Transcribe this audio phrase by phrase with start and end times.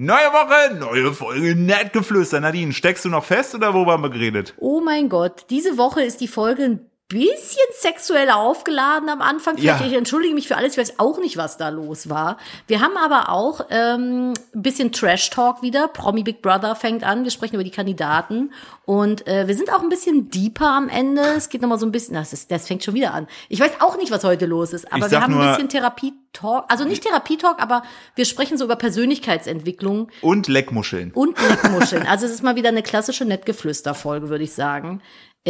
[0.00, 2.42] Neue Woche, neue Folge, nett geflüstert.
[2.42, 4.54] Nadine, steckst du noch fest oder wo waren wir geredet?
[4.58, 9.56] Oh mein Gott, diese Woche ist die Folge ein bisschen sexuell aufgeladen am Anfang.
[9.56, 9.86] Vielleicht, Ja.
[9.86, 12.36] Ich entschuldige mich für alles, ich weiß auch nicht, was da los war.
[12.66, 15.88] Wir haben aber auch ähm, ein bisschen Trash-Talk wieder.
[15.88, 17.24] Promi Big Brother fängt an.
[17.24, 18.52] Wir sprechen über die Kandidaten.
[18.84, 21.22] Und äh, wir sind auch ein bisschen deeper am Ende.
[21.36, 23.26] Es geht nochmal so ein bisschen, das, ist, das fängt schon wieder an.
[23.48, 26.66] Ich weiß auch nicht, was heute los ist, aber wir haben ein nur- bisschen Therapie-Talk.
[26.68, 27.82] Also nicht Therapie-Talk, aber
[28.16, 30.10] wir sprechen so über Persönlichkeitsentwicklung.
[30.20, 31.12] Und Leckmuscheln.
[31.12, 32.06] Und Leckmuscheln.
[32.06, 35.00] Also es ist mal wieder eine klassische Nettgeflüster-Folge, würde ich sagen.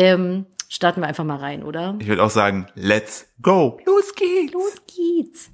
[0.01, 1.97] Ähm, starten wir einfach mal rein, oder?
[1.99, 3.81] Ich würde auch sagen, let's go.
[3.85, 4.53] Los geht's.
[4.53, 5.51] Los geht's.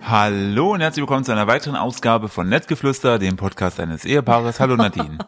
[0.00, 4.58] Hallo und herzlich willkommen zu einer weiteren Ausgabe von Nettgeflüster, dem Podcast eines Ehepaares.
[4.58, 5.18] Hallo Nadine.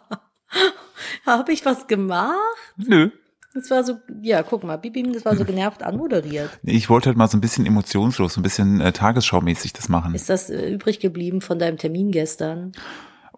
[1.26, 2.34] Habe ich was gemacht?
[2.76, 3.10] Nö.
[3.56, 6.50] Das war so, ja, guck mal, Bibi, das war so genervt anmoderiert.
[6.62, 10.14] Ich wollte halt mal so ein bisschen emotionslos, so ein bisschen äh, tagesschaumäßig das machen.
[10.14, 12.72] Ist das äh, übrig geblieben von deinem Termin gestern?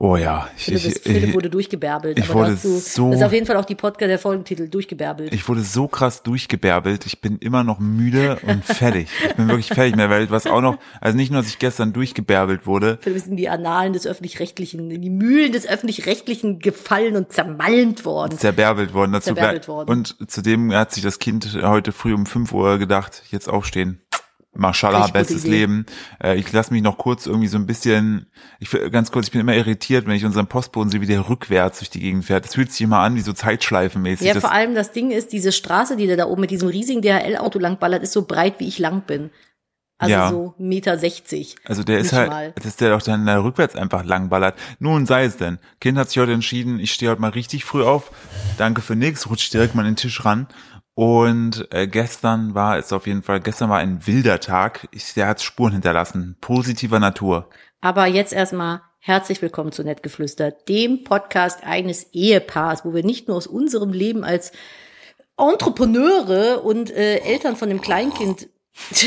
[0.01, 0.49] Oh ja.
[0.57, 2.19] Ich, Philipp, ist, ich, Philipp ich, wurde durchgebärbelt.
[2.19, 4.69] ich aber wurde dazu, so- Das ist auf jeden Fall auch die Podcast, der Folgentitel,
[4.69, 5.35] durchgebärbelt.
[5.35, 7.05] ich wurde so krass durchgebärbelt.
[7.07, 9.09] Ich bin immer noch müde und fertig.
[9.29, 10.31] Ich bin wirklich fertig in der Welt.
[10.31, 13.49] Was auch noch, also nicht nur, dass ich gestern durchgebärbelt wurde, Philipp ist in die
[13.49, 18.39] Annalen des Öffentlich-Rechtlichen, in die Mühlen des Öffentlich-Rechtlichen gefallen und zermalmt worden.
[18.39, 19.13] zerbärbelt worden.
[19.13, 19.91] Dazu Zerbärbelt worden.
[19.91, 24.01] Und zudem hat sich das Kind heute früh um 5 Uhr gedacht, jetzt aufstehen.
[24.59, 25.45] Mashallah, Richtig bestes.
[25.45, 25.87] Leben.
[26.23, 28.27] Äh, ich lasse mich noch kurz irgendwie so ein bisschen,
[28.61, 31.29] ich will- ganz kurz, ich bin immer irritiert, wenn ich unseren Postboden sehe, wie der
[31.29, 32.45] rückwärts durch die Gegend fährt.
[32.45, 34.27] Das fühlt sich immer an wie so Zeitschleifenmäßig.
[34.27, 36.69] Ja, das, vor allem das Ding ist, diese Straße, die der da oben mit diesem
[36.69, 39.31] riesigen DHL-Auto langballert, ist so breit, wie ich lang bin.
[40.01, 40.31] Also Ja.
[40.31, 41.57] so Meter sechzig.
[41.65, 42.53] also der ist halt, mal.
[42.63, 44.57] dass der doch dann da rückwärts einfach langballert.
[44.79, 45.59] Nun sei es denn.
[45.81, 48.13] Kind hat sich heute entschieden, ich stehe heute mal richtig früh auf.
[48.59, 50.47] Danke für nix, rutscht direkt mal an den Tisch ran.
[50.99, 54.89] Und äh, gestern war es auf jeden Fall, gestern war ein wilder Tag.
[54.91, 57.49] Ich, der hat Spuren hinterlassen, positiver Natur.
[57.81, 63.37] Aber jetzt erstmal herzlich willkommen zu Nettgeflüster, dem Podcast eines Ehepaars, wo wir nicht nur
[63.37, 64.51] aus unserem Leben als
[65.37, 68.49] Entrepreneure und äh, Eltern von einem Kleinkind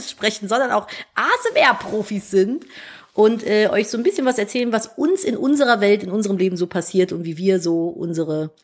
[0.00, 2.66] sprechen, sondern auch ASMR-Profis sind
[3.14, 6.36] und äh, euch so ein bisschen was erzählen, was uns in unserer Welt, in unserem
[6.36, 8.54] Leben so passiert und wie wir so unsere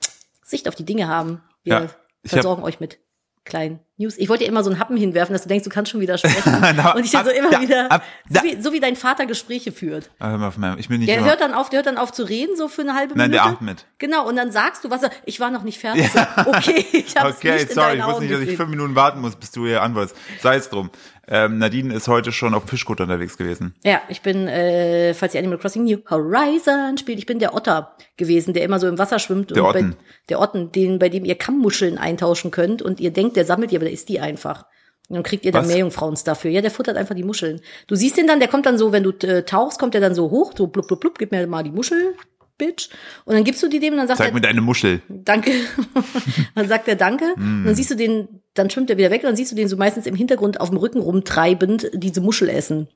[0.44, 1.42] Sicht auf die Dinge haben.
[1.64, 1.90] Wir Ja,
[2.26, 2.98] ich hab- versorgen euch mit
[3.44, 4.16] kleinen News.
[4.18, 6.18] Ich wollte dir immer so einen Happen hinwerfen, dass du denkst, du kannst schon wieder
[6.18, 6.58] sprechen.
[6.76, 8.96] Na, und ich dann so ab, immer da, wieder, ab, so, wie, so wie dein
[8.96, 10.10] Vater Gespräche führt.
[10.18, 11.96] Ah, hör mal auf ich bin nicht Der immer, hört dann auf, der hört dann
[11.96, 13.44] auf zu reden, so für eine halbe Nein, Minute.
[13.48, 13.86] der atmet.
[13.98, 16.10] Genau, und dann sagst du was, er- ich war noch nicht fertig.
[16.10, 18.70] So, okay, ich habe Okay, nicht in sorry, deinen ich wusste nicht, dass ich fünf
[18.70, 20.16] Minuten warten muss, bis du hier antwortest.
[20.42, 20.90] Sei es drum.
[21.28, 23.74] Ähm, Nadine ist heute schon auf Fischkutter unterwegs gewesen.
[23.84, 27.96] Ja, ich bin, äh, falls ihr Animal Crossing New Horizon spielt, ich bin der Otter
[28.16, 29.50] gewesen, der immer so im Wasser schwimmt.
[29.50, 29.90] Der und Otten.
[29.90, 29.96] Bei,
[30.28, 33.76] der Otten, den, bei dem ihr Kammmuscheln eintauschen könnt und ihr denkt, der sammelt die,
[33.76, 34.66] aber der isst die einfach.
[35.08, 35.66] Und dann kriegt ihr dann?
[35.66, 36.50] Meerjungfrauens dafür.
[36.50, 37.60] Ja, der futtert einfach die Muscheln.
[37.86, 40.14] Du siehst den dann, der kommt dann so, wenn du äh, tauchst, kommt der dann
[40.14, 42.14] so hoch, so blub, blub, blub, gib mir mal die Muschel,
[42.58, 42.88] Bitch.
[43.24, 45.02] Und dann gibst du die dem und dann sagt Zeig er, mir deine Muschel.
[45.08, 45.52] Danke.
[46.54, 47.34] dann sagt er Danke.
[47.36, 49.68] Und dann siehst du den, dann schwimmt er wieder weg und dann siehst du den
[49.68, 52.88] so meistens im Hintergrund auf dem Rücken rumtreibend diese Muschel essen.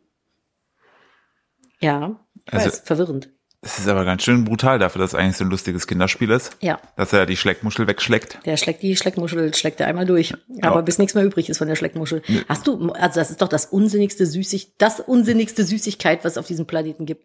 [1.80, 3.30] Ja, Also- weiß, verwirrend.
[3.62, 6.56] Das ist aber ganz schön brutal dafür, dass es eigentlich so ein lustiges Kinderspiel ist.
[6.62, 8.38] Ja, Dass er die Schleckmuschel wegschleckt.
[8.46, 10.32] der schlägt die Schleckmuschel, schlägt er einmal durch.
[10.62, 12.22] Aber bis nichts mehr übrig ist von der Schleckmuschel.
[12.48, 16.46] Hast du, also das ist doch das unsinnigste Süßig, das unsinnigste Süßigkeit, was es auf
[16.46, 17.22] diesem Planeten gibt.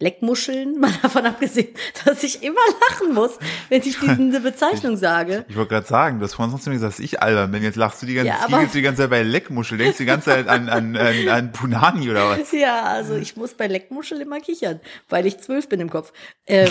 [0.00, 1.68] Leckmuscheln, mal davon abgesehen,
[2.04, 2.60] dass ich immer
[2.90, 3.38] lachen muss,
[3.68, 5.44] wenn ich diese Bezeichnung sage.
[5.48, 7.62] Ich wollte gerade sagen, du hast vorhin sonst gesagt, dass ich albern bin.
[7.62, 9.78] Jetzt lachst du die ganze, Ja, Zeit, aber- die ganze Zeit bei Leckmuschel.
[9.78, 12.52] Denkst du die ganze Zeit an, an, an, an Punani oder was?
[12.52, 16.12] Ja, also ich muss bei Leckmuschel immer kichern, weil ich zwölf bin im Kopf.
[16.46, 16.70] Ähm,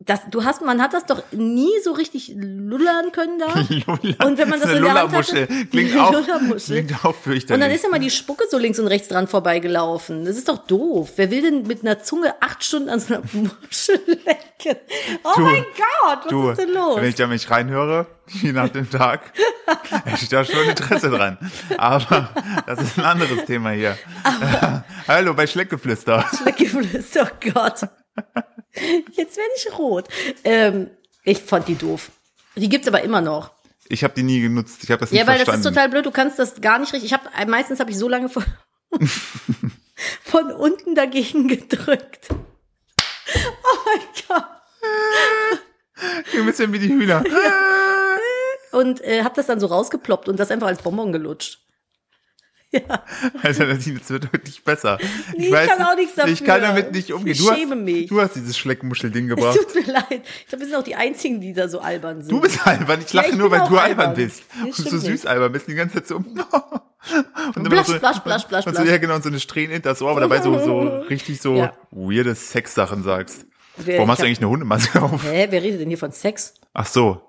[0.00, 3.46] das, du hast, man hat das doch nie so richtig lullern können da.
[4.26, 6.12] Und wenn man das eine in der Hand hatte, Klingt auch,
[6.58, 7.50] klingt auch fürchterlich.
[7.54, 10.24] Und dann ist immer die Spucke so links und rechts dran vorbeigelaufen.
[10.24, 11.12] Das ist doch doof.
[11.16, 14.80] Wer will denn mit einer Zunge acht Stunden an so einer Muschel lecken?
[15.22, 16.96] Oh Du, mein Gott, was du, ist denn los?
[16.96, 19.32] wenn ich da mich reinhöre, je nach dem Tag,
[20.04, 21.38] hätte ich da schon Interesse dran.
[21.78, 22.30] Aber
[22.66, 23.96] das ist ein anderes Thema hier.
[25.08, 26.24] Hallo bei Schleckgeflüster.
[26.42, 27.88] Schleckgeflüster, oh Gott.
[29.12, 30.08] Jetzt werde ich rot.
[30.44, 30.90] Ähm,
[31.24, 32.10] ich fand die doof.
[32.56, 33.52] Die gibt's aber immer noch.
[33.88, 34.82] Ich habe die nie genutzt.
[34.82, 36.06] Ich habe das nicht Ja, weil das ist total blöd.
[36.06, 37.12] Du kannst das gar nicht richtig.
[37.12, 38.44] Ich habe meistens habe ich so lange von,
[40.22, 42.28] von unten dagegen gedrückt.
[42.30, 44.46] Oh mein Gott.
[46.34, 47.24] Ein bisschen wie die Hühner.
[48.72, 51.63] Und äh, habe das dann so rausgeploppt und das einfach als Bonbon gelutscht.
[52.74, 53.04] Ja.
[53.42, 54.98] Also Nadine, es wird wirklich besser.
[55.36, 56.32] Nee, ich kann auch nichts dafür.
[56.32, 57.32] Ich kann damit nicht umgehen.
[57.32, 58.06] Ich du schäme hast, mich.
[58.08, 59.56] Du hast dieses Schleckmuschel-Ding Es gebracht.
[59.58, 60.22] tut mir leid.
[60.40, 62.32] Ich glaube, wir sind auch die Einzigen, die da so albern sind.
[62.32, 63.00] Du bist albern.
[63.06, 64.14] Ich Ja, lache ich nur, weil du albern albern.
[64.14, 64.42] bist.
[64.62, 65.26] Nee, und so süß nicht.
[65.26, 66.16] albern bist, die ganze Zeit so.
[66.16, 66.26] und
[67.56, 69.90] dann Blasch, so, blasch, blasch, blasch, Und so, ja, genau, und so eine Strähne hinter
[69.90, 70.80] das Ohr, aber dabei so, so
[71.10, 71.72] richtig so Ja.
[71.90, 73.46] weirde Sexsachen sagst.
[73.76, 75.22] Wer- Warum ich hast du eigentlich eine Hundemaske auf?
[75.24, 76.54] Hä, wer redet denn hier von Sex?
[76.72, 77.20] Ach so.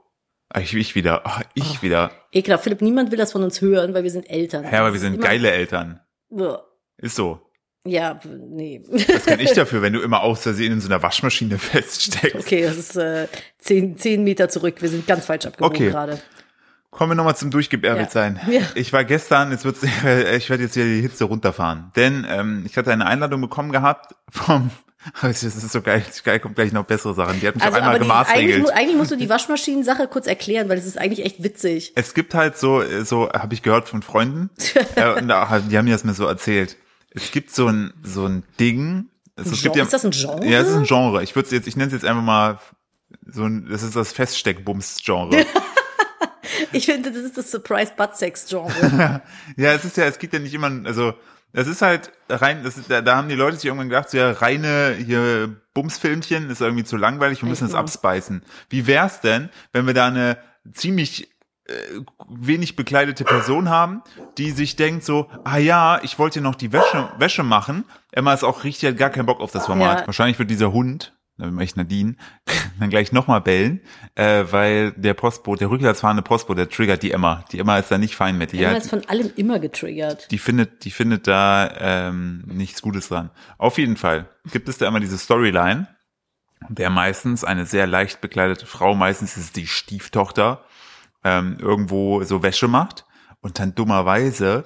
[0.49, 1.21] Ah, Ich, ich wieder.
[1.25, 2.11] Ach, ich wieder.
[2.31, 2.63] Ekelhaft.
[2.63, 4.63] Philipp, niemand will das von uns hören, weil wir sind Eltern.
[4.63, 5.99] Ja, aber wir sind geile Eltern.
[6.97, 7.41] Ist so.
[7.87, 8.81] Ja, nee.
[8.89, 12.35] Was kann ich dafür, wenn du immer aus Versehen in so einer Waschmaschine feststeckst?
[12.35, 13.27] Okay, das ist äh,
[13.59, 14.81] zehn, zehn Meter zurück.
[14.81, 15.89] Wir sind ganz falsch abgebogen Okay.
[15.91, 16.19] gerade.
[16.89, 18.11] Kommen wir nochmal zum Durchgebärbelt Ja.
[18.11, 18.39] sein.
[18.49, 18.61] Ja.
[18.75, 21.91] Ich war gestern, jetzt wird's, ich werde jetzt hier die Hitze runterfahren.
[21.95, 24.71] Denn ähm, ich hatte eine Einladung bekommen gehabt vom,
[25.21, 27.39] das ist so geil, geil kommt gleich noch bessere Sachen.
[27.39, 28.61] Die hat mich Also, auf einmal eigentlich, gemaßregelt.
[28.63, 31.93] mu- eigentlich musst du die Waschmaschinen-Sache kurz erklären, weil es ist eigentlich echt witzig.
[31.95, 34.49] Es gibt halt so, so habe ich gehört von Freunden,
[34.95, 36.77] äh, die haben mir das mir so erzählt.
[37.11, 39.05] Es gibt so ein so ein Ding.
[39.35, 40.45] Es Gen- gibt ja, ist das ein Genre?
[40.45, 41.21] Ja, es ist ein Genre.
[41.23, 42.59] Ich würde jetzt, ich nenne es jetzt einfach mal
[43.27, 45.45] so ein, das ist das Feststeckbums-Genre.
[46.71, 49.21] Ich finde, das ist das Surprise-Butt-Sex-Genre.
[49.57, 51.13] ja, es ist ja, es gibt ja nicht immer, also
[51.55, 54.17] es ist halt rein, das ist, da, da haben die Leute sich irgendwann gedacht, so
[54.17, 58.43] ja, reine hier Bumsfilmchen ist irgendwie zu langweilig, wir müssen es abspeisen.
[58.69, 60.37] Wie wär's denn, wenn wir da eine
[60.73, 61.29] ziemlich
[61.67, 61.73] äh,
[62.29, 64.03] wenig bekleidete Person haben,
[64.37, 67.85] die sich denkt so, ah ja, ich wollte noch die Wäsche, Wäsche machen.
[68.11, 70.01] Emma ist auch richtig, hat gar keinen Bock auf das Format.
[70.01, 70.07] Ja.
[70.07, 72.15] Wahrscheinlich wird dieser Hund, dann ich Nadine,
[72.79, 73.81] dann gleich nochmal bellen,
[74.15, 77.43] äh, weil der Postbote, der rückwärts fahrende Postbote, der triggert die Emma.
[77.51, 78.51] Die Emma ist da nicht fein mit.
[78.53, 80.31] Die, Emma hat- ist von allem immer getriggert.
[80.31, 83.31] die findet, die findet da ähm, nichts Gutes dran.
[83.57, 85.87] Auf jeden Fall gibt es da immer diese Storyline,
[86.69, 90.63] der meistens eine sehr leicht bekleidete Frau, meistens ist es die Stieftochter,
[91.23, 93.05] ähm, irgendwo so Wäsche macht
[93.41, 94.65] und dann dummerweise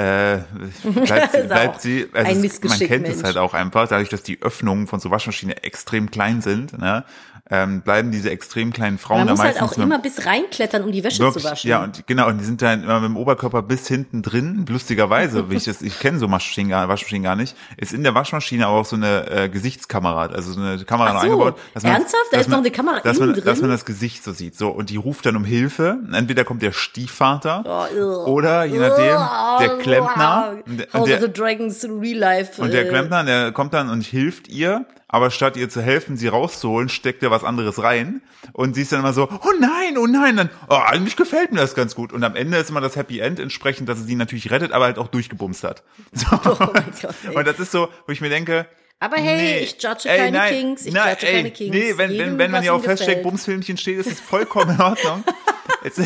[0.00, 0.38] äh,
[1.04, 3.24] bleibt, bleibt sie, also es, man kennt es Mensch.
[3.24, 7.04] halt auch einfach, dadurch, dass die Öffnungen von so Waschmaschine extrem klein sind, ne,
[7.50, 10.84] ähm, bleiben diese extrem kleinen Frauen Man da muss halt meistens auch immer bis reinklettern,
[10.84, 11.68] um die Wäsche Wirklich, zu waschen.
[11.70, 15.44] ja, und genau, und die sind dann immer mit dem Oberkörper bis hinten drin, lustigerweise,
[15.50, 18.76] ich das, ich kenne so Waschmaschinen gar, Waschmaschinen gar nicht, ist in der Waschmaschine aber
[18.78, 21.58] auch so eine äh, Gesichtskamera, also so eine Kamera Ach so, eingebaut.
[21.74, 22.14] ernsthaft?
[22.30, 23.62] Da dass ist noch eine Kamera dass man, innen Dass drin?
[23.68, 26.72] man das Gesicht so sieht, so, und die ruft dann um Hilfe, entweder kommt der
[26.72, 29.16] Stiefvater, Oh, oder, je nachdem,
[29.60, 32.62] der Klempner, und der- und House der- of the Dragons Real Life.
[32.62, 36.16] und der äh, Klempner, der kommt dann und hilft ihr, aber statt ihr zu helfen,
[36.16, 38.22] sie rauszuholen, steckt er was anderes rein.
[38.52, 41.60] Und sie ist dann immer so, oh nein, oh nein, dann, oh, eigentlich gefällt mir
[41.60, 42.12] das ganz gut.
[42.12, 44.84] Und am Ende ist immer das Happy End entsprechend, dass es sie natürlich rettet, aber
[44.86, 45.82] halt auch durchgebumst hat.
[46.12, 46.26] So.
[46.32, 48.66] Oh Gott, und das ist so, wo ich mir denke,
[49.00, 51.74] Aber hey, nee, ich judge ey, keine nein, Kings, ich nein, judge ey, keine Kings.
[51.74, 53.22] Nee, wenn, Jedem, wenn, wenn man ja Hashtag gefällt.
[53.22, 55.24] Bumsfilmchen steht, ist es vollkommen in Ordnung.
[55.84, 55.98] es,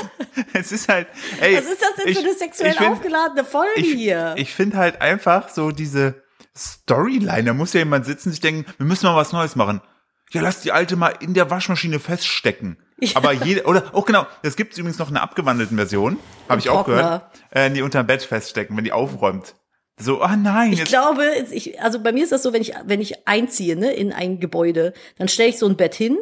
[0.52, 1.08] es ist halt,
[1.40, 1.56] ey.
[1.56, 4.34] Was ist das denn ich- für eine sexuell find- aufgeladene Folge ich, hier?
[4.36, 6.21] Ich finde halt einfach so diese
[6.56, 9.80] Storyline, da muss ja jemand sitzen und sich denken, wir müssen mal was Neues machen.
[10.32, 12.78] Ja, lass die alte mal in der Waschmaschine feststecken.
[13.14, 16.16] Aber jede, oder, oh genau, es gibt übrigens noch eine abgewandelten Version,
[16.48, 19.54] habe ich auch gehört, äh, die unterm Bett feststecken, wenn die aufräumt.
[19.98, 23.00] So, ah nein, Ich glaube, ich, also bei mir ist das so, wenn ich, wenn
[23.00, 26.18] ich einziehe, ne, in ein Gebäude, dann stelle ich so ein Bett hin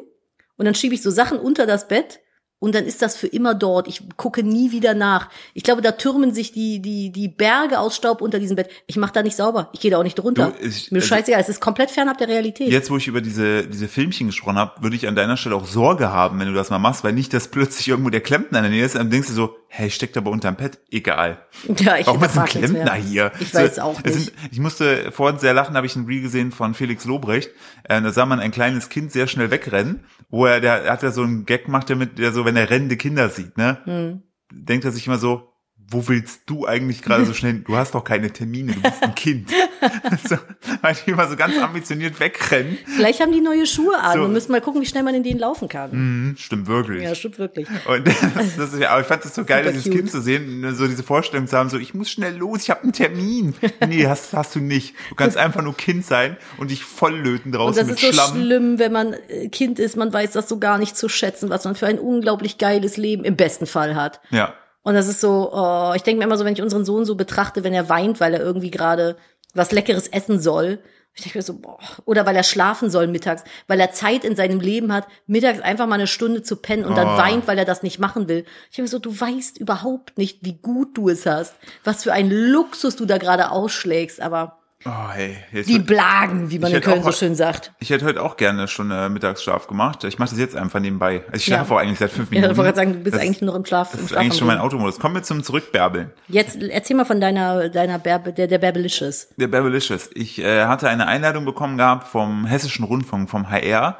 [0.56, 2.20] und dann schiebe ich so Sachen unter das Bett
[2.60, 3.88] und dann ist das für immer dort.
[3.88, 5.28] Ich gucke nie wieder nach.
[5.54, 8.70] Ich glaube, da türmen sich die, die, die Berge aus Staub unter diesem Bett.
[8.86, 9.70] Ich mache da nicht sauber.
[9.72, 10.52] Ich gehe da auch nicht drunter.
[10.60, 12.68] Du, ich- Mir also- scheißegal, es ist komplett fernab der Realität.
[12.68, 15.66] jetzt wo ich über diese, diese Filmchen gesprochen habe, würde ich an deiner Stelle auch
[15.66, 18.64] Sorge haben, wenn du das mal machst, weil nicht, dass plötzlich irgendwo der Klempner in
[18.64, 21.38] der Nähe ist, dann denkst du so, hey, steckt aber unterm Bett, egal.
[21.78, 23.32] Ja, ich Warum ist ein Klempner hier?
[23.40, 24.14] Ich weiß auch nicht.
[24.14, 27.50] Sind, ich musste vorhin sehr lachen, habe ich ein Reel gesehen von Felix Lobrecht.
[27.84, 31.02] Äh, da sah man ein kleines Kind sehr schnell wegrennen, wo er, der er hat
[31.02, 33.78] ja so einen Gag gemacht, der mit, der so, wenn er rennende Kinder sieht, ne?
[33.84, 34.22] Hm.
[34.50, 35.49] Denkt er sich immer so,
[35.90, 37.54] wo willst du eigentlich gerade so schnell?
[37.66, 39.50] Du hast doch keine Termine, du bist ein Kind.
[40.28, 40.36] so,
[40.82, 42.78] weil die immer so ganz ambitioniert wegrennen.
[42.86, 44.14] Vielleicht haben die neue Schuhe an.
[44.14, 44.20] So.
[44.20, 45.90] Wir müssen mal gucken, wie schnell man in denen laufen kann.
[45.90, 47.02] Hm, stimmt wirklich.
[47.02, 47.66] Ja, stimmt wirklich.
[47.86, 49.96] Und das, das ist aber ich fand es so geil, dieses cute.
[49.96, 52.84] Kind zu sehen, so diese Vorstellung zu haben, so ich muss schnell los, ich habe
[52.84, 53.54] einen Termin.
[53.86, 54.94] Nee, hast, hast du nicht.
[55.08, 58.12] Du kannst einfach nur Kind sein und dich volllöten Und draußen das mit ist so
[58.12, 58.40] Schlamm.
[58.40, 61.64] schlimm, wenn man äh, Kind ist, man weiß das so gar nicht zu schätzen, was
[61.64, 64.20] man für ein unglaublich geiles Leben im besten Fall hat.
[64.30, 64.54] Ja.
[64.82, 67.14] Und das ist so, oh, ich denke mir immer so, wenn ich unseren Sohn so
[67.14, 69.16] betrachte, wenn er weint, weil er irgendwie gerade
[69.54, 70.78] was Leckeres essen soll.
[71.12, 74.36] Ich denke mir so, boah, oder weil er schlafen soll mittags, weil er Zeit in
[74.36, 77.18] seinem Leben hat, mittags einfach mal eine Stunde zu pennen und dann Oh.
[77.18, 78.44] weint, weil er das nicht machen will.
[78.70, 82.12] Ich denke mir so, du weißt überhaupt nicht, wie gut du es hast, was für
[82.12, 85.36] ein Luxus du da gerade ausschlägst, aber Oh, hey.
[85.52, 87.70] Jetzt Die Blagen, wie man in Köln auch so schön sagt.
[87.80, 90.04] ich hätte heute auch gerne schon äh, Mittagsschlaf gemacht.
[90.04, 91.22] Ich mache das jetzt einfach nebenbei.
[91.26, 91.56] Also ich Ja.
[91.56, 92.52] schlafe auch eigentlich seit fünf Ja, Minuten.
[92.52, 93.90] ich wollte gerade sagen, du bist das, eigentlich nur im Schlaf.
[93.92, 94.56] Das im ist eigentlich schon mein.
[94.58, 94.98] Automodus.
[94.98, 96.10] Kommen wir zum Zurückbärbeln.
[96.28, 99.28] Jetzt erzähl mal von deiner, deiner Berbe, der, der Bärbelicious.
[99.36, 100.08] Der Bärbelicious.
[100.14, 103.98] Ich äh, hatte eine Einladung bekommen gehabt vom Hessischen Rundfunk, vom HR,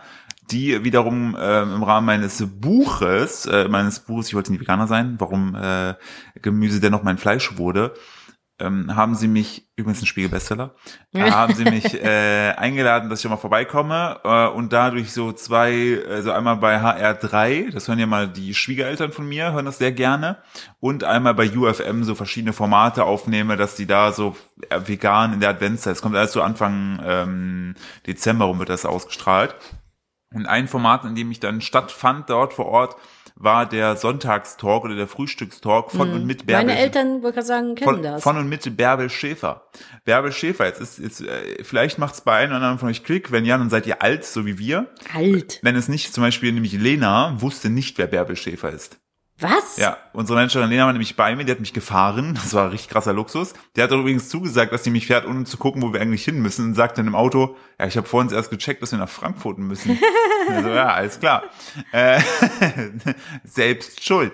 [0.51, 5.17] die wiederum äh, im Rahmen meines Buches, äh, meines Buches, ich wollte nie Veganer sein,
[5.19, 5.95] warum äh,
[6.41, 7.93] Gemüse dennoch mein Fleisch wurde,
[8.61, 10.75] ähm, haben sie mich, übrigens ein Spiegelbestseller,
[11.13, 16.01] äh, haben sie mich äh, eingeladen, dass ich mal vorbeikomme äh, und dadurch so zwei,
[16.09, 19.93] also einmal bei HR3, das hören ja mal die Schwiegereltern von mir, hören das sehr
[19.93, 20.39] gerne
[20.79, 24.37] und einmal bei UFM so verschiedene Formate aufnehme, dass die da so
[24.69, 27.75] äh, vegan in der Adventszeit, es kommt alles so Anfang ähm,
[28.07, 29.55] Dezember rum wird das ausgestrahlt.
[30.33, 32.95] Und ein Format, in dem ich dann stattfand dort vor Ort,
[33.41, 36.67] war der Sonntagstalk oder der Frühstückstalk von und mit Bärbel.
[36.67, 38.23] Meine Eltern, wollte ich sagen, kennen Von, das.
[38.23, 39.65] von und mit Bärbel Schäfer.
[40.05, 43.33] Bärbel Schäfer, jetzt ist, jetzt, äh, vielleicht macht's bei einem oder anderen von euch Klick.
[43.33, 44.91] Wenn ja, dann seid ihr alt, so wie wir.
[45.15, 45.59] Alt.
[45.63, 49.00] Wenn es nicht, zum Beispiel nämlich Lena wusste nicht, wer Bärbel Schäfer ist.
[49.41, 49.77] Was?
[49.77, 52.39] Ja, unsere Managerin Lena war nämlich bei mir, die hat mich gefahren.
[52.41, 53.55] Das war richtig krasser Luxus.
[53.77, 56.41] Der hat übrigens zugesagt, dass sie mich fährt, ohne zu gucken, wo wir eigentlich hin
[56.41, 56.67] müssen.
[56.67, 59.59] Und sagt dann im Auto, ja, ich habe vorhin erst gecheckt, dass wir nach Frankfurt
[59.59, 59.99] müssen.
[60.49, 61.45] also, ja, alles klar.
[61.93, 62.21] Äh,
[63.45, 64.33] selbst schuld.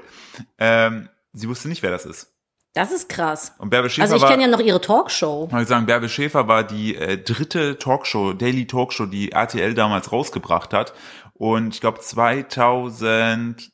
[0.59, 2.33] Ähm, sie wusste nicht, wer das ist.
[2.77, 3.55] Das ist krass.
[3.57, 5.49] Und Bärbel Schäfer Also ich kenne ja noch ihre Talkshow.
[5.51, 10.75] Mal sagen, Bärbel Schäfer war die äh, dritte Talkshow, Daily Talkshow, die RTL damals rausgebracht
[10.75, 10.93] hat.
[11.33, 13.73] Und ich glaube 2000,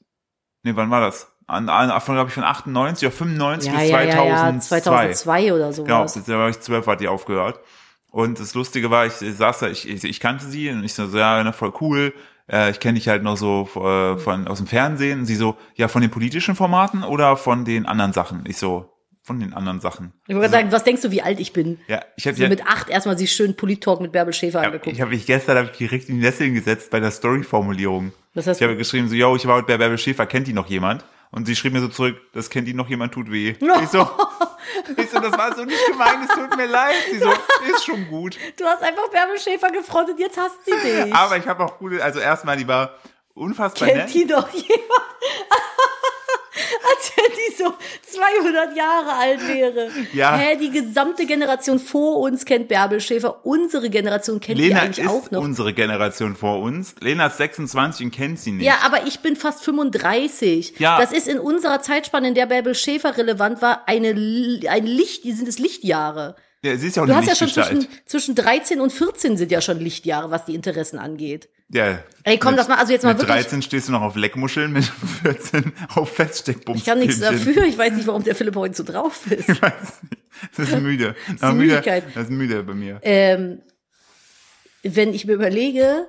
[0.62, 1.28] nee, wann war das?
[1.46, 4.12] An, an, von, glaube ich, von 98 auf 95 Ja, bis ja, ja,
[4.60, 4.76] 2002.
[4.76, 6.24] ja, 2002 oder Genau, sowas.
[6.26, 7.60] da war ich zwölf, hat die aufgehört.
[8.10, 11.06] Und das Lustige war, ich saß da, ich, ich, ich kannte sie und ich so,
[11.06, 12.14] so, ja, voll cool.
[12.50, 15.20] Äh, ich kenne dich halt noch so äh, von aus dem Fernsehen.
[15.20, 18.44] Und sie so, ja, von den politischen Formaten oder von den anderen Sachen?
[18.46, 18.92] Ich so,
[19.22, 20.12] von den anderen Sachen.
[20.26, 21.78] Ich wollte gerade sagen, was denkst du, wie alt ich bin?
[21.88, 24.66] Ja, ich habe So ja, mit acht erstmal sich schön Polit-Talk mit Bärbel Schäfer ja,
[24.66, 24.92] angeguckt.
[24.94, 28.12] ich habe mich gestern hab ich direkt in die Nesseln gesetzt bei der Story-Formulierung.
[28.34, 30.52] Was hast Ich habe geschrieben so, yo, ich war heute bei Bärbel Schäfer, kennt die
[30.52, 31.04] noch jemand?
[31.30, 33.54] Und sie schrieb mir so zurück, das kennt die noch jemand, tut weh.
[33.82, 34.08] Ich so,
[34.96, 36.94] ich so, das war so nicht gemeint, es tut mir leid.
[37.10, 37.30] Sie so,
[37.72, 38.38] ist schon gut.
[38.58, 41.14] Du hast einfach Bärbel Schäfer gefrontet, jetzt hasst sie dich.
[41.14, 42.96] Aber ich habe auch gute, also erstmal, die war
[43.34, 44.14] unfassbar Kennt nett.
[44.14, 44.80] die doch jemand?
[46.90, 47.74] Als wenn die so
[48.10, 49.90] 200 Jahre alt wäre.
[50.12, 50.36] Ja.
[50.36, 53.44] Hä, die gesamte Generation vor uns kennt Bärbel Schäfer.
[53.46, 55.40] Unsere Generation kennt die Lena eigentlich ist auch noch.
[55.42, 56.94] unsere Generation vor uns.
[57.00, 58.66] Lena ist 26 und kennt sie nicht.
[58.66, 60.78] Ja, aber ich bin fast 35.
[60.78, 61.00] Ja.
[61.00, 64.10] Das ist in unserer Zeitspanne, in der Bärbel Schäfer relevant war, eine,
[64.68, 66.36] ein Licht, die sind es Lichtjahre.
[66.64, 69.50] Ja, sie ist ja auch Du hast ja schon zwischen, zwischen 13 und 14 sind
[69.50, 71.48] ja schon Lichtjahre, was die Interessen angeht.
[71.72, 71.98] Ja.
[72.24, 74.14] Ey, komm, Mit- das mal- also jetzt mal Mit wirklich- 13 stehst du noch auf
[74.14, 74.84] Leckmuscheln, mit
[75.22, 76.78] 14 auf Feststeckbums.
[76.78, 77.64] Ich kann nichts dafür.
[77.64, 79.48] Ich weiß nicht, warum der Philipp heute so drauf ist.
[79.48, 79.72] Ich weiß
[80.10, 80.22] nicht.
[80.56, 81.14] Das ist müde.
[81.40, 82.04] Das die Müdigkeit.
[82.14, 83.00] Das ist müde bei mir.
[83.02, 83.60] ähm,
[84.84, 86.08] wenn ich mir überlege,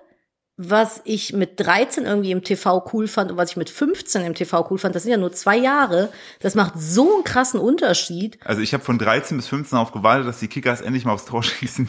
[0.58, 4.34] was ich mit 13 irgendwie im TV cool fand und was ich mit 15 im
[4.36, 6.12] TV cool fand, das sind ja nur zwei Jahre.
[6.41, 8.38] Das macht so einen krassen Unterschied.
[8.46, 11.25] Also ich habe von 13 bis 15 auf gewartet, dass die Kickers endlich mal aufs
[11.25, 11.88] Tor schießen.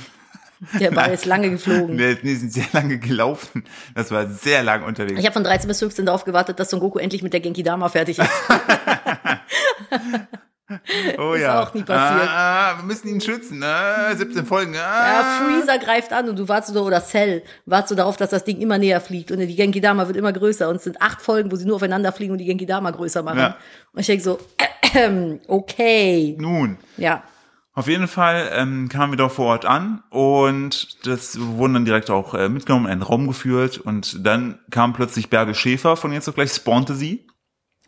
[0.80, 1.98] Der Ball ist lange geflogen.
[1.98, 3.64] Wir die sind sehr lange gelaufen.
[3.94, 5.18] Das war sehr lang unterwegs.
[5.18, 7.62] Ich habe von 13 bis 15 darauf gewartet, dass Son Goku endlich mit der Genki
[7.62, 8.28] Dama fertig ist.
[11.18, 11.62] oh ist ja.
[11.62, 12.30] auch nie passiert.
[12.30, 13.62] Ah, ah, wir müssen ihn schützen.
[13.62, 14.74] Ah, 17 Folgen.
[14.76, 14.78] Ah.
[14.78, 18.44] Ja, Freezer greift an und du wartest so, oder Cell, wartest du darauf, dass das
[18.44, 21.20] Ding immer näher fliegt und die Genki Dama wird immer größer und es sind acht
[21.20, 23.38] Folgen, wo sie nur aufeinander fliegen und die Genki Dama größer machen.
[23.38, 23.56] Ja.
[23.92, 24.38] Und ich denke so,
[24.94, 27.22] äh, okay, Nun, ja.
[27.74, 32.08] Auf jeden Fall ähm, kamen wir doch vor Ort an und das wurden dann direkt
[32.08, 36.28] auch äh, mitgenommen, in einen Raum geführt und dann kam plötzlich Bärbel Schäfer von jetzt
[36.28, 37.26] auf gleich, spawnte sie,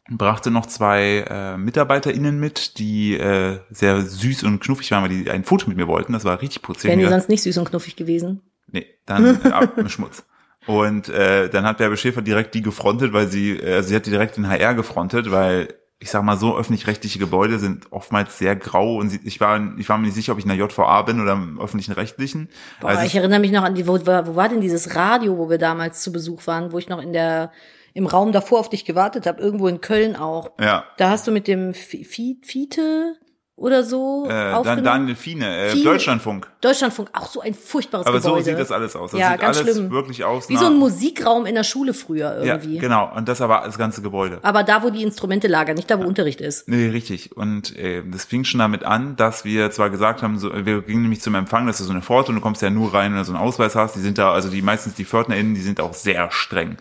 [0.08, 5.30] brachte noch zwei äh, MitarbeiterInnen mit, die äh, sehr süß und knuffig waren, weil die
[5.30, 6.12] ein Foto mit mir wollten.
[6.12, 6.88] Das war richtig putzig.
[6.90, 8.42] Wären die sonst nicht süß und knuffig gewesen?
[8.70, 10.24] Nee, dann äh, ab mit Schmutz.
[10.66, 14.36] Und äh, dann hat Bärbel Schäfer direkt die gefrontet, weil sie, äh, sie hat direkt
[14.36, 19.12] den HR gefrontet, weil ich sag mal so, öffentlich-rechtliche Gebäude sind oftmals sehr grau und
[19.24, 21.58] ich war, ich war mir nicht sicher, ob ich in der JVA bin oder im
[21.60, 22.48] öffentlichen Rechtlichen.
[22.80, 25.38] Boah, Also ich erinnere mich noch an die, wo, war- wo war denn dieses Radio,
[25.38, 27.50] wo wir damals zu Besuch waren, wo ich noch in der,
[27.94, 30.50] im Raum davor auf dich gewartet habe, irgendwo in Köln auch.
[30.60, 33.16] ja, Da hast du mit dem Fi- Fi- Fiete
[33.58, 34.84] oder so äh, dann.
[34.84, 35.84] Daniel Fiene, äh, Fiene.
[35.84, 36.46] Deutschlandfunk.
[36.60, 38.44] Deutschlandfunk, auch so ein furchtbares Aber Gebäude.
[38.44, 39.12] so sieht das alles aus.
[39.12, 39.90] Das Ja, sieht ganz alles schlimm.
[39.90, 40.50] wirklich aus.
[40.50, 42.78] Wie so ein Musikraum in der Schule früher ja, irgendwie.
[42.78, 43.10] genau.
[43.16, 44.40] Und das aber das ganze Gebäude.
[44.42, 46.68] Aber da, wo die Instrumente lagern, nicht da, wo Unterricht ist.
[46.68, 47.34] Nee, richtig.
[47.34, 51.02] Und äh, das fing schon damit an, dass wir zwar gesagt haben, so, wir gingen
[51.02, 53.18] nämlich zum Empfang, das ist so eine Pforte und du kommst ja nur rein, wenn
[53.20, 53.96] du so einen Ausweis hast.
[53.96, 56.76] Die sind da, also die meistens die PförtnerInnen, die sind auch sehr streng.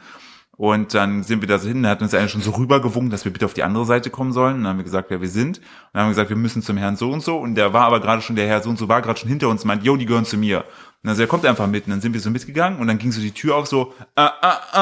[0.58, 3.26] Und dann sind wir da so hin, da hat uns einer schon so rübergewunken, dass
[3.26, 4.56] wir bitte auf die andere Seite kommen sollen.
[4.56, 5.58] Und dann haben wir gesagt, wer wir sind.
[5.58, 7.38] Und dann haben wir gesagt, wir müssen zum Herrn so und so.
[7.38, 9.50] Und der war aber gerade schon, der Herr so und so war gerade schon hinter
[9.50, 10.64] uns und meint, yo, die gehören zu mir.
[11.04, 11.86] Und also er kommt einfach mit.
[11.86, 14.32] Und dann sind wir so mitgegangen und dann ging so die Tür auf so, ah,
[14.42, 14.78] ah,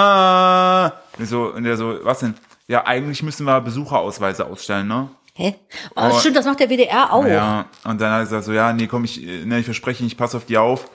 [0.85, 0.93] ah.
[1.17, 2.35] Und, so, und der so, was denn?
[2.67, 5.09] Ja, eigentlich müssen wir Besucherausweise ausstellen, ne?
[5.35, 5.55] Hä?
[5.95, 7.25] Oh, stimmt, das macht der WDR auch.
[7.25, 10.07] Ja, und dann hat er gesagt so, ja, nee, komm, ich, ne, ich verspreche Ihnen,
[10.07, 10.89] ich passe auf die auf.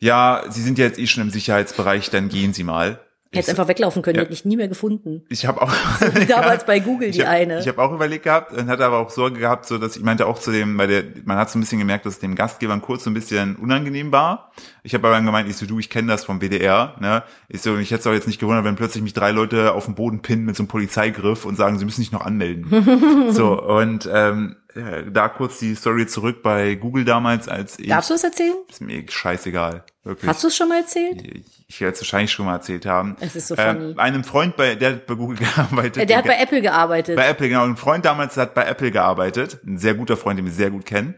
[0.00, 2.98] Ja, Sie sind ja jetzt eh schon im Sicherheitsbereich, dann gehen Sie mal.
[3.34, 4.22] Hätte einfach weglaufen können, ja.
[4.22, 5.24] hätte ich nie mehr gefunden.
[5.30, 5.72] Ich habe auch
[6.28, 7.60] damals bei Google die hab, eine.
[7.60, 10.26] Ich habe auch überlegt gehabt und hatte aber auch Sorge gehabt, so dass ich meinte
[10.26, 12.82] auch zu dem, weil der man hat so ein bisschen gemerkt, dass es dem Gastgebern
[12.82, 14.52] kurz so ein bisschen unangenehm war.
[14.82, 17.22] Ich habe aber dann gemeint, ich so du, ich kenne das vom WDR, ne?
[17.48, 19.86] Ich so, ich hätte es auch jetzt nicht gewundert, wenn plötzlich mich drei Leute auf
[19.86, 23.30] den Boden pinnen mit so einem Polizeigriff und sagen, sie müssen sich noch anmelden.
[23.32, 24.56] so und ähm,
[25.10, 27.88] da kurz die Story zurück bei Google damals, als ich.
[27.88, 28.56] Darfst du es erzählen?
[28.68, 29.84] Ist mir scheißegal.
[30.04, 30.28] Wirklich.
[30.28, 31.22] Hast du es schon mal erzählt?
[31.22, 33.16] Ich, ich werde es wahrscheinlich schon mal erzählt haben.
[33.20, 33.92] Es ist so funny.
[33.92, 35.96] Ähm, einem Freund bei, der hat bei Google gearbeitet.
[35.96, 37.16] Ja, der hat bei Apple gearbeitet.
[37.16, 37.64] Bei Apple, genau.
[37.64, 39.58] Ein Freund damals hat bei Apple gearbeitet.
[39.66, 41.14] Ein sehr guter Freund, den wir sehr gut kennen.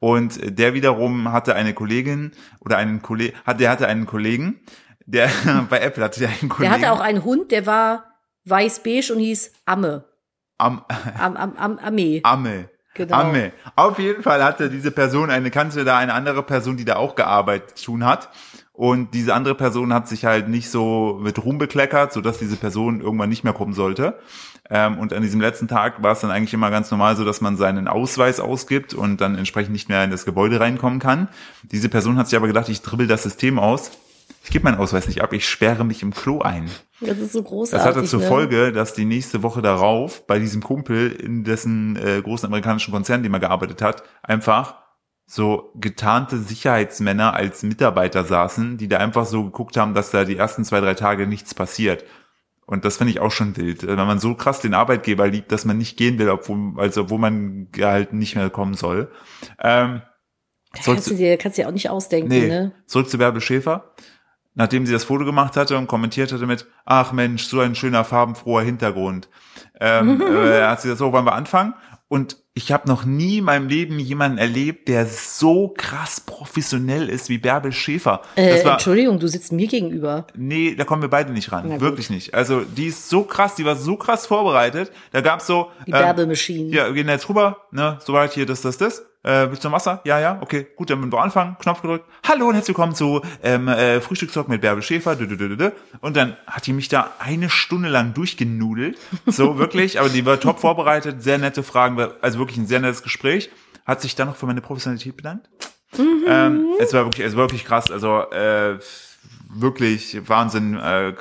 [0.00, 4.60] Und der wiederum hatte eine Kollegin oder einen Kollegen, hat, der hatte einen Kollegen,
[5.06, 5.30] der
[5.70, 6.72] bei Apple hatte der einen Kollegen.
[6.74, 8.04] Der hatte auch einen Hund, der war
[8.44, 10.04] weiß-beige und hieß Amme.
[10.58, 10.84] Am,
[11.18, 12.20] am, am, am, Amme.
[12.24, 12.68] Amme.
[12.92, 13.16] Genau.
[13.16, 13.52] Amme.
[13.74, 17.16] Auf jeden Fall hatte diese Person eine, kannte da eine andere Person, die da auch
[17.16, 18.28] gearbeitet tun hat.
[18.74, 23.00] Und diese andere Person hat sich halt nicht so mit Ruhm bekleckert, sodass diese Person
[23.00, 24.18] irgendwann nicht mehr kommen sollte.
[24.68, 27.40] Ähm, und an diesem letzten Tag war es dann eigentlich immer ganz normal so, dass
[27.40, 31.28] man seinen Ausweis ausgibt und dann entsprechend nicht mehr in das Gebäude reinkommen kann.
[31.62, 33.92] Diese Person hat sich aber gedacht, ich dribbel das System aus
[34.44, 36.70] ich gebe meinen Ausweis nicht ab, ich sperre mich im Klo ein.
[37.00, 37.84] Das ist so großartig.
[37.84, 38.26] Das hatte zur ne?
[38.26, 43.22] Folge, dass die nächste Woche darauf bei diesem Kumpel in dessen äh, großen amerikanischen Konzern,
[43.22, 44.74] dem er gearbeitet hat, einfach
[45.26, 50.36] so getarnte Sicherheitsmänner als Mitarbeiter saßen, die da einfach so geguckt haben, dass da die
[50.36, 52.04] ersten zwei, drei Tage nichts passiert.
[52.66, 55.64] Und das finde ich auch schon wild, wenn man so krass den Arbeitgeber liebt, dass
[55.64, 59.10] man nicht gehen will, obwohl, also obwohl man halt nicht mehr kommen soll.
[59.58, 60.02] Ähm,
[60.82, 62.72] kannst du dir, kannst du dir auch nicht ausdenken, nee, ne?
[62.86, 63.94] Zurück zu Bärbel Schäfer
[64.54, 68.04] nachdem sie das Foto gemacht hatte und kommentiert hatte mit, ach Mensch, so ein schöner
[68.04, 69.28] farbenfroher Hintergrund.
[69.80, 71.74] Ähm, äh, hat sie das so, wollen wir anfangen?
[72.14, 77.28] Und ich habe noch nie in meinem Leben jemanden erlebt, der so krass professionell ist
[77.28, 78.22] wie Bärbel Schäfer.
[78.36, 80.28] Äh, war, Entschuldigung, du sitzt mir gegenüber.
[80.36, 81.80] Nee, da kommen wir beide nicht ran.
[81.80, 82.32] Wirklich nicht.
[82.32, 84.92] Also die ist so krass, die war so krass vorbereitet.
[85.10, 85.72] Da gab's so.
[85.88, 86.72] Die Bärbel Machine.
[86.72, 89.04] Ja, wir gehen jetzt rüber, ne, soweit hier, das, das, das.
[89.24, 90.02] Äh, willst du noch Wasser?
[90.04, 91.56] Ja, ja, okay, gut, dann wir anfangen.
[91.58, 92.04] Knopf gedrückt.
[92.28, 95.16] Hallo und herzlich willkommen zu ähm, äh, Frühstückstalk mit Bärbel Schäfer.
[96.02, 98.98] Und dann hat die mich da eine Stunde lang durchgenudelt.
[99.24, 103.02] So wirklich, aber die war top vorbereitet, sehr nette Fragen, also wirklich ein sehr nettes
[103.02, 103.50] Gespräch.
[103.86, 105.48] Hat sich dann noch für meine Professionalität bedankt.
[105.96, 106.24] Mhm.
[106.28, 107.90] Ähm, es war wirklich, es war wirklich krass.
[107.90, 108.78] Also äh,
[109.48, 111.14] wirklich Wahnsinn, äh,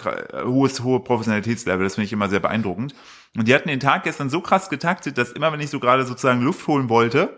[0.44, 1.86] hohes, hohe Professionalitätslevel.
[1.86, 2.94] Das finde ich immer sehr beeindruckend.
[3.38, 6.06] Und die hatten den Tag gestern so krass getaktet, dass immer, wenn ich so gerade
[6.06, 7.30] sozusagen Luft holen wollte,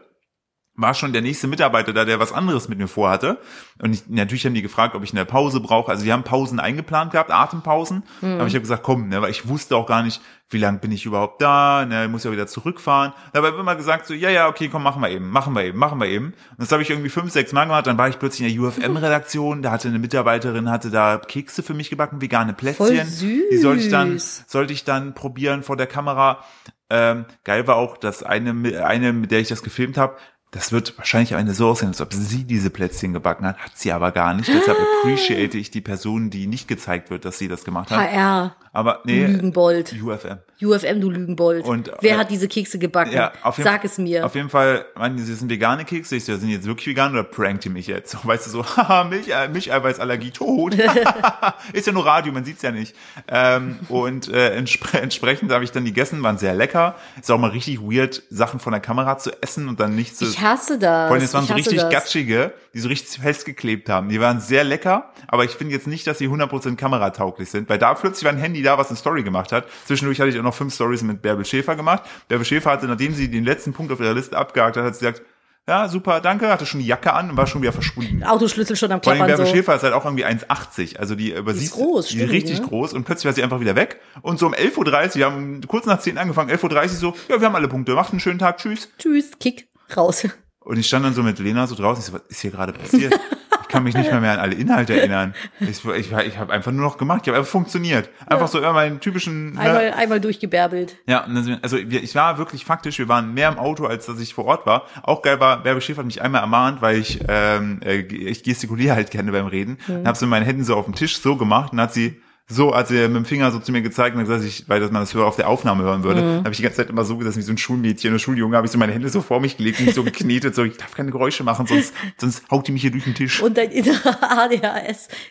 [0.77, 3.39] war schon der nächste Mitarbeiter da, der was anderes mit mir vorhatte.
[3.81, 5.89] Und ich, natürlich haben die gefragt, ob ich eine Pause brauche.
[5.89, 8.03] Also die haben Pausen eingeplant gehabt, Atempausen.
[8.21, 8.35] Mhm.
[8.35, 10.91] Aber ich habe gesagt, komm, ne, weil ich wusste auch gar nicht, wie lang bin
[10.91, 13.13] ich überhaupt da, ne, muss ja wieder zurückfahren.
[13.33, 15.63] Dabei habe ich immer gesagt so, ja, ja, okay, komm, machen wir eben, machen wir
[15.63, 16.27] eben, machen wir eben.
[16.27, 17.87] Und das habe ich irgendwie fünf, sechs Mal gemacht.
[17.87, 21.73] Dann war ich plötzlich in der UFM-Redaktion, da hatte eine Mitarbeiterin, hatte da Kekse für
[21.73, 23.07] mich gebacken, vegane Plätzchen.
[23.51, 26.43] Die sollte ich dann, sollte ich dann probieren vor der Kamera.
[26.87, 30.17] Ähm, geil war auch, dass eine, eine, mit der ich das gefilmt habe,
[30.55, 33.91] das wird wahrscheinlich Ende so aussehen, als ob sie diese Plätzchen gebacken hat, hat sie
[33.91, 34.47] aber gar nicht.
[34.47, 37.99] Deshalb appreciate ich die Person, die nicht gezeigt wird, dass sie das gemacht hat.
[37.99, 38.55] HR.
[38.71, 39.25] Aber nee.
[39.25, 39.93] Lügenbold.
[40.01, 40.37] UFM.
[40.61, 41.65] UFM, du Lügenbold.
[41.65, 43.13] Und, Wer äh, hat diese Kekse gebacken?
[43.13, 44.25] Ja, auf jeden, Sag es mir.
[44.25, 46.17] Auf jeden Fall, meinen sie sind vegane Kekse.
[46.17, 48.11] Ich so, sind jetzt wirklich vegan oder prankt ihr mich jetzt?
[48.11, 50.75] So, weißt du so, haha, Milch, äh, Milcheiweißallergie tot.
[51.73, 52.95] ist ja nur Radio, man sieht's ja nicht.
[53.29, 56.95] Ähm, und äh, entspre entsprechend habe ich dann die gegessen, waren sehr lecker.
[57.19, 60.25] Ist auch mal richtig weird, Sachen von der Kamera zu essen und dann nichts zu.
[60.25, 61.07] Ich hasse das.
[61.07, 61.89] Vor allem, es waren ich so richtig das.
[61.89, 64.07] gatschige, die so richtig festgeklebt haben.
[64.09, 67.79] Die waren sehr lecker, aber ich finde jetzt nicht, dass sie 100% kameratauglich sind, weil
[67.79, 69.65] da plötzlich war ein Handy da, was eine Story gemacht hat.
[69.85, 72.03] Zwischendurch hatte ich auch noch fünf Stories mit Bärbel Schäfer gemacht.
[72.27, 75.05] Bärbel Schäfer hatte, nachdem sie den letzten Punkt auf ihrer Liste abgehakt hat, hat sie
[75.05, 75.21] gesagt,
[75.67, 78.23] ja, super, danke, hatte schon die Jacke an und war schon wieder verschwunden.
[78.23, 79.55] Autoschlüssel schon am Vor allem Klappern Bärbel so.
[79.55, 80.97] Schäfer ist halt auch irgendwie 1,80.
[80.97, 82.67] Also die übersieht, Die ist groß, die stimmt, richtig ne?
[82.67, 83.99] groß und plötzlich war sie einfach wieder weg.
[84.21, 87.39] Und so um 11.30 Uhr, wir haben kurz nach 10 angefangen, 11.30 Uhr so, ja,
[87.41, 88.89] wir haben alle Punkte, macht einen schönen Tag, tschüss.
[88.99, 90.27] Tschüss, Kick, raus.
[90.59, 92.73] Und ich stand dann so mit Lena so draußen, ich so, was ist hier gerade
[92.73, 93.13] passiert?
[93.61, 95.35] Ich kann mich nicht mehr, mehr an alle Inhalte erinnern.
[95.59, 98.09] Ich, ich, ich habe einfach nur noch gemacht, ich habe einfach funktioniert.
[98.25, 99.53] Einfach so immer meinen typischen...
[99.53, 99.59] Ne?
[99.59, 100.95] Einmal, einmal durchgebärbelt.
[101.07, 104.33] Ja, dann also ich war wirklich faktisch, wir waren mehr im Auto, als dass ich
[104.33, 104.85] vor Ort war.
[105.03, 108.95] Auch geil war, Bärbe Schäfer hat mich einmal ermahnt, weil ich, ähm, äh, ich gestikuliere
[108.95, 109.77] halt gerne beim Reden.
[109.87, 109.95] Mhm.
[109.97, 112.71] Und habe so meine Hände so auf dem Tisch so gemacht und hat sie so,
[112.71, 115.01] als er mit dem Finger so zu mir gezeigt hat gesagt, ich, weil das man
[115.01, 116.37] das höher auf der Aufnahme hören würde, Mhm.
[116.39, 118.67] habe ich die ganze Zeit immer so gesessen wie so ein Schulmädchen oder Schuljunge, habe
[118.67, 120.93] ich so meine Hände so vor mich gelegt und mich so geknetet, so ich darf
[120.93, 123.41] keine Geräusche machen, sonst sonst haut die mich hier durch den Tisch.
[123.41, 124.17] Und dein innerer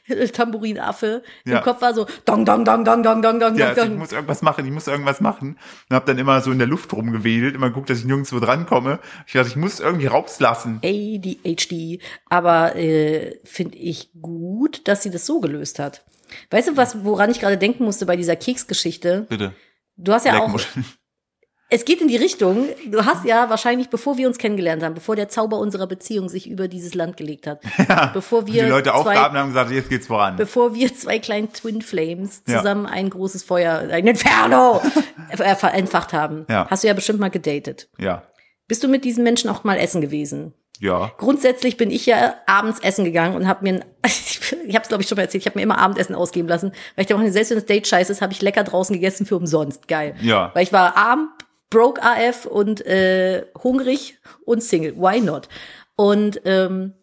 [0.09, 1.59] ADHS-Tamburinaffe Ja.
[1.59, 3.98] im Kopf war so dong, dong, dong, dong, dong, dong, dong, ja, also ich dong.
[3.98, 5.57] muss irgendwas machen, ich muss irgendwas machen.
[5.90, 8.98] Und habe dann immer so in der Luft rumgewedelt, immer geguckt, dass ich nirgendwo drankomme.
[9.27, 10.81] Ich dachte, ich muss irgendwie rauslassen.
[10.85, 12.00] ADHD.
[12.29, 16.05] Aber äh, finde ich gut, dass sie das so gelöst hat.
[16.50, 19.26] Weißt du, was, woran ich gerade denken musste bei dieser Keksgeschichte?
[19.28, 19.52] Bitte.
[19.96, 20.58] Du hast ja auch,
[21.70, 25.16] es geht in die Richtung, du hast ja wahrscheinlich, bevor wir uns kennengelernt haben, bevor
[25.16, 27.60] der Zauber unserer Beziehung sich über dieses Land gelegt hat,
[28.12, 30.37] bevor Und die wir Leute zwei, aufgaben haben gesagt, jetzt geht's voran.
[30.37, 32.58] bevor wir zwei kleinen Twin Flames Ja.
[32.58, 34.80] zusammen ein großes Feuer, ein Inferno
[35.72, 36.68] entfacht haben, Ja.
[36.70, 37.88] hast du ja bestimmt mal gedatet.
[37.98, 38.24] Ja.
[38.68, 40.54] Bist du mit diesen Menschen auch mal essen gewesen?
[40.80, 41.12] Ja.
[41.18, 43.84] Grundsätzlich bin ich ja abends essen gegangen und habe mir, ein,
[44.66, 46.72] ich habe es glaube ich schon mal erzählt, ich habe mir immer Abendessen ausgeben lassen,
[46.96, 49.37] weil ich dachte, selbst wenn das Date scheiße ist, habe ich lecker draußen gegessen für
[49.37, 49.88] umsonst.
[49.88, 50.14] Geil.
[50.20, 50.50] Ja.
[50.54, 51.30] Weil ich war arm,
[51.70, 54.96] broke AF und äh, hungrig und Single.
[54.96, 55.48] Why not?
[55.96, 56.94] Und ähm,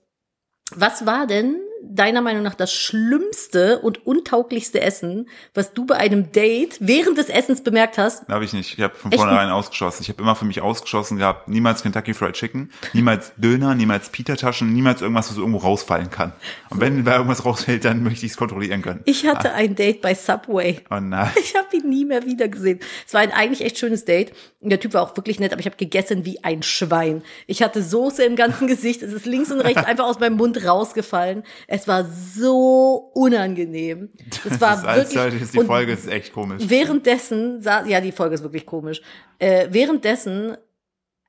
[0.76, 6.32] was war denn deiner Meinung nach das schlimmste und untauglichste Essen, was du bei einem
[6.32, 8.28] Date während des Essens bemerkt hast?
[8.28, 8.78] Habe ich nicht.
[8.78, 10.04] Ich habe von Echt vornherein ausgeschossen.
[10.04, 14.72] Ich habe immer für mich ausgeschossen gehabt, niemals Kentucky Fried Chicken, niemals Döner, niemals Peter-Taschen,
[14.74, 16.34] niemals irgendwas, was irgendwo rausfallen kann.
[16.70, 19.02] Und wenn da irgendwas rausfällt, dann möchte ich es kontrollieren können.
[19.06, 20.82] Ich hatte ein Date bei Subway.
[20.90, 21.32] Oh nein.
[21.42, 22.80] Ich habe ihn nie mehr wieder gesehen.
[23.06, 24.34] Es war ein eigentlich echt schönes Date.
[24.60, 27.24] Und der Typ war auch wirklich nett, aber ich habe gegessen wie ein Schwein.
[27.48, 29.02] Ich hatte Soße im ganzen Gesicht.
[29.02, 31.44] Es ist links und rechts einfach aus meinem Mund rausgefallen.
[31.72, 34.10] Es war so unangenehm.
[34.44, 35.42] Das war Das ist, als wirklich.
[35.44, 36.64] ist die Folge ist echt komisch.
[36.68, 39.02] Währenddessen, sa- ja, die Folge ist wirklich komisch.
[39.40, 40.58] Äh, währenddessen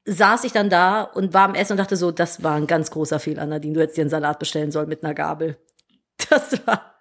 [0.05, 2.91] saß ich dann da und war am Essen und dachte so, das war ein ganz
[2.91, 3.75] großer Fehler, Nadine.
[3.75, 5.57] Du hättest dir einen Salat bestellen sollen mit einer Gabel.
[6.31, 6.92] Das war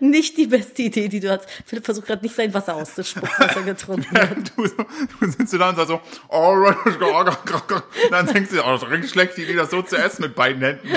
[0.00, 1.46] nicht die beste Idee, die du hast.
[1.66, 4.36] Philipp versucht gerade nicht sein Wasser auszuspucken, was er getrunken hat.
[4.56, 6.56] Du, du sitzt da und sagst so, oh,
[8.10, 10.34] dann denkst du, oh, das ist richtig schlecht, die Idee, das so zu essen mit
[10.34, 10.88] beiden Händen.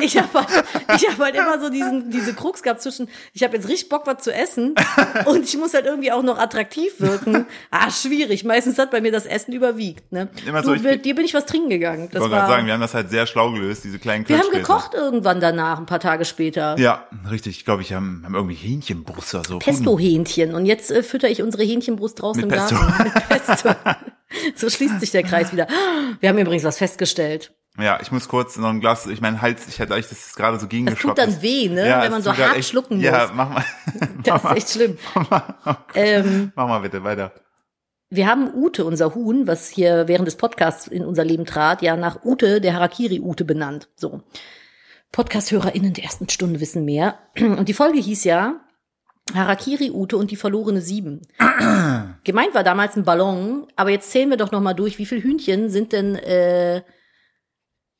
[0.00, 0.64] Ich habe halt,
[0.96, 4.06] ich hab halt immer so diesen, diese Krux gehabt zwischen, ich habe jetzt richtig Bock,
[4.06, 4.74] was zu essen
[5.26, 7.46] und ich muss halt irgendwie auch noch attraktiv wirken.
[7.70, 8.44] Ah, schwierig.
[8.44, 10.10] Meistens hat bei mir das Essen überwiegt.
[10.12, 10.28] Ne?
[10.46, 12.08] Immer du, so, ich mit bin- dir bin ich was trinken gegangen.
[12.10, 14.38] Das Ich wollte gerade sagen, wir haben das halt sehr schlau gelöst, diese kleinen wir
[14.38, 16.76] haben gekocht irgendwann danach, ein paar Tage später.
[16.78, 17.59] Ja, richtig.
[17.60, 19.58] Ich glaube, ich haben, haben irgendwie Hähnchenbrust oder so.
[19.58, 20.54] Pesto-Hähnchen.
[20.54, 22.74] Und jetzt äh, fütter ich unsere Hähnchenbrust draußen Mit im Pesto.
[22.74, 23.02] Garten.
[23.04, 23.74] Mit Pesto.
[24.56, 25.68] so schließt sich der Kreis wieder.
[26.20, 27.52] Wir haben übrigens was festgestellt.
[27.78, 30.56] Ja, ich muss kurz noch ein Glas, ich mein Hals, ich hatte eigentlich, das gerade
[30.56, 31.18] so Das gegengeschwappt.
[31.18, 31.86] tut dann weh, ne?
[31.86, 33.04] Ja, Wenn man so hart echt- schlucken muss.
[33.04, 33.64] Ja, mach mal.
[34.24, 34.96] das ist echt schlimm.
[35.14, 37.30] Mach mal, Ähm, mach mal bitte weiter.
[38.08, 41.94] Wir haben Ute, unser Huhn, was hier während des Podcasts in unser Leben trat, ja
[41.98, 43.90] nach Ute, der Harakiri-Ute benannt.
[43.96, 44.22] So.
[45.12, 47.18] Podcast-HörerInnen der ersten Stunde wissen mehr.
[47.38, 48.60] Und die Folge hieß ja
[49.34, 51.22] Harakiri, Ute und die verlorene Sieben.
[52.24, 55.22] Gemeint war damals ein Ballon, aber jetzt zählen wir doch noch mal durch, wie viele
[55.22, 56.82] Hühnchen sind denn äh,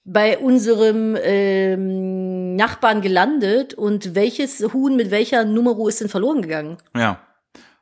[0.04, 6.78] bei unserem ähm, Nachbarn gelandet und welches Huhn mit welcher Numero ist denn verloren gegangen?
[6.96, 7.20] Ja.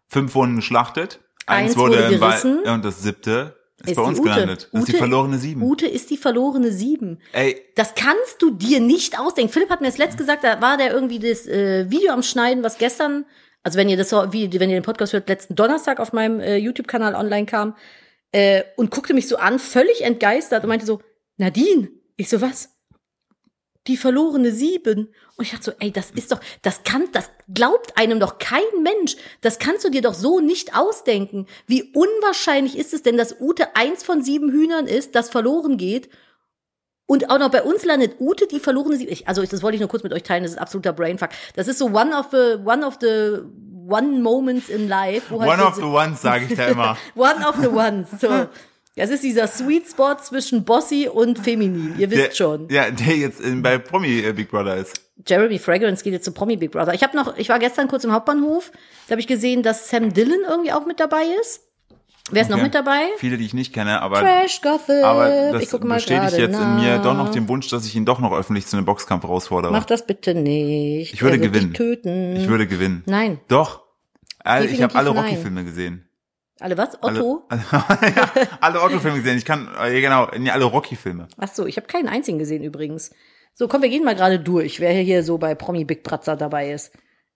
[0.08, 1.20] Fünf wurden geschlachtet.
[1.46, 2.58] Eins, Eins wurde, wurde gerissen.
[2.64, 4.28] und das siebte ist, Ist bei uns Ute.
[4.30, 4.68] gelandet.
[4.72, 5.62] Das ist die Ute- verlorene Sieben.
[5.62, 7.18] Ute ist die verlorene Sieben.
[7.32, 9.52] Ey, Das kannst du dir nicht ausdenken.
[9.52, 12.62] Philipp hat mir das letzt gesagt, da war der irgendwie das äh, Video am Schneiden,
[12.64, 13.24] was gestern,
[13.62, 16.40] also wenn ihr das so, wie, wenn ihr den Podcast hört, letzten Donnerstag auf meinem
[16.40, 17.76] äh, YouTube-Kanal online kam,
[18.32, 21.00] äh, und guckte mich so an, völlig entgeistert und meinte so,
[21.36, 22.70] Nadine, ich so, was?
[23.88, 25.08] Die verlorene Sieben.
[25.36, 28.62] Und ich dachte so, ey, das ist doch, das kann, das glaubt einem doch kein
[28.82, 29.16] Mensch.
[29.40, 31.46] Das kannst du dir doch so nicht ausdenken.
[31.66, 36.08] Wie unwahrscheinlich ist es denn, dass Ute eins von sieben Hühnern ist, das verloren geht
[37.10, 39.10] und auch noch bei uns landet Ute, die verlorene Sieben.
[39.10, 40.42] Ich, also das wollte ich nur kurz mit euch teilen.
[40.42, 41.30] Das ist absoluter Brainfuck.
[41.56, 43.38] Das ist so one of the one of the
[43.88, 45.30] one moments in life.
[45.30, 46.98] Halt one of the ones, sage ich da immer.
[47.14, 48.08] one of the ones.
[48.20, 48.48] So.
[48.98, 51.94] Das ist dieser Sweet Spot zwischen Bossy und Feminin.
[51.98, 52.68] Ihr wisst der, schon.
[52.68, 55.00] Ja, der jetzt in, bei Promi äh, Big Brother ist.
[55.26, 56.94] Jeremy Fragrance geht jetzt zu Promi Big Brother.
[56.94, 58.70] Ich habe noch, ich war gestern kurz im Hauptbahnhof.
[59.06, 61.62] Da habe ich gesehen, dass Sam Dillon irgendwie auch mit dabei ist.
[62.30, 62.64] Wer ist noch Okay.
[62.64, 63.00] mit dabei?
[63.16, 65.02] Viele, die ich nicht kenne, aber, Trash Gossip.
[65.02, 67.96] aber das ich gucke mal bestätigt jetzt in mir doch noch den Wunsch, dass ich
[67.96, 69.72] ihn doch noch öffentlich zu einem Boxkampf herausfordere.
[69.72, 71.14] Mach das bitte nicht.
[71.14, 71.72] Ich würde gewinnen.
[72.36, 73.02] Ich würde gewinnen.
[73.06, 73.40] Nein.
[73.48, 73.82] Doch.
[74.40, 75.10] All- Ich habe alle.
[75.10, 76.07] Rocky-Filme gesehen.
[76.60, 76.94] Alle was?
[77.02, 77.46] Alle- Otto?
[77.48, 77.62] Alle,
[78.16, 79.38] ja, alle Otto-Filme gesehen.
[79.38, 81.28] Ich kann, äh, genau, nee, alle Rocky-Filme.
[81.36, 83.10] Ach so, ich habe keinen einzigen gesehen übrigens.
[83.54, 86.72] So, komm, wir gehen mal gerade durch, wer hier so bei Promi Big Bratzer dabei
[86.72, 86.92] ist.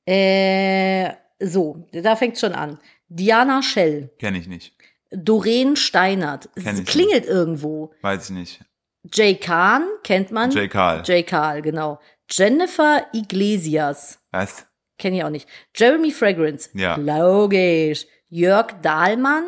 [0.07, 2.79] Äh, so, da fängt's schon an.
[3.09, 4.75] Diana Schell, Kenne ich nicht.
[5.11, 7.93] Doreen Steinert, es Kenn ich klingelt irgendwo.
[8.03, 8.65] Weiß ich nicht.
[9.13, 10.51] Jay Kahn kennt man.
[10.53, 11.03] Jay Carl.
[11.05, 11.99] Jay Karl, genau.
[12.31, 14.67] Jennifer Iglesias Was?
[14.99, 15.49] Kenne ich auch nicht.
[15.75, 16.71] Jeremy Fragrance.
[16.75, 16.95] Ja.
[16.97, 18.07] Logisch.
[18.35, 19.45] Jörg Dahlmann.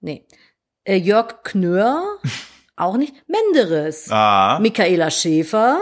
[0.00, 0.24] Nee.
[0.84, 2.18] Äh, Jörg Knör.
[2.76, 3.14] auch nicht.
[3.28, 4.08] Menderes.
[4.12, 4.60] Ah.
[4.60, 5.80] Michaela Schäfer.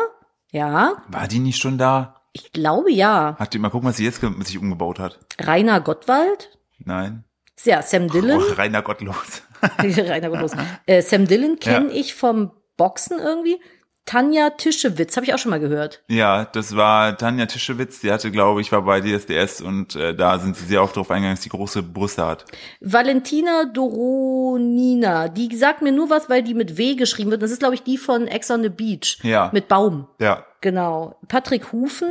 [0.50, 1.02] Ja.
[1.08, 2.22] War die nicht schon da?
[2.32, 3.36] Ich glaube ja.
[3.38, 5.18] Hat die mal gucken, was sie jetzt ge- sich umgebaut hat?
[5.38, 6.58] Rainer Gottwald.
[6.78, 7.24] Nein.
[7.64, 8.40] Ja, Sam Dillon.
[8.42, 9.42] Oh, Rainer Gottlos.
[9.78, 10.52] Rainer Gottlos.
[10.86, 13.60] Äh, Sam Dillon kenne ich vom Boxen irgendwie.
[14.06, 16.04] Tanja Tischewitz, habe ich auch schon mal gehört.
[16.08, 20.38] Ja, das war Tanja Tischewitz, die hatte, glaube ich, war bei DSDS und äh, da
[20.38, 22.44] sind sie sehr oft drauf eingegangen, dass sie große Brüste hat.
[22.80, 27.42] Valentina Doronina, die sagt mir nur was, weil die mit W geschrieben wird.
[27.42, 29.18] Das ist, glaube ich, die von Ex on the Beach.
[29.22, 29.50] Ja.
[29.52, 30.06] Mit Baum.
[30.20, 30.46] Ja.
[30.60, 31.18] Genau.
[31.26, 32.10] Patrick Hufen,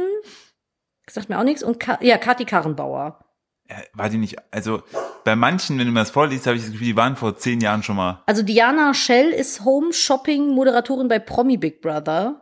[1.09, 1.63] sagt mir auch nichts.
[1.63, 3.24] Und Ka ja, Kathi Karrenbauer.
[3.67, 4.83] Äh, War die nicht, also
[5.23, 7.59] bei manchen, wenn du mir das vorliest, habe ich das Gefühl, die waren vor zehn
[7.61, 8.21] Jahren schon mal.
[8.27, 12.41] Also Diana Schell ist Home-Shopping-Moderatorin bei Promi Big Brother.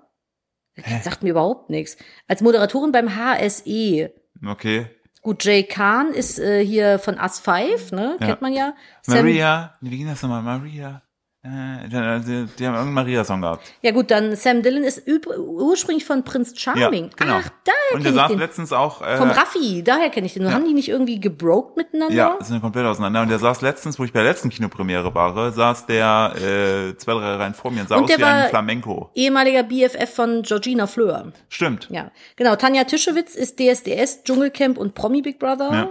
[0.76, 1.98] Das sagt mir überhaupt nichts.
[2.28, 4.12] Als Moderatorin beim HSE.
[4.46, 4.88] Okay.
[5.22, 8.18] Gut, Jay Kahn ist äh, hier von Us 5, ne?
[8.20, 8.28] Ja.
[8.28, 8.76] Kennt man ja.
[9.04, 10.42] Sam, Maria, wie ging das nochmal?
[10.42, 11.02] Maria?
[11.46, 13.70] Äh, die, die die haben irgendeinen Maria-Song gehabt.
[13.82, 15.04] Ja gut, dann Sam Dillon ist
[15.38, 17.06] ursprünglich von Prince Charming.
[17.06, 17.40] Ja, genau.
[17.44, 18.40] Ach, daher Und der saß den.
[18.40, 19.02] letztens auch.
[19.02, 20.44] Äh, Vom Raffi, daher kenne ich den.
[20.44, 20.52] Ja.
[20.54, 22.16] Haben die nicht irgendwie gebroked miteinander?
[22.16, 23.24] Ja, sind komplett auseinander.
[23.24, 27.12] Und der saß letztens, wo ich bei der letzten Kinopremiere war, saß der äh, zwei,
[27.14, 29.12] drei Reihen vor mir und sah Und aus der wie ein war- Flamenco.
[29.14, 31.34] Ehemaliger BFF von Georgina Fleur.
[31.50, 31.90] Stimmt.
[31.92, 32.56] Ja, genau.
[32.56, 35.74] Tanja Tischewitz ist DSDS, Dschungelcamp und Promi Big Brother.
[35.74, 35.90] Ja.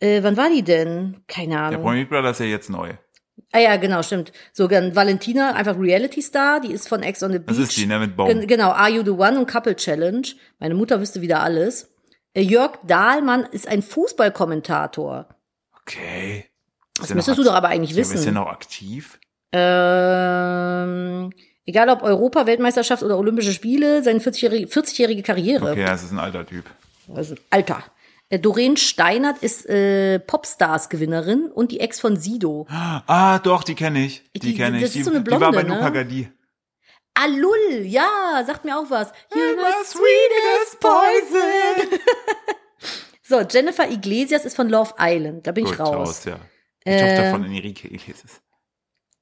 [0.00, 1.22] Äh, wann war die denn?
[1.28, 1.82] Keine Der Ahnung.
[1.82, 2.94] Promi Big Brother ist ja jetzt neu.
[3.52, 4.32] Ah ja, genau, stimmt.
[4.52, 7.48] So, dann Valentina, einfach Reality Star, die ist von Ex on the Beach.
[7.48, 8.28] Das ist die, ne, mit Baum.
[8.28, 10.26] Gen genau, Are You the One und Couple Challenge.
[10.58, 11.90] Meine Mutter wüsste wieder alles.
[12.34, 15.28] Äh, Jörg Dahlmann ist ein Fußballkommentator.
[15.82, 16.44] Okay.
[17.00, 18.24] Das müsstest du doch aber eigentlich Ja, aber Ist wissen.
[18.24, 19.18] der noch aktiv?
[19.52, 21.30] Ähm,
[21.64, 25.70] egal ob Europa, Weltmeisterschaft oder Olympische Spiele, seine 40-jährige 40 Karriere.
[25.72, 26.64] Okay, das ist ein alter Typ.
[27.14, 27.82] Also, Alter.
[28.30, 32.66] Äh, Doreen Steinert ist äh, Popstars-Gewinnerin und die Ex von Sido.
[32.68, 34.22] Ah, doch, die kenne ich.
[34.34, 34.82] Die, Die- kenne ich.
[34.82, 35.74] das ist die, so eine die war Blonde, bei ne?
[35.74, 36.28] Luca Gadi.
[37.14, 39.08] Alul, ja, sagt mir auch was.
[39.32, 41.98] You're my sweetest poison.
[43.22, 45.46] so, Jennifer Iglesias ist von Love Island.
[45.46, 46.24] Da bin ich Gut, raus.
[46.26, 46.38] ja.
[46.86, 48.40] Die Äh, Tochter von Enrique Iglesias.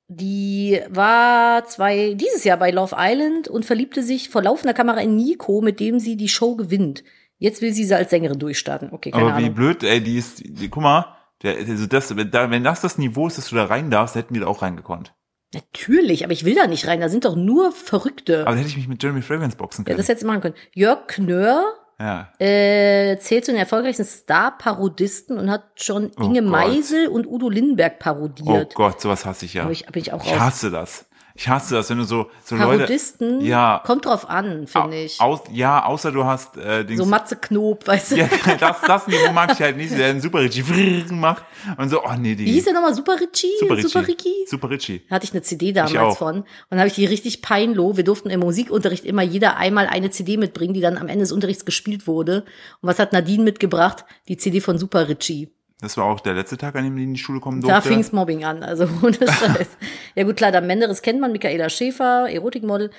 [0.08, 5.16] Die war zwei, dieses Jahr bei Love Island und verliebte sich vor laufender Kamera in
[5.16, 7.02] Nico, mit dem sie die Show gewinnt.
[7.38, 8.90] Jetzt will sie sie als Sängerin durchstarten.
[8.92, 9.54] Okay, keine Aber wie Ahnung.
[9.54, 12.96] blöd, ey, die ist, die, guck mal, der, also das, wenn da- wenn das das
[12.98, 15.12] Niveau ist, dass du da rein darfst, hätten wir da auch reingekonnt.
[15.54, 17.00] Natürlich, aber ich will da nicht rein.
[17.00, 18.42] Da sind doch nur Verrückte.
[18.42, 19.98] Aber da hätte ich mich mit Jeremy Fragrance boxen ja, können.
[19.98, 20.54] das hättest du machen können.
[20.74, 21.62] Jörg Knör
[22.00, 22.32] Ja.
[22.38, 26.50] äh, zählt zu den erfolgreichsten Star-Parodisten und hat schon Oh Inge Gott.
[26.50, 28.74] Meisel und Udo Lindenberg Oh parodiert.
[28.74, 29.62] Gott, sowas hasse ich ja.
[29.62, 31.06] Aber ich, bin ich auch Ich hasse das.
[31.38, 32.78] Ich hasse das, wenn du so, so Leute.
[32.78, 33.82] Parodisten, Ja.
[33.84, 35.20] kommt drauf an, finde ich.
[35.20, 38.16] Aus, ja, außer du hast äh, Dings, So Matze Knob, weißt du?
[38.16, 40.62] Ja, das, das Niveau mag ich halt nicht, der einen Super Richie
[41.10, 41.44] macht
[41.76, 42.46] und so, oh nee, die.
[42.46, 42.94] Wie hieß der nochmal?
[42.94, 43.48] Super Richie?
[43.60, 43.88] Super Richie.
[43.88, 44.32] Super Ricky?
[44.48, 45.02] Super Richie.
[45.08, 46.36] Da hatte ich eine CD damals von.
[46.38, 47.96] Und dann habe ich die richtig peinloh.
[47.96, 51.32] Wir durften im Musikunterricht immer jeder einmal eine CD mitbringen, die dann am Ende des
[51.32, 52.44] Unterrichts gespielt wurde.
[52.80, 54.04] Und was hat Nadine mitgebracht?
[54.28, 55.52] Die CD von Super Richie.
[55.80, 57.88] Das war auch der letzte Tag, an dem die in die Schule kommen Da durfte.
[57.90, 59.68] fing's Mobbing an, also ohne Scheiß.
[60.14, 62.90] ja gut, klar, dann Menderes kennt man, Michaela Schäfer, Erotikmodel.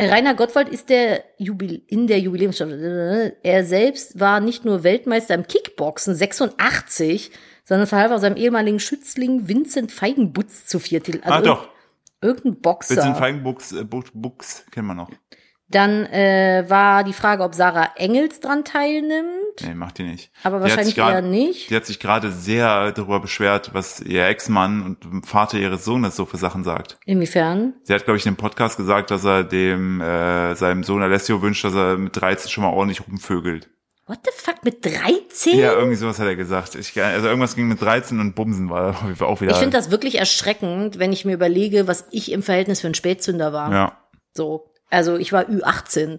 [0.00, 3.36] Rainer Gottwald ist der Jubil in der Jubiläumsstaffel.
[3.42, 7.32] Er selbst war nicht nur Weltmeister im Kickboxen 86,
[7.64, 11.24] sondern verhalf auch seinem ehemaligen Schützling Vincent Feigenbutz zu vier Titeln.
[11.24, 11.68] ah, Also doch.
[12.20, 12.96] Irgendein Boxer.
[12.96, 15.10] Vincent Feigenbuchs, äh, Buchs, kennen wir noch.
[15.70, 19.28] Dann äh, war die Frage, ob Sarah Engels dran teilnimmt.
[19.62, 20.30] Nee, macht die nicht.
[20.42, 21.68] Aber Die wahrscheinlich grad- eher nicht.
[21.68, 26.24] Die hat sich gerade sehr darüber beschwert, was ihr Ex-Mann und Vater ihres Sohnes so
[26.24, 26.98] für Sachen sagt.
[27.04, 27.74] Inwiefern?
[27.82, 31.42] Sie hat, glaube ich, in dem Podcast gesagt, dass er dem äh, seinem Sohn Alessio
[31.42, 33.68] wünscht, dass er mit 13 schon mal ordentlich rumvögelt.
[34.06, 35.58] What the fuck, mit 13?
[35.58, 36.76] Ja, irgendwie sowas hat er gesagt.
[36.76, 39.52] Ich, also irgendwas ging mit 13 und Bumsen war auch wieder.
[39.52, 42.94] Ich finde das wirklich erschreckend, wenn ich mir überlege, was ich im Verhältnis für ein
[42.94, 43.70] Spätzünder war.
[43.70, 43.98] ja.
[44.34, 44.72] So.
[44.90, 46.18] Also ich war Ü18.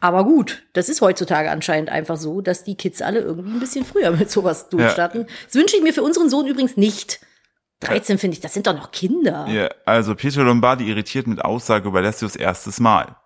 [0.00, 3.84] Aber gut, das ist heutzutage anscheinend einfach so, dass die Kids alle irgendwie ein bisschen
[3.84, 5.26] früher mit sowas durchstarten.
[5.46, 7.20] Das wünsche ich mir für unseren Sohn übrigens nicht.
[7.80, 9.46] 13 finde ich, das sind doch noch Kinder.
[9.48, 9.68] ja.
[9.84, 13.16] Also Pietro Lombardi irritiert mit Aussage über Alessios erstes Mal.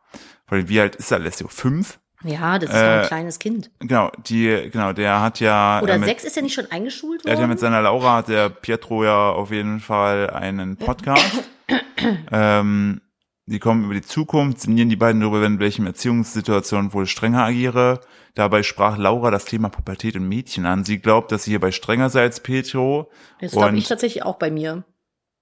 [0.47, 1.49] Weil wie alt ist Alessio?
[1.49, 1.99] Fünf?
[2.25, 3.71] Ja, das ist doch ein Äh, kleines Kind.
[3.81, 5.81] Genau, die, genau, der hat ja.
[5.83, 7.51] Oder äh, mit, sechs ist er nicht schon eingeschult Er hat ja worden?
[7.51, 11.45] mit seiner Laura, hat der Pietro ja auf jeden Fall einen Podcast.
[12.31, 13.01] ähm,
[13.47, 18.01] die kommen über die Zukunft, sinnieren die beiden darüber, in welchen Erziehungssituationen wohl strenger agiere.
[18.35, 20.85] Dabei sprach Laura das Thema Pubertät und Mädchen an.
[20.85, 23.11] Sie glaubt, dass sie hierbei strenger sei als Pietro.
[23.41, 24.85] das glaube ich tatsächlich auch bei mir.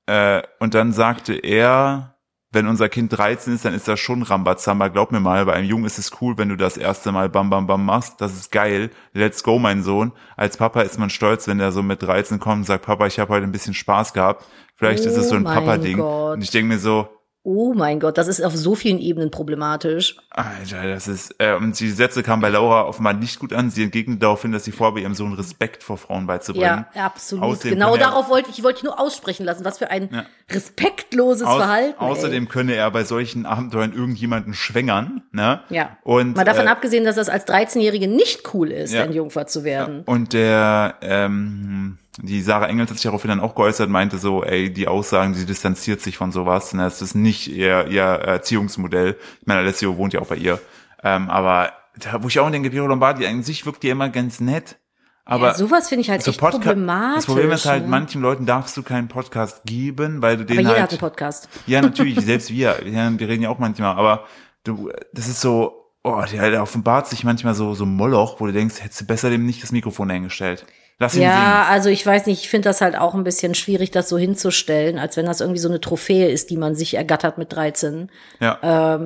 [0.06, 2.16] äh, und dann sagte er,
[2.52, 4.88] wenn unser Kind 13 ist, dann ist das schon Rambazamba.
[4.88, 7.48] Glaub mir mal, bei einem Jungen ist es cool, wenn du das erste Mal Bam
[7.48, 8.20] Bam Bam machst.
[8.20, 8.90] Das ist geil.
[9.12, 10.10] Let's go, mein Sohn.
[10.36, 13.20] Als Papa ist man stolz, wenn der so mit 13 kommt und sagt, Papa, ich
[13.20, 14.44] habe heute ein bisschen Spaß gehabt.
[14.74, 16.00] Vielleicht ist es so ein Oh Papa-Ding.
[16.00, 17.08] Und ich denke mir so,
[17.42, 20.16] Oh mein Gott, das ist auf so vielen Ebenen problematisch.
[20.28, 23.70] Alter, das ist, äh, und die Sätze kamen bei Laura offenbar nicht gut an.
[23.70, 26.84] Sie entgegnet darauf hin, dass sie vorhabe, ihrem Sohn Respekt vor Frauen beizubringen.
[26.94, 27.44] Ja, absolut.
[27.44, 29.64] Außerdem genau darauf wollte ich, ich wollte nur aussprechen lassen.
[29.64, 30.26] Was für ein Ja.
[30.50, 31.98] respektloses Aus, Verhalten.
[31.98, 35.60] außerdem könne er bei solchen Abenteuern irgendjemanden schwängern, ne?
[35.70, 35.76] ey.
[35.76, 35.96] Ja.
[36.02, 39.04] Und, Mal davon äh, abgesehen, dass das als 13-Jährige nicht cool ist, Ja.
[39.04, 40.02] ein Jungfer zu werden.
[40.04, 44.72] Und der, ähm, die Sarah Engels hat sich daraufhin dann auch geäußert, meinte so, ey,
[44.72, 49.16] die Aussagen, sie distanziert sich von sowas, ne, das ist nicht ihr, ihr Erziehungsmodell.
[49.40, 50.60] Ich meine, Alessio wohnt ja auch bei ihr.
[51.02, 54.40] Ähm, aber da, wo ich auch denke, Piero Lombardi, an sich wirkt die immer ganz
[54.40, 54.76] nett.
[55.24, 57.16] Aber ja, sowas finde ich halt so echt Podca- problematisch.
[57.16, 57.88] Das Problem ist halt, ne?
[57.88, 60.82] manchen Leuten darfst du keinen Podcast geben, weil du Aber den jeder halt.
[60.82, 61.48] hat einen Podcast.
[61.66, 62.84] Ja, natürlich, selbst wir.
[62.86, 64.24] Ja, wir reden ja auch manchmal, aber
[64.64, 68.52] du, das ist so, oh, der, der offenbart sich manchmal so, so Moloch, wo du
[68.52, 70.66] denkst, hättest du besser dem nicht das Mikrofon eingestellt.
[71.00, 73.90] Lass ihn Ja, also ich weiß nicht, ich finde das halt auch ein bisschen schwierig,
[73.90, 77.38] das so hinzustellen, als wenn das irgendwie so eine Trophäe ist, die man sich ergattert
[77.38, 77.90] mit 13.
[77.90, 78.10] singen.
[78.38, 79.00] Ja.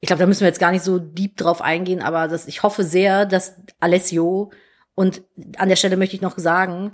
[0.00, 2.62] Ich glaube, da müssen wir jetzt gar nicht so deep drauf eingehen, aber das, ich
[2.62, 4.50] hoffe sehr, dass Alessio
[4.94, 5.22] und
[5.58, 6.92] an der Stelle möchte ich noch sagen,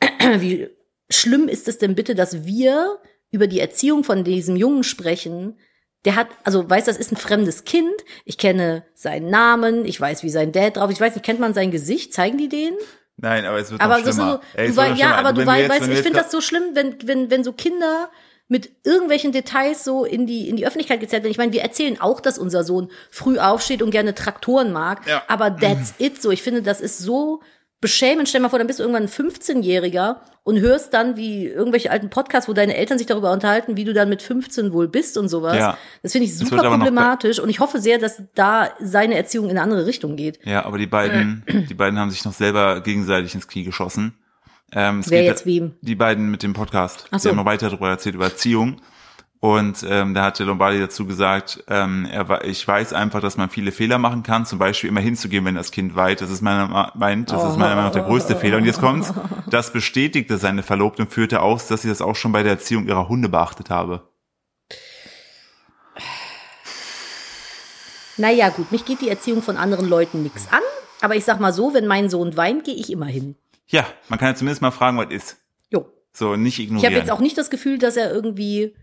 [0.38, 0.68] wie
[1.10, 2.98] schlimm ist es denn bitte, dass wir
[3.30, 5.58] über die Erziehung von diesem Jungen sprechen?
[6.04, 7.94] Der hat, also weiß, das ist ein fremdes Kind.
[8.24, 10.90] Ich kenne seinen Namen, ich weiß, wie sein Dad drauf.
[10.90, 10.96] ist.
[10.96, 12.12] Ich weiß nicht, kennt man sein Gesicht?
[12.12, 12.74] Zeigen die den?
[13.16, 14.40] Nein, aber es wird Aber noch schlimmer.
[14.54, 16.96] so, Ey, du noch ja, aber du weißt, weißt ich finde das so schlimm, wenn,
[17.06, 18.10] wenn, wenn so Kinder
[18.48, 21.30] mit irgendwelchen Details so in die, in die Öffentlichkeit gezerrt werden.
[21.30, 25.06] Ich meine, wir erzählen auch, dass unser Sohn früh aufsteht und gerne Traktoren mag.
[25.06, 25.22] Ja.
[25.28, 26.30] Aber that's it so.
[26.30, 27.40] Ich finde, das ist so
[27.80, 28.28] beschämend.
[28.28, 31.90] Stell dir mal vor, dann bist du irgendwann ein 15-Jähriger und hörst dann, wie irgendwelche
[31.90, 35.16] alten Podcasts, wo deine Eltern sich darüber unterhalten, wie du dann mit 15 wohl bist
[35.16, 35.56] und sowas.
[35.56, 35.78] Ja.
[36.02, 39.62] Das finde ich super problematisch und ich hoffe sehr, dass da seine Erziehung in eine
[39.62, 40.38] andere Richtung geht.
[40.44, 44.14] Ja, aber die beiden, die beiden haben sich noch selber gegenseitig ins Knie geschossen.
[44.72, 45.72] Ähm, Wer jetzt wem?
[45.82, 47.06] Die beiden mit dem Podcast.
[47.10, 47.28] Ach so.
[47.28, 48.80] Die haben noch weiter darüber erzählt, über Erziehung.
[49.44, 53.72] Und ähm, da hatte Lombardi dazu gesagt, ähm, er, ich weiß einfach, dass man viele
[53.72, 56.22] Fehler machen kann, zum Beispiel immer hinzugehen, wenn das Kind weint.
[56.22, 58.56] Das ist meiner, meint, das ist meiner Meinung nach der größte Fehler.
[58.56, 59.12] Und jetzt kommt's,
[59.50, 62.86] das bestätigte seine Verlobte und führte aus, dass sie das auch schon bei der Erziehung
[62.88, 64.08] ihrer Hunde beachtet habe.
[68.16, 70.62] Naja, gut, mich geht die Erziehung von anderen Leuten nichts an.
[71.02, 73.36] Aber ich sag mal so, wenn mein Sohn weint, gehe ich immer hin.
[73.66, 75.36] Ja, man kann ja zumindest mal fragen, was ist.
[75.68, 75.84] Jo.
[76.14, 76.92] So, nicht Ich ignorieren.
[76.94, 78.74] habe jetzt auch nicht das Gefühl, dass er irgendwie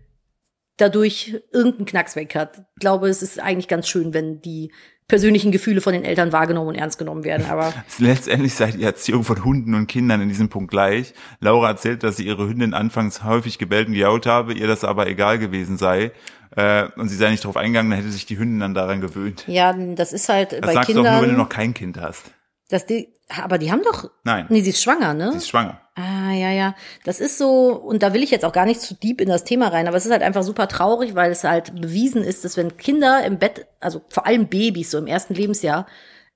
[0.82, 2.58] dadurch irgendeinen Knacks weg hat.
[2.76, 4.72] Ich glaube, es ist eigentlich ganz schön, wenn die
[5.08, 7.46] persönlichen Gefühle von den Eltern wahrgenommen und ernst genommen werden.
[7.50, 11.13] Aber Letztendlich sei die Erziehung von Hunden und Kindern in diesem Punkt gleich.
[11.41, 15.08] Laura erzählt, dass sie ihre Hündin anfangs häufig gebellt und gejault habe, ihr das aber
[15.08, 16.12] egal gewesen sei.
[16.56, 19.44] Äh, und sie sei nicht darauf eingegangen, dann hätte sich die Hündin dann daran gewöhnt.
[19.48, 21.38] ja, das ist halt Das bei sagst du auch nur, wenn du Kindern.
[21.38, 22.32] noch kein Kind hast.
[22.71, 24.10] Dass die, aber die haben doch.
[24.23, 25.31] Nein, Nee, sie ist schwanger, ne?
[25.31, 25.79] sie ist schwanger.
[25.95, 26.75] Ah, ja, ja.
[27.03, 29.43] Das ist so, und da will ich jetzt auch gar nicht zu deep in das
[29.43, 32.55] Thema rein, aber es ist halt einfach super traurig, weil es halt bewiesen ist, dass
[32.57, 35.86] wenn Kinder im Bett, also vor allem Babys so im ersten Lebensjahr,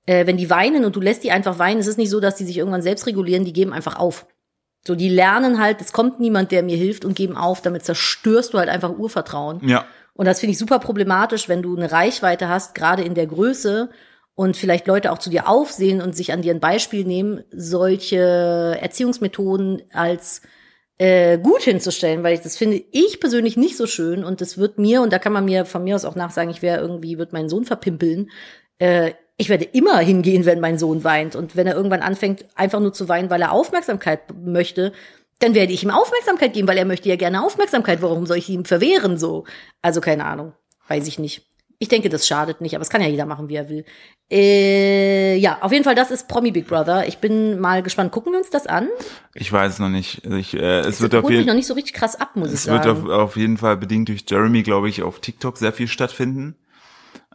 [0.04, 2.36] äh, wenn die weinen und du lässt die einfach weinen, es ist nicht so, dass
[2.36, 4.26] die sich irgendwann selbst regulieren, die geben einfach auf.
[4.86, 8.54] So, die lernen halt, es kommt niemand, der mir hilft und geben auf, damit zerstörst
[8.54, 9.66] du halt einfach Urvertrauen.
[9.66, 13.26] Ja, Und das finde ich super problematisch, wenn du eine Reichweite hast, gerade in der
[13.26, 13.90] Größe
[14.36, 18.78] und vielleicht Leute auch zu dir aufsehen und sich an dir ein Beispiel nehmen, solche
[18.80, 20.42] Erziehungsmethoden als
[20.98, 24.78] äh, gut hinzustellen, weil ich das finde ich persönlich nicht so schön und das wird
[24.78, 27.32] mir, und da kann man mir von mir aus auch nachsagen, ich wäre irgendwie, wird
[27.32, 28.30] meinen Sohn verpimpeln.
[28.78, 31.36] Äh, ich werde immer hingehen, wenn mein Sohn weint.
[31.36, 34.92] Und wenn er irgendwann anfängt, einfach nur zu weinen, weil er Aufmerksamkeit möchte,
[35.38, 38.00] dann werde ich ihm Aufmerksamkeit geben, weil er möchte ja gerne Aufmerksamkeit.
[38.00, 39.44] Warum soll ich ihm verwehren so?
[39.82, 40.54] Also keine Ahnung,
[40.88, 41.44] weiß ich nicht.
[41.78, 43.84] Ich denke, das schadet nicht, aber es kann ja jeder machen, wie er will.
[44.30, 47.06] Äh, ja, auf jeden Fall, das ist Promi Big Brother.
[47.06, 48.12] Ich bin mal gespannt.
[48.12, 48.88] Gucken wir uns das an?
[49.34, 50.24] ich weiß es noch nicht.
[50.24, 52.30] Also Ich, äh, es Das wird auf mich noch jeden nicht so richtig krass ab,
[52.34, 53.04] muss ich es wird sagen.
[53.04, 56.56] auf, auf jeden Fall bedingt durch Jeremy, glaube ich, auf TikTok sehr viel stattfinden.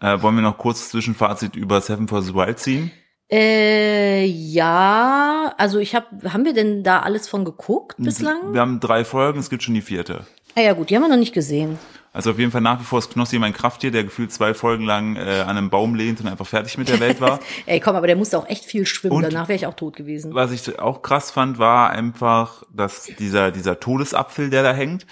[0.02, 2.92] Äh, wollen wir noch kurz Zwischenfazit über Seven for the Wild ziehen?
[3.32, 8.54] Äh, ja, also ich habe, haben wir denn da alles von geguckt bislang?
[8.54, 10.26] Wir haben drei Folgen, es gibt schon die vierte.
[10.56, 11.80] Ah ja gut, die haben wir noch nicht gesehen.
[12.14, 14.84] Also auf jeden Fall nach wie vor ist Knossi mein Krafttier, der gefühlt zwei Folgen
[14.84, 17.40] lang äh, an einem Baum lehnt und einfach fertig mit der Welt war.
[17.66, 19.16] Ey, komm, aber der musste auch echt viel schwimmen.
[19.16, 20.34] Und- Danach wäre ich auch tot gewesen.
[20.34, 25.06] Was ich auch krass fand, war einfach, dass dieser, dieser Todesapfel, der da hängt,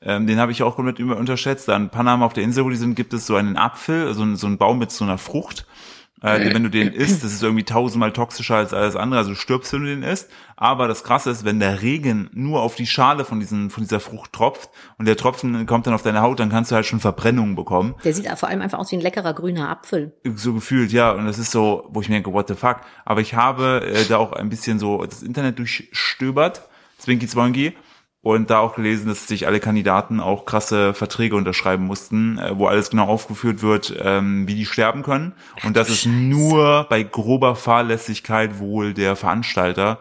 [0.00, 1.68] ähm, den habe ich auch komplett über unterschätzt.
[1.68, 4.34] Da in Panama auf der Insel, wo die sind, gibt es so einen Apfel, so,
[4.34, 5.66] so einen Baum mit so einer Frucht.
[6.22, 9.36] Äh, wenn du den isst, das ist irgendwie tausendmal toxischer als alles andere, also du
[9.36, 10.30] stirbst, wenn du den isst.
[10.56, 14.00] Aber das Krasse ist, wenn der Regen nur auf die Schale von, diesen, von dieser
[14.00, 17.00] Frucht tropft und der Tropfen kommt dann auf deine Haut, dann kannst du halt schon
[17.00, 17.94] Verbrennungen bekommen.
[18.02, 20.14] Der sieht vor allem einfach aus wie ein leckerer grüner Apfel.
[20.36, 21.12] So gefühlt, ja.
[21.12, 22.80] Und das ist so, wo ich mir denke, what the fuck.
[23.04, 26.62] Aber ich habe äh, da auch ein bisschen so das Internet durchstöbert,
[26.98, 27.74] Zwinky Zwangy
[28.26, 32.66] und da auch gelesen, dass sich alle Kandidaten auch krasse Verträge unterschreiben mussten, äh, wo
[32.66, 35.32] alles genau aufgeführt wird, ähm, wie die sterben können.
[35.62, 40.00] Und das ist nur bei grober Fahrlässigkeit wohl der Veranstalter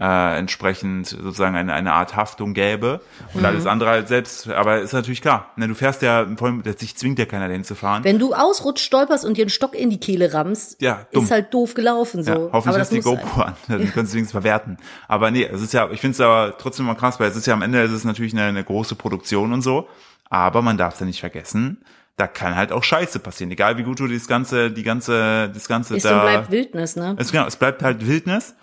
[0.00, 3.00] äh, entsprechend sozusagen eine, eine Art Haftung gäbe
[3.34, 3.46] und mhm.
[3.46, 4.48] alles andere halt selbst.
[4.48, 7.64] Aber ist natürlich klar, ne, du fährst ja, vor allem, sich zwingt ja keiner dahin
[7.64, 8.04] zu fahren.
[8.04, 11.24] Wenn du ausrutscht, stolperst und dir einen Stock in die Kehle rammst, ja, dumm.
[11.24, 12.30] ist halt doof gelaufen so.
[12.30, 14.78] Ja, hoffentlich hast du die GoPro an, dann kannst du wenigstens verwerten.
[15.08, 17.46] Aber nee, es ist ja, ich finde es aber trotzdem mal krass, weil es ist
[17.46, 19.88] ja am Ende, es ist natürlich eine, eine große Produktion und so,
[20.30, 21.82] aber man darf es ja nicht vergessen,
[22.16, 23.50] da kann halt auch Scheiße passieren.
[23.50, 26.20] Egal wie gut du das ganze, die ganze, das ganze ist da.
[26.20, 27.16] Und bleibt Wildnis, ne?
[27.18, 28.54] Es, genau, es bleibt halt Wildnis.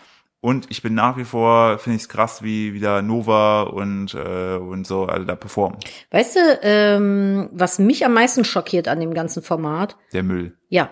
[0.41, 4.57] Und ich bin nach wie vor, finde ich es krass, wie wieder Nova und, äh,
[4.57, 5.79] und so alle da performen.
[6.11, 9.97] Weißt du, ähm, was mich am meisten schockiert an dem ganzen Format?
[10.13, 10.55] Der Müll.
[10.69, 10.91] Ja.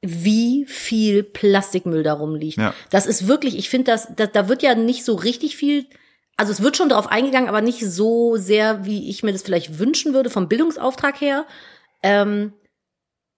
[0.00, 2.58] Wie viel Plastikmüll darum liegt.
[2.58, 2.72] Ja.
[2.90, 5.86] Das ist wirklich, ich finde, das, das, da wird ja nicht so richtig viel
[6.38, 9.80] also es wird schon darauf eingegangen, aber nicht so sehr, wie ich mir das vielleicht
[9.80, 11.46] wünschen würde vom Bildungsauftrag her.
[12.00, 12.52] Ähm,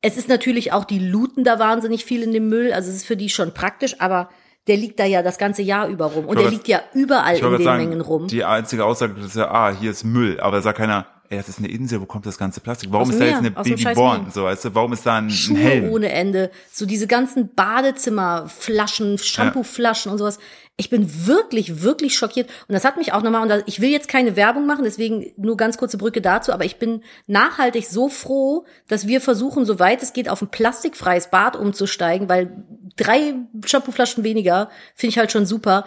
[0.03, 3.07] es ist natürlich auch, die looten da wahnsinnig viel in dem Müll, also es ist
[3.07, 4.29] für die schon praktisch, aber
[4.71, 6.27] der liegt da ja das ganze Jahr über rum.
[6.27, 8.29] Und der liegt ja überall in den sagen, Mengen rum.
[8.29, 10.39] Die einzige Aussage ist ja, ah, hier ist Müll.
[10.39, 12.93] Aber da sagt keiner, ey, das ist eine Insel, wo kommt das ganze Plastik?
[12.93, 14.31] Warum ist da jetzt eine Babyborn?
[14.31, 15.91] So, weißt du, warum ist da ein, Schuhe ein Helm?
[15.91, 16.53] ohne Ende.
[16.71, 20.13] So diese ganzen Badezimmerflaschen, Shampooflaschen ja.
[20.13, 20.39] und sowas.
[20.81, 22.49] Ich bin wirklich, wirklich schockiert.
[22.67, 25.59] Und das hat mich auch nochmal, und ich will jetzt keine Werbung machen, deswegen nur
[25.59, 30.15] ganz kurze Brücke dazu, aber ich bin nachhaltig so froh, dass wir versuchen, soweit es
[30.15, 32.65] geht, auf ein plastikfreies Bad umzusteigen, weil
[32.97, 35.85] drei Shampooflaschen weniger finde ich halt schon super.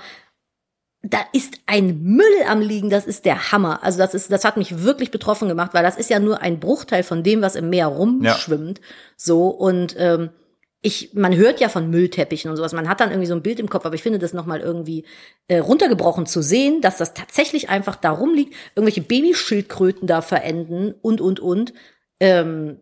[1.02, 3.84] Da ist ein Müll am liegen, das ist der Hammer.
[3.84, 6.60] Also das ist, das hat mich wirklich betroffen gemacht, weil das ist ja nur ein
[6.60, 8.78] Bruchteil von dem, was im Meer rumschwimmt.
[8.78, 8.86] Ja.
[9.18, 10.30] So und ähm,
[10.84, 13.60] ich, man hört ja von Müllteppichen und sowas, man hat dann irgendwie so ein Bild
[13.60, 15.06] im Kopf, aber ich finde das nochmal irgendwie
[15.48, 21.22] äh, runtergebrochen zu sehen, dass das tatsächlich einfach darum liegt, irgendwelche Babyschildkröten da verenden und,
[21.22, 21.74] und, und.
[22.20, 22.80] Ähm,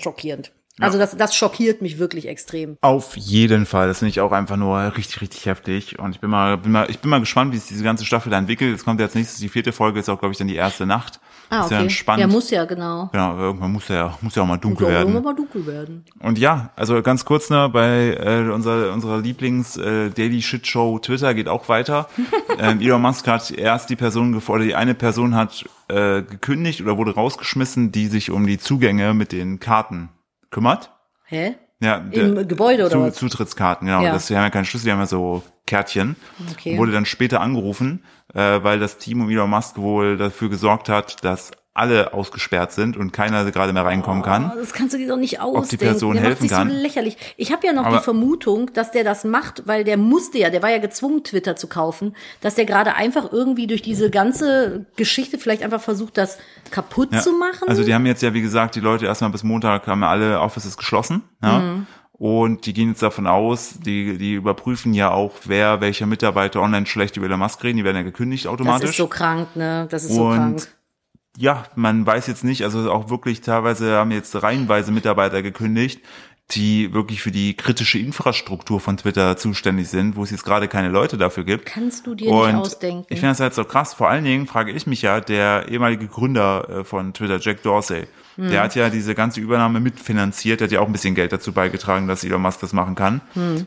[0.00, 0.52] schockierend.
[0.78, 0.86] Ja.
[0.86, 2.78] Also das, das schockiert mich wirklich extrem.
[2.80, 3.88] Auf jeden Fall.
[3.88, 5.98] Das finde ich auch einfach nur richtig, richtig heftig.
[5.98, 8.30] Und ich bin mal, bin mal, ich bin mal gespannt, wie sich diese ganze Staffel
[8.30, 8.74] da entwickelt.
[8.74, 11.20] Es kommt jetzt nächstes, die vierte Folge ist auch, glaube ich, dann die erste Nacht.
[11.50, 11.76] Ah, okay.
[11.76, 12.20] Ist ja spannend.
[12.20, 13.08] Ja, muss ja, genau.
[13.12, 15.00] Genau, irgendwann muss ja, muss ja auch mal dunkel werden.
[15.00, 16.04] Irgendwann mal dunkel werden.
[16.20, 20.98] Und ja, also ganz kurz noch, bei äh, unserer, unserer Lieblings äh, Daily Shit Show
[20.98, 22.08] Twitter geht auch weiter.
[22.58, 26.96] ähm, Elon Musk hat erst die Person gefordert, die eine Person hat äh, gekündigt oder
[26.96, 30.08] wurde rausgeschmissen, die sich um die Zugänge mit den Karten
[30.50, 30.90] kümmert.
[31.26, 31.56] Hä?
[31.80, 33.14] Ja, Im Gebäude oder was?
[33.16, 34.02] Zutrittskarten, genau.
[34.02, 34.12] Ja.
[34.12, 36.16] Das, die haben ja keine Schlüssel, die haben ja so Kärtchen.
[36.52, 36.78] Okay.
[36.78, 38.04] Wurde dann später angerufen,
[38.34, 42.96] äh, weil das Team um Elon Musk wohl dafür gesorgt hat, dass alle ausgesperrt sind
[42.96, 44.52] und keiner gerade mehr reinkommen kann.
[44.54, 45.64] Oh, das kannst du dir doch nicht ausdenken.
[45.64, 46.70] Ob die Person der helfen kann.
[46.70, 47.16] So lächerlich.
[47.36, 50.50] Ich habe ja noch Aber die Vermutung, dass der das macht, weil der musste ja,
[50.50, 54.86] der war ja gezwungen, Twitter zu kaufen, dass der gerade einfach irgendwie durch diese ganze
[54.94, 56.38] Geschichte vielleicht einfach versucht, das
[56.70, 57.20] kaputt ja.
[57.20, 57.68] zu machen.
[57.68, 60.40] Also die haben jetzt ja, wie gesagt, die Leute erstmal bis Montag haben ja alle
[60.40, 61.22] Offices geschlossen.
[61.42, 61.58] Ja.
[61.58, 61.86] Mhm.
[62.16, 66.86] Und die gehen jetzt davon aus, die, die überprüfen ja auch, wer, welcher Mitarbeiter online
[66.86, 68.82] schlecht über Elon Musk reden, die werden ja gekündigt automatisch.
[68.82, 69.88] Das ist so krank, ne?
[69.90, 70.68] Das ist und so krank
[71.36, 76.00] ja, man weiß jetzt nicht, also auch wirklich teilweise haben jetzt reihenweise Mitarbeiter gekündigt,
[76.50, 80.90] die wirklich für die kritische Infrastruktur von Twitter zuständig sind, wo es jetzt gerade keine
[80.90, 81.66] Leute dafür gibt.
[81.66, 83.06] Kannst du dir Und nicht ausdenken.
[83.08, 83.94] Ich finde das halt so krass.
[83.94, 88.06] Vor allen Dingen frage ich mich ja, der ehemalige Gründer äh, von Twitter, Jack Dorsey,
[88.36, 88.50] hm.
[88.50, 91.52] der hat ja diese ganze Übernahme mitfinanziert, der hat ja auch ein bisschen Geld dazu
[91.52, 93.20] beigetragen, dass Elon Musk das machen kann.
[93.34, 93.66] Hm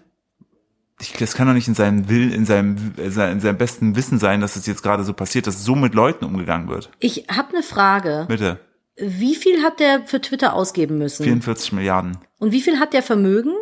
[0.99, 4.41] ich, das kann doch nicht in seinem Will, in seinem, in seinem besten Wissen sein,
[4.41, 6.89] dass es jetzt gerade so passiert, dass so mit Leuten umgegangen wird.
[6.99, 8.25] Ich habe eine Frage.
[8.27, 8.59] Bitte.
[8.95, 11.23] Wie viel hat der für Twitter ausgeben müssen?
[11.23, 12.17] 44 Milliarden.
[12.39, 13.53] Und wie viel hat der Vermögen?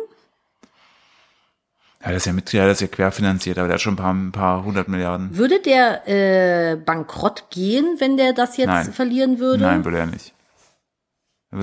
[2.02, 3.98] Ja, das ist ja mit, ja, das ist ja querfinanziert, aber der hat schon ein
[3.98, 5.36] paar, ein paar hundert Milliarden.
[5.36, 8.92] Würde der äh, bankrott gehen, wenn der das jetzt Nein.
[8.92, 9.64] verlieren würde?
[9.64, 10.32] Nein, würde er nicht.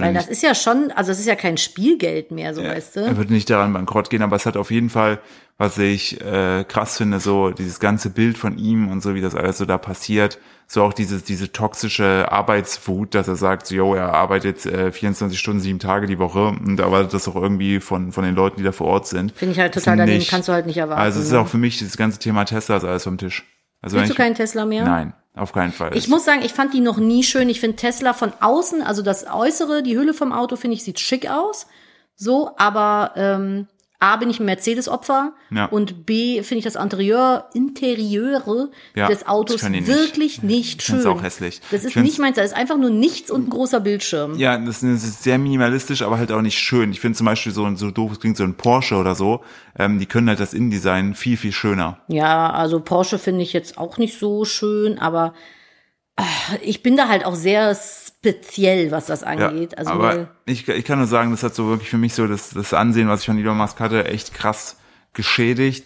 [0.01, 2.95] Weil das ist ja schon, also es ist ja kein Spielgeld mehr, so ja, weißt
[2.95, 2.99] du.
[3.01, 5.19] Er würde nicht daran bankrott gehen, aber es hat auf jeden Fall,
[5.57, 9.35] was ich äh, krass finde, so dieses ganze Bild von ihm und so, wie das
[9.35, 13.93] alles so da passiert, so auch dieses, diese toxische Arbeitswut, dass er sagt, so, yo,
[13.93, 18.11] er arbeitet äh, 24 Stunden, sieben Tage die Woche und erwartet das auch irgendwie von,
[18.11, 19.31] von den Leuten, die da vor Ort sind.
[19.33, 21.01] Finde ich halt total daneben, kannst du halt nicht erwarten.
[21.01, 21.39] Also es ist ne?
[21.39, 23.45] auch für mich, das ganze Thema Tesla ist alles vom Tisch.
[23.81, 24.85] Also Willst du keinen Tesla mehr?
[24.85, 25.13] Nein.
[25.35, 25.95] Auf keinen Fall.
[25.97, 27.49] Ich muss sagen, ich fand die noch nie schön.
[27.49, 30.99] Ich finde Tesla von außen, also das Äußere, die Hülle vom Auto, finde ich, sieht
[30.99, 31.65] schick aus.
[32.15, 33.67] So, aber ähm,
[34.03, 35.67] A bin ich ein Mercedes-Opfer Ja.
[35.67, 39.87] und B finde ich das Interieur, Interieure Ja, des Autos nicht.
[39.87, 40.95] wirklich nicht, Ich schön.
[40.95, 41.61] find's auch hässlich.
[41.71, 44.37] Das ist nicht meins, da ist einfach nur nichts und ein großer Bildschirm.
[44.37, 46.91] Ja, das ist- das ist sehr minimalistisch, aber halt auch nicht schön.
[46.91, 49.41] Ich finde zum Beispiel so, ein- so doof es klingt, so ein Porsche oder so,
[49.79, 51.99] ähm, die können halt das Innendesign viel, viel schöner.
[52.09, 55.33] Ja, also Porsche finde ich jetzt auch nicht so schön, aber
[56.17, 56.23] ah,
[56.61, 57.73] ich bin da halt auch sehr
[58.23, 59.77] speziell, was das Ja, angeht.
[59.77, 62.51] also aber ich, ich kann nur sagen, das hat so wirklich für mich so das,
[62.51, 64.77] das Ansehen, was ich von Elon Musk hatte, echt krass
[65.13, 65.85] geschädigt.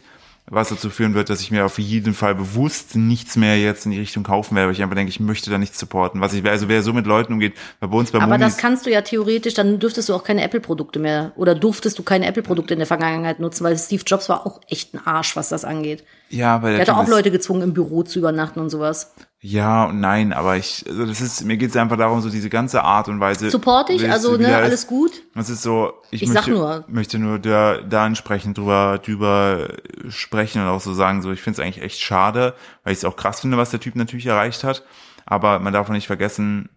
[0.49, 3.91] Was dazu führen wird, dass ich mir auf jeden Fall bewusst nichts mehr jetzt in
[3.91, 6.21] die Richtung kaufen werde, weil ich einfach denke, ich möchte da nichts supporten.
[6.21, 8.85] Was ich, also wer so mit Leuten umgeht, bei uns bei aber Monis, das kannst
[8.85, 12.75] du ja theoretisch, dann dürftest du auch keine Apple-Produkte mehr oder durftest du keine Apple-Produkte
[12.75, 16.05] in der Vergangenheit nutzen, weil Steve Jobs war auch echt ein Arsch, was das angeht.
[16.29, 19.15] ja, weil Der der hat auch Leute gezwungen, im Büro zu übernachten und sowas.
[19.39, 22.49] Ja und nein, aber ich, also das ist, mir geht es einfach darum, so diese
[22.49, 23.51] ganze Art und Weise.
[23.51, 24.65] Support ich, wie es also ne, wieder ist.
[24.65, 25.11] alles gut.
[25.35, 26.85] Das ist so, ich, Ich sag möchte, nur.
[26.88, 29.67] möchte nur da, da entsprechend drüber, drüber
[30.09, 33.05] sprechen und auch so sagen, so ich finde es eigentlich echt schade, weil ich es
[33.05, 34.83] auch krass finde, was der Typ natürlich erreicht hat.
[35.27, 36.69] Aber man darf auch nicht vergessen,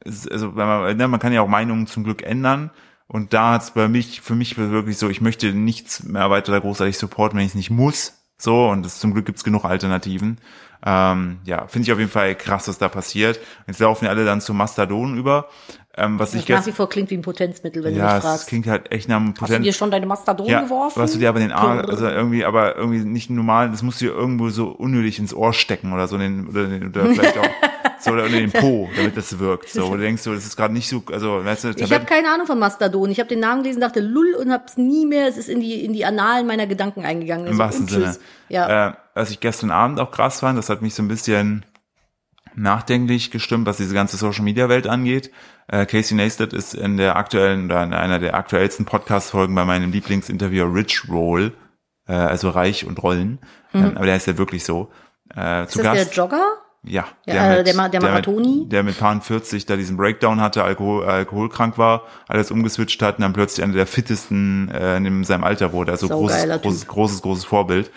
[0.00, 2.70] es, also wenn man, ne, man kann ja auch Meinungen zum Glück ändern.
[3.08, 6.58] Und da hat's bei mich, für mich wirklich so, ich möchte nichts mehr weiter da
[6.58, 8.15] großartig supporten, wenn ich es nicht muss.
[8.38, 10.38] So, und das, zum Glück gibt's genug Alternativen.
[10.84, 13.40] Ähm, ja, finde ich auf jeden Fall krass, was da passiert.
[13.66, 15.48] Jetzt laufen ja alle dann zum Mastodon über.
[15.98, 18.06] Ähm, was ich Das nach gestern wie vor klingt wie ein Potenzmittel, wenn du ja,
[18.06, 18.48] mich es fragst.
[18.48, 21.00] klingt halt echt nach einem Hast du dir schon deine Mastodon ja, geworfen?
[21.00, 24.06] hast du dir aber den Arm, also irgendwie, aber irgendwie nicht normal, das musst du
[24.06, 27.48] dir irgendwo so unnötig ins Ohr stecken oder so, den, oder, den, oder vielleicht auch
[27.98, 29.70] so oder in den Po, damit das wirkt.
[29.70, 32.04] So, wo du denkst, so, das ist gerade nicht so, also, weißt du, Ich habe
[32.04, 33.10] keine Ahnung von Mastodon.
[33.10, 35.26] Ich habe den Namen gelesen, dachte lull und habe es nie mehr.
[35.28, 37.46] Es ist in die in die Annalen meiner Gedanken eingegangen.
[37.46, 38.16] im Also, wahrsten und Sinne.
[38.50, 38.88] Ja.
[38.88, 41.64] Äh, was ich gestern Abend auch krass fand, das hat mich so ein bisschen
[42.56, 45.30] nachdenklich gestimmt, was diese ganze Social Media Welt angeht.
[45.68, 49.64] Äh, Casey Neistat ist in der aktuellen oder in einer der aktuellsten Podcast Folgen bei
[49.64, 51.52] meinem Lieblingsinterviewer Rich Roll,
[52.08, 53.38] äh, also reich und Rollen,
[53.74, 54.90] ähm, aber der ist ja wirklich so.
[55.34, 55.64] Äh, Mhm.
[55.66, 56.06] ist zu das Gast.
[56.10, 56.42] der Jogger?
[56.88, 58.68] Ja, Ja, äh, der Ma- der mit, Marathoni?
[58.68, 63.22] der mit Paar 40 da diesen Breakdown hatte, Alkohol, alkoholkrank war, alles umgeswitcht hat und
[63.22, 65.90] dann plötzlich einer der fittesten äh, in seinem Alter wurde.
[65.90, 67.90] Also großes, großes, großes, großes Vorbild.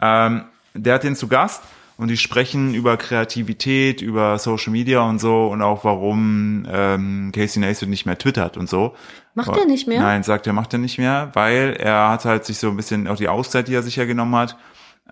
[0.00, 1.62] Ähm, der hat den zu Gast
[2.00, 7.60] und die sprechen über Kreativität, über Social Media und so und auch warum ähm, Casey
[7.60, 8.94] Neistat nicht mehr twittert und so.
[9.34, 10.00] Macht er nicht mehr?
[10.00, 13.06] Nein, sagt er, macht er nicht mehr, weil er hat halt sich so ein bisschen
[13.06, 14.56] auch die Auszeit, die er sich ja genommen hat,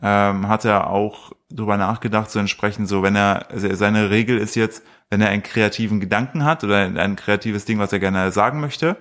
[0.03, 4.55] ähm, hat er auch drüber nachgedacht, so entsprechend so, wenn er, also seine Regel ist
[4.55, 8.61] jetzt, wenn er einen kreativen Gedanken hat oder ein kreatives Ding, was er gerne sagen
[8.61, 8.97] möchte,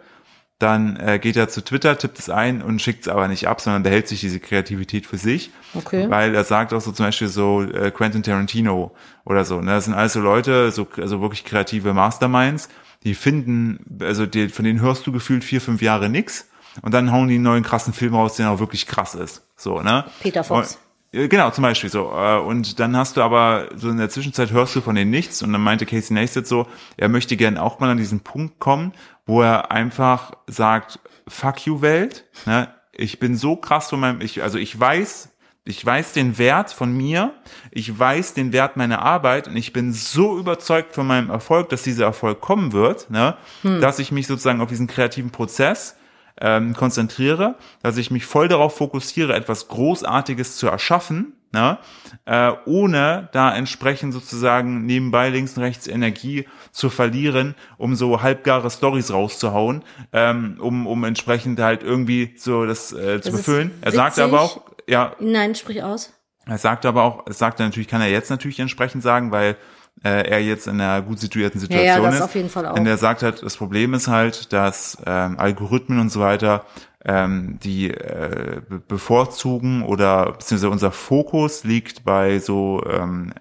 [0.59, 3.61] dann äh, geht er zu Twitter, tippt es ein und schickt es aber nicht ab,
[3.61, 5.51] sondern behält sich diese Kreativität für sich.
[5.75, 6.09] Okay.
[6.09, 8.91] Weil er sagt auch so zum Beispiel so äh, Quentin Tarantino
[9.23, 9.61] oder so.
[9.61, 9.71] Ne?
[9.71, 12.69] Das sind alles so Leute, so also wirklich kreative Masterminds,
[13.03, 16.49] die finden, also die, von denen hörst du gefühlt vier, fünf Jahre nix
[16.81, 19.47] und dann hauen die einen neuen krassen Film raus, der auch wirklich krass ist.
[19.55, 20.05] So, ne?
[20.21, 20.79] Peter Fox.
[21.13, 22.11] Und, äh, Genau, zum Beispiel so.
[22.11, 25.41] Äh, Und dann hast du aber, so in der Zwischenzeit hörst du von denen nichts
[25.41, 28.93] und dann meinte Casey Neistat so, er möchte gern auch mal an diesen Punkt kommen,
[29.27, 32.69] wo er einfach sagt, fuck you Welt, ne?
[32.93, 35.29] ich bin so krass von meinem, ich, also ich weiß,
[35.65, 37.33] ich weiß den Wert von mir,
[37.71, 41.83] ich weiß den Wert meiner Arbeit und ich bin so überzeugt von meinem Erfolg, dass
[41.83, 43.37] dieser Erfolg kommen wird, ne?
[43.63, 45.96] dass ich mich sozusagen auf diesen kreativen Prozess
[46.41, 51.77] ähm, konzentriere, dass ich mich voll darauf fokussiere, etwas Großartiges zu erschaffen, ne?
[52.25, 58.69] äh, ohne da entsprechend sozusagen nebenbei links und rechts Energie zu verlieren, um so halbgare
[58.69, 59.83] Stories rauszuhauen,
[60.13, 63.71] ähm, um, um entsprechend halt irgendwie so das äh, zu Das befüllen.
[63.81, 66.13] Er sagt aber auch, ja, Nein, sprich aus.
[66.45, 69.57] er sagt aber auch, es sagt er natürlich, kann er jetzt natürlich entsprechend sagen, weil
[70.03, 72.21] äh, er jetzt in einer gut situierten Ja, Situation ja, das ist.
[72.21, 72.77] auf jeden Fall auch.
[72.77, 76.65] Und er sagt halt, das Problem ist halt, dass ähm, Algorithmen und so weiter
[77.07, 83.33] ähm, die äh, be- bevorzugen oder beziehungsweise unser Fokus liegt bei so ähm,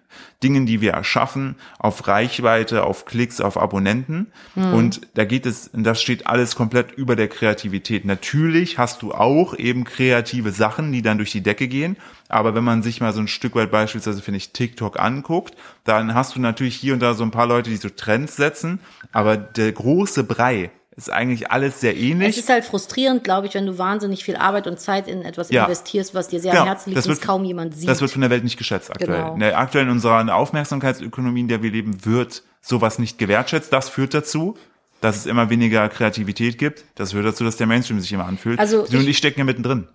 [0.42, 4.28] Dingen, die wir erschaffen, auf Reichweite, auf Klicks, auf Abonnenten.
[4.54, 4.72] Hm.
[4.72, 8.04] Und da geht es, und das steht alles komplett über der Kreativität.
[8.04, 11.96] Natürlich hast du auch eben kreative Sachen, die dann durch die Decke gehen.
[12.28, 16.14] Aber wenn man sich mal so ein Stück weit beispielsweise, finde ich, TikTok anguckt, dann
[16.14, 18.80] hast du natürlich hier und da so ein paar Leute, die so Trends setzen.
[19.12, 22.38] Aber der große Brei ist eigentlich alles sehr Es ähnlich.
[22.38, 25.64] ist halt frustrierend, glaube ich, wenn du wahnsinnig viel Arbeit und Zeit in etwas Ja.
[25.64, 27.88] investierst, was dir sehr Genau, am Herzen liegt das und wird- es kaum jemand sieht.
[27.88, 29.10] Das wird von der Welt nicht geschätzt aktuell.
[29.20, 29.34] Genau.
[29.34, 33.72] In der aktuellen unserer Aufmerksamkeitsökonomie, in der wir leben, wird sowas nicht gewertschätzt.
[33.72, 34.56] Das führt dazu,
[35.02, 36.84] dass es immer weniger Kreativität gibt.
[36.94, 38.58] Das führt dazu, dass der Mainstream sich immer anfühlt.
[38.58, 39.88] Also du und ich- ich stecken ja mittendrin.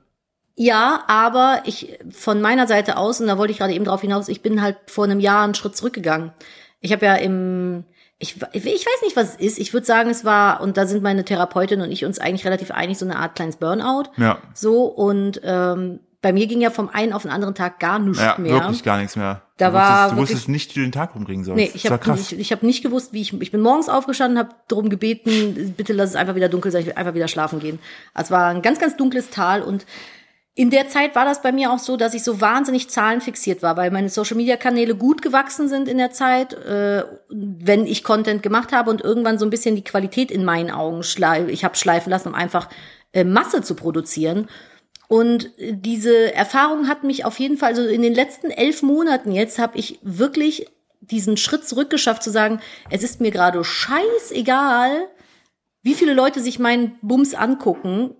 [0.56, 4.28] Ja, aber ich von meiner Seite aus, und da wollte ich gerade eben drauf hinaus,
[4.28, 6.32] ich bin halt vor einem Jahr einen Schritt zurückgegangen.
[6.82, 7.86] Ich habe ja im
[8.22, 9.60] ich, ich weiß nicht, was es ist.
[9.60, 12.72] Ich würde sagen, es war, und da sind meine Therapeutin und ich uns eigentlich relativ
[12.72, 14.04] einig, so eine Art kleines Burnout.
[14.18, 14.38] Ja.
[14.54, 18.22] So, und ähm, bei mir ging ja vom einen auf den anderen Tag gar nichts
[18.22, 18.54] Ja, mehr.
[18.54, 19.42] wirklich gar nichts mehr.
[19.58, 21.58] Da du war wusstest, du wirklich- wusstest nicht, wie du den Tag rumbringen sollst.
[21.58, 23.34] Nee, ich habe ich, ich hab nicht gewusst, wie ich.
[23.42, 26.88] Ich bin morgens aufgestanden, habe darum gebeten, bitte lass es einfach wieder dunkel sein, ich
[26.88, 27.80] will einfach wieder schlafen gehen.
[28.14, 29.86] Es war ein ganz, ganz dunkles Tal und
[30.62, 33.78] in der Zeit war das bei mir auch so, dass ich so wahnsinnig zahlenfixiert war,
[33.78, 38.43] weil meine Social Media Kanäle gut gewachsen sind in der Zeit, äh, wenn ich Content
[38.43, 41.76] gemacht habe und irgendwann so ein bisschen die Qualität in meinen Augen schlei ich habe
[41.76, 42.70] schleifen lassen, um einfach
[43.12, 44.49] äh, Masse zu produzieren.
[45.07, 49.32] Und äh, diese Erfahrung hat mich auf jeden Fall, also in den letzten elf Monaten
[49.32, 50.68] jetzt, habe ich wirklich
[50.99, 52.59] diesen Schritt zurückgeschafft zu sagen,
[52.91, 55.07] es ist mir gerade scheißegal,
[55.82, 58.16] wie viele Leute sich meinen Bums angucken.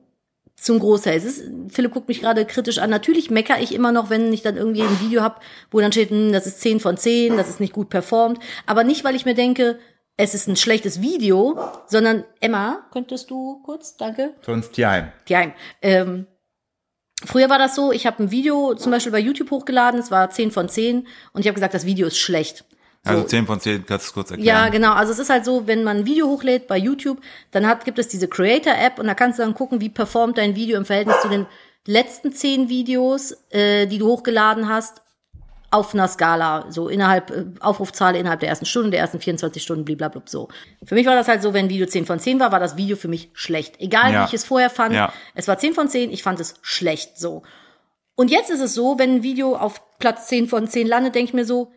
[0.56, 1.18] Zum Großteil.
[1.18, 2.90] Es ist, Philipp guckt mich gerade kritisch an.
[2.90, 5.42] Natürlich mecker ich immer noch, wenn ich dann irgendwie ein Video hab,
[5.72, 8.40] wo dann steht, hm, das ist 10 von 10, das ist nicht gut performt.
[8.66, 9.80] Aber nicht, weil ich mir denke,
[10.18, 14.36] es ist ein schlechtes Video, sondern Emma, könntest du kurz, danke?
[14.42, 15.12] Sonst ja.
[15.28, 16.28] Ja, ähm,
[17.26, 20.30] früher war das so, ich habe ein Video zum Beispiel bei YouTube hochgeladen, es war
[20.30, 22.66] 10 von 10 und ich habe gesagt, das Video ist schlecht.
[23.04, 24.48] So, Also 10 von 10, kannst du es kurz erklären?
[24.48, 24.94] ja, genau.
[24.94, 27.98] Also es ist halt so, wenn man ein Video hochlädt bei YouTube, dann hat, gibt
[27.98, 31.20] es diese Creator-App und da kannst du dann gucken, wie performt dein Video im Verhältnis
[31.22, 31.48] zu den
[31.88, 35.02] letzten zehn Videos, äh, die du hochgeladen hast,
[35.74, 39.84] auf einer Skala, so innerhalb, äh, Aufrufzahl innerhalb der ersten Stunde, der ersten 24 Stunden,
[39.86, 40.50] blablabla, so.
[40.84, 42.76] Für mich war das halt so, wenn ein Video 10 von 10 war, war das
[42.78, 43.80] Video für mich schlecht.
[43.80, 44.22] Egal, Ja.
[44.22, 45.12] wie ich es vorher fand, Ja.
[45.34, 47.42] es war 10 von 10, ich fand es schlecht, so.
[48.16, 51.30] Und jetzt ist es so, wenn ein Video auf Platz 10 von 10 landet, denke
[51.30, 51.72] ich mir so,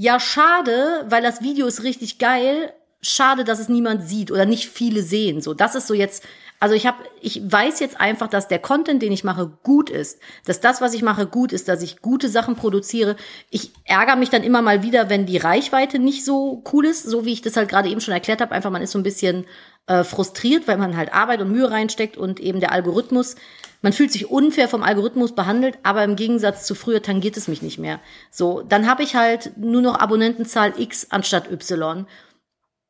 [0.00, 2.72] ja, schade, weil das Video ist richtig geil.
[3.00, 5.40] Schade, dass es niemand sieht oder nicht viele sehen.
[5.40, 6.22] So, das ist so jetzt.
[6.60, 10.20] Also ich habe, ich weiß jetzt einfach, dass der Content, den ich mache, gut ist,
[10.44, 13.16] dass das, was ich mache, gut ist, dass ich gute Sachen produziere.
[13.50, 17.24] Ich ärgere mich dann immer mal wieder, wenn die Reichweite nicht so cool ist, so
[17.24, 18.52] wie ich das halt gerade eben schon erklärt habe.
[18.52, 19.46] Einfach, man ist so ein bisschen
[19.88, 23.34] äh, frustriert, weil man halt Arbeit und Mühe reinsteckt und eben der Algorithmus.
[23.80, 27.62] Man fühlt sich unfair vom Algorithmus behandelt, aber im Gegensatz zu früher tangiert es mich
[27.62, 28.00] nicht mehr.
[28.30, 32.06] So, dann habe ich halt nur noch Abonnentenzahl X anstatt Y.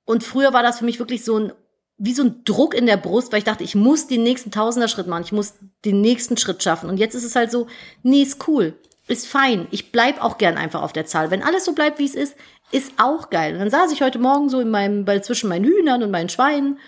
[0.06, 1.52] Und früher war das für mich wirklich so ein,
[1.98, 5.06] wie so ein Druck in der Brust, weil ich dachte, ich muss den nächsten Tausender-Schritt
[5.06, 6.88] machen, ich muss den nächsten Schritt schaffen.
[6.88, 7.66] Und jetzt ist es halt so,
[8.02, 8.74] nee, ist cool,
[9.08, 9.66] ist fein.
[9.70, 11.30] Ich bleib auch gern einfach auf der Zahl.
[11.30, 12.36] Wenn alles so bleibt, wie es ist,
[12.72, 13.52] ist auch geil.
[13.52, 16.28] Und dann saß ich heute Morgen so in meinem, bei, zwischen meinen Hühnern und meinen
[16.28, 16.78] Schweinen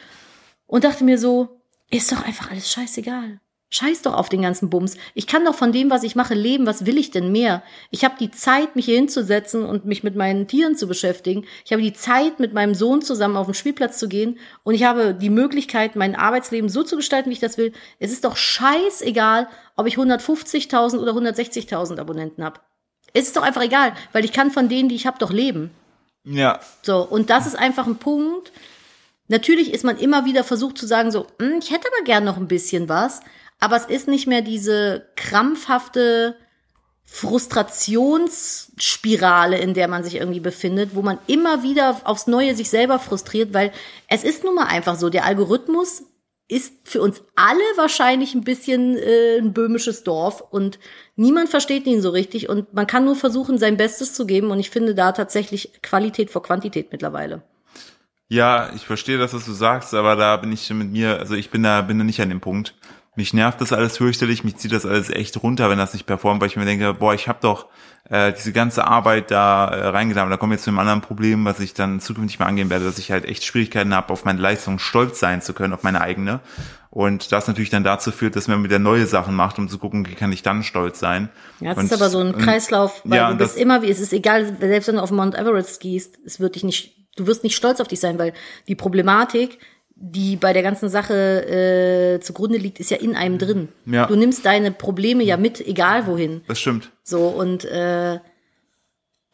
[0.66, 3.40] und dachte mir so, ist doch einfach alles scheißegal.
[3.72, 4.96] Scheiß doch auf den ganzen Bums.
[5.14, 6.66] Ich kann doch von dem, was ich mache, leben.
[6.66, 7.62] Was will ich denn mehr?
[7.90, 11.46] Ich habe die Zeit, mich hier hinzusetzen und mich mit meinen Tieren zu beschäftigen.
[11.64, 14.38] Ich habe die Zeit, mit meinem Sohn zusammen auf den Spielplatz zu gehen.
[14.64, 17.72] Und ich habe die Möglichkeit, mein Arbeitsleben so zu gestalten, wie ich das will.
[18.00, 22.60] Es ist doch scheißegal, ob ich 150.000 oder 160.000 Abonnenten habe.
[23.12, 25.70] Es ist doch einfach egal, weil ich kann von denen, die ich habe, doch leben.
[26.24, 28.52] Ja, So, und das ist einfach ein Punkt.
[29.28, 32.36] Natürlich ist man immer wieder versucht zu sagen, so, "Hm, ich hätte aber gern noch
[32.36, 33.20] ein bisschen was,
[33.60, 36.34] aber es ist nicht mehr diese krampfhafte
[37.04, 42.98] Frustrationsspirale, in der man sich irgendwie befindet, wo man immer wieder aufs Neue sich selber
[42.98, 43.72] frustriert, weil
[44.08, 46.04] es ist nun mal einfach so, der Algorithmus
[46.46, 50.80] ist für uns alle wahrscheinlich ein bisschen äh, ein böhmisches Dorf und
[51.14, 54.58] niemand versteht ihn so richtig und man kann nur versuchen, sein Bestes zu geben und
[54.58, 57.42] ich finde da tatsächlich Qualität vor Quantität mittlerweile.
[58.28, 61.50] Ja, ich verstehe das, was du sagst, aber da bin ich mit mir, also ich
[61.50, 62.74] bin da, bin da nicht an dem Punkt.
[63.20, 66.40] Mich nervt das alles fürchterlich, mich zieht das alles echt runter, wenn das nicht performt,
[66.40, 67.66] weil ich mir denke, boah, ich habe doch
[68.08, 70.30] äh, diese ganze Arbeit da äh, reingetan.
[70.30, 72.86] Da kommen wir jetzt zu einem anderen Problem, was ich dann zukünftig mal angehen werde,
[72.86, 76.00] dass ich halt echt Schwierigkeiten habe, auf meine Leistung stolz sein zu können, auf meine
[76.00, 76.40] eigene.
[76.88, 80.08] Und das natürlich dann dazu führt, dass man wieder neue Sachen macht, um zu gucken,
[80.08, 81.28] wie kann ich dann stolz sein.
[81.60, 83.82] Ja, es und, ist aber so ein und- Kreislauf, weil ja, du bist das- immer
[83.82, 86.96] wie, es ist egal, selbst wenn du auf Mount Everest gehst, es wird dich nicht,
[87.16, 88.32] du wirst nicht stolz auf dich sein, weil
[88.66, 89.58] die Problematik,
[90.02, 93.68] die bei der ganzen Sache äh, zugrunde liegt, ist ja in einem drin.
[93.84, 94.06] Ja.
[94.06, 96.40] Du nimmst deine Probleme ja mit, egal wohin.
[96.48, 96.90] Das stimmt.
[97.02, 98.18] So und äh,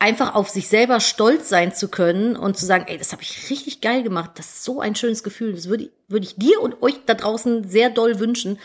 [0.01, 3.49] einfach auf sich selber stolz sein zu können und zu sagen, ey, das habe ich
[3.49, 5.53] richtig geil gemacht, das ist so ein schönes Gefühl.
[5.55, 8.59] Das würde, würde ich dir und euch da draußen sehr doll wünschen.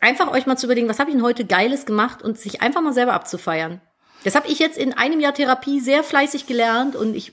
[0.00, 2.82] Einfach euch mal zu überlegen, was habe ich denn heute Geiles gemacht und sich einfach
[2.82, 3.80] mal selber abzufeiern.
[4.24, 7.32] Das habe ich jetzt in einem Jahr Therapie sehr fleißig gelernt und ich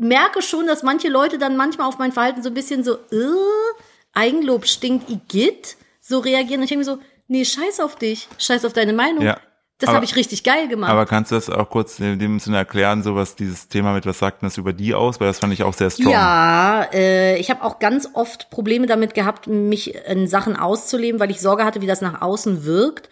[0.00, 3.76] merke schon, dass manche Leute dann manchmal auf mein Verhalten so ein bisschen so, äh,
[4.12, 6.60] Eigenlob stinkt, Igitt, so reagieren.
[6.60, 6.98] Und ich denke mir so,
[7.28, 9.24] nee, scheiß auf dich, scheiß auf deine Meinung.
[9.24, 9.38] Ja.
[9.80, 10.90] Das habe ich richtig geil gemacht.
[10.90, 14.04] Aber kannst du das auch kurz in dem Sinne erklären, so was dieses Thema mit,
[14.04, 15.20] was sagt denn das über die aus?
[15.20, 16.12] Weil das fand ich auch sehr strong.
[16.12, 21.30] Ja, äh, ich habe auch ganz oft Probleme damit gehabt, mich in Sachen auszuleben, weil
[21.30, 23.08] ich Sorge hatte, wie das nach außen wirkt.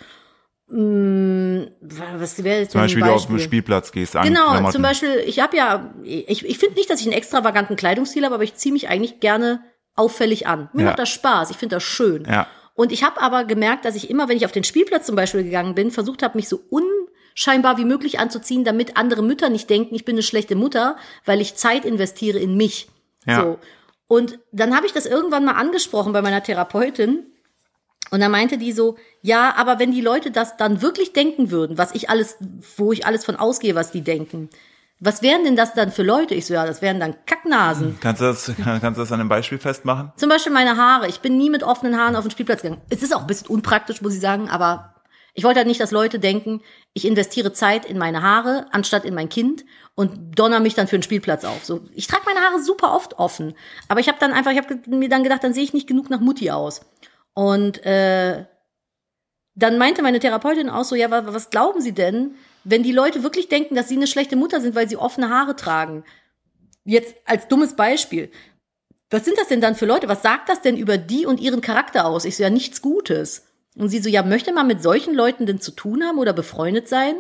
[0.71, 4.17] Was wäre jetzt Zum ein Beispiel, du auf den Spielplatz gehst.
[4.17, 4.73] an Genau, Klamotten.
[4.73, 8.35] zum Beispiel, ich habe ja, ich, ich finde nicht, dass ich einen extravaganten Kleidungsstil habe,
[8.35, 9.63] aber ich ziehe mich eigentlich gerne
[9.95, 10.69] auffällig an.
[10.73, 10.89] Mir Ja.
[10.91, 12.25] macht das Spaß, ich finde das schön.
[12.31, 12.47] Ja.
[12.75, 15.43] Und ich habe aber gemerkt, dass ich immer, wenn ich auf den Spielplatz zum Beispiel
[15.43, 19.95] gegangen bin, versucht habe, mich so unscheinbar wie möglich anzuziehen, damit andere Mütter nicht denken,
[19.95, 22.89] ich bin eine schlechte Mutter, weil ich Zeit investiere in mich.
[23.27, 23.41] Ja.
[23.43, 23.59] So.
[24.07, 27.27] Und dann habe ich das irgendwann mal angesprochen bei meiner Therapeutin.
[28.11, 31.77] Und dann meinte die so, ja, aber wenn die Leute das dann wirklich denken würden,
[31.77, 32.39] was ich alles,
[32.77, 34.49] wo ich alles von ausgehe, was die denken,
[35.01, 36.35] was wären denn das dann für Leute?
[36.35, 37.99] Ich so, ja, das wären dann Kacknasen.
[38.01, 40.13] Kannst du das, kannst du das an einem Beispiel festmachen?
[40.17, 41.09] Zum Beispiel meine Haare.
[41.09, 42.81] Ich bin nie mit offenen Haaren auf den Spielplatz gegangen.
[42.89, 44.95] Es ist auch ein bisschen unpraktisch, muss ich sagen, aber
[45.35, 46.63] ich wollte halt nicht, dass Leute denken,
[46.95, 50.99] ich investiere Zeit in meine Haare anstatt in mein Kind und donner mich dann für
[50.99, 51.65] den Spielplatz auf.
[51.65, 53.55] So, ich trage meine Haare super oft offen,
[53.87, 56.11] aber ich habe dann einfach, ich habe mir dann gedacht, dann sehe ich nicht genug
[56.11, 56.81] nach Mutti aus.
[57.39, 58.47] Und äh,
[59.55, 62.35] dann meinte meine Therapeutin auch so, ja, wa- was glauben Sie denn,
[62.65, 65.55] wenn die Leute wirklich denken, dass sie eine schlechte Mutter sind, weil sie offene Haare
[65.55, 66.03] tragen?
[66.85, 68.33] Jetzt als dummes Beispiel.
[69.09, 70.09] Was sind das denn dann für Leute?
[70.09, 72.25] Was sagt das denn über die und ihren Charakter aus?
[72.25, 73.47] Ich so, ja, nichts Gutes.
[73.77, 76.89] Und sie so, ja, möchte man mit solchen Leuten denn zu tun haben oder befreundet
[76.89, 77.15] sein?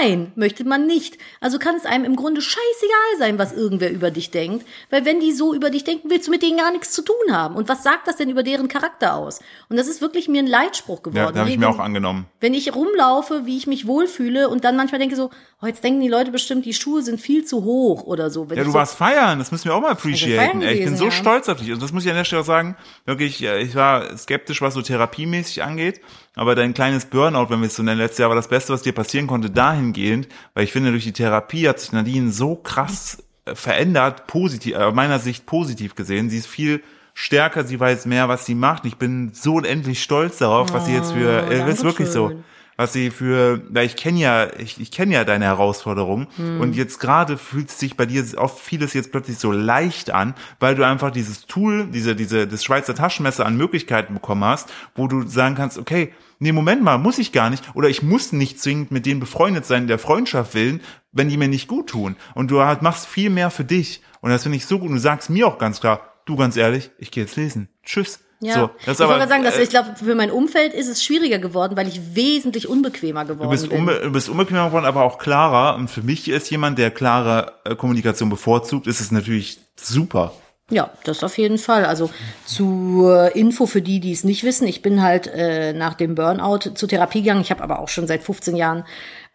[0.00, 1.18] Nein, möchte man nicht.
[1.40, 4.66] Also kann es einem im Grunde scheißegal sein, was irgendwer über dich denkt.
[4.90, 7.14] Weil wenn die so über dich denken, willst du mit denen gar nichts zu tun
[7.30, 7.56] haben.
[7.56, 9.40] Und was sagt das denn über deren Charakter aus?
[9.68, 11.16] Und das ist wirklich mir ein Leitspruch geworden.
[11.26, 12.26] Ja, da habe ich mir auch angenommen.
[12.40, 15.30] wenn ich rumlaufe, wie ich mich wohlfühle und dann manchmal denke so,
[15.62, 18.48] oh, jetzt denken die Leute bestimmt, die Schuhe sind viel zu hoch oder so.
[18.48, 20.62] Wenn Ja, ich du so, warst feiern, das müssen wir auch mal appreciaten.
[20.62, 21.10] Ey, ich bin so ja.
[21.10, 21.72] stolz auf dich.
[21.72, 22.76] Und das muss ich an der Stelle auch sagen.
[23.04, 26.00] Wirklich, äh, ich war skeptisch, was so therapiemäßig angeht.
[26.36, 28.82] Aber dein kleines Burnout, wenn wir es so nennen, letztes Jahr war das Beste, was
[28.82, 33.24] dir passieren konnte, dahingehend, weil ich finde, durch die Therapie hat sich Nadine so krass
[33.46, 36.28] äh, verändert, positiv, äh, aus meiner Sicht positiv gesehen.
[36.28, 36.82] Sie ist viel
[37.14, 38.84] stärker, sie weiß mehr, was sie macht.
[38.84, 42.28] Ich bin so unendlich stolz darauf, was sie jetzt für, äh, das ist wirklich so
[42.28, 42.55] Dankeschön.
[42.76, 46.26] Was sie für, weil ich kenne ja, ich, ich kenne ja deine Herausforderungen.
[46.36, 46.60] Hm.
[46.60, 50.34] und jetzt gerade fühlt es sich bei dir auch vieles jetzt plötzlich so leicht an,
[50.60, 55.06] weil du einfach dieses Tool, diese, diese, das Schweizer Taschenmesser an Möglichkeiten bekommen hast, wo
[55.06, 57.64] du sagen kannst, okay, nee, Moment mal, muss ich gar nicht.
[57.74, 60.80] Oder ich muss nicht zwingend mit denen befreundet sein, der Freundschaft willen,
[61.12, 62.16] wenn die mir nicht gut tun.
[62.34, 64.02] Und du halt machst viel mehr für dich.
[64.20, 64.88] Und das finde ich so gut.
[64.88, 68.20] Und du sagst mir auch ganz klar, du ganz ehrlich, ich gehe jetzt lesen, tschüss.
[68.40, 68.54] Ja.
[68.54, 71.02] So, ich das ist wollte sagen, dass äh, ich glaube, für mein Umfeld ist es
[71.02, 73.78] schwieriger geworden, weil ich wesentlich unbequemer geworden Du bist, bin.
[73.78, 75.76] unbe du bist unbequemer geworden, aber auch klarer.
[75.76, 80.32] Und für mich ist jemand, der klare äh, Kommunikation bevorzugt, ist es natürlich super.
[80.68, 81.84] Ja, das auf jeden Fall.
[81.84, 82.10] Also
[82.44, 86.74] zur Info für die, die es nicht wissen, ich bin halt äh, nach dem Burnout
[86.74, 87.40] zur Therapie gegangen.
[87.40, 88.84] Ich habe aber auch schon seit 15 Jahren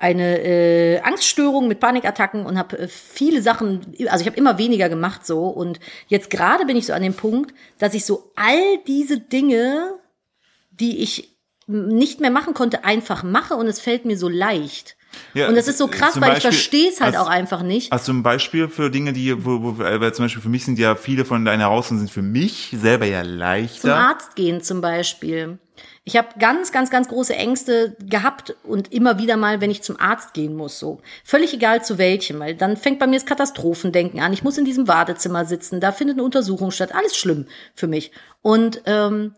[0.01, 4.89] eine äh, Angststörung mit Panikattacken und habe äh, viele Sachen, also ich habe immer weniger
[4.89, 5.45] gemacht so.
[5.47, 9.93] Und jetzt gerade bin ich so an dem Punkt, dass ich so all diese Dinge,
[10.71, 11.37] die ich
[11.67, 14.97] nicht mehr machen konnte, einfach mache und es fällt mir so leicht.
[15.33, 17.29] Ja, und das ist so krass, zum weil ich Beispiel- verstehe es halt hast- auch
[17.29, 17.91] einfach nicht.
[17.91, 20.79] Hast du ein Beispiel für Dinge, die, wo, wo, weil zum Beispiel für mich sind
[20.79, 23.95] ja viele von deinen Herausforderungen sind für mich selber ja Zum leichter.
[23.95, 25.59] Arzt gehen zum Beispiel.
[26.03, 29.99] Ich habe ganz, ganz, ganz große Ängste gehabt und immer wieder mal, wenn ich zum
[29.99, 31.01] Arzt gehen muss, so.
[31.23, 34.33] Völlig egal zu welchem, weil dann fängt bei mir das Katastrophendenken an.
[34.33, 36.95] Ich muss in diesem Wartezimmer sitzen, da findet eine Untersuchung statt.
[36.95, 38.11] Alles schlimm für mich.
[38.41, 39.35] Und ähm,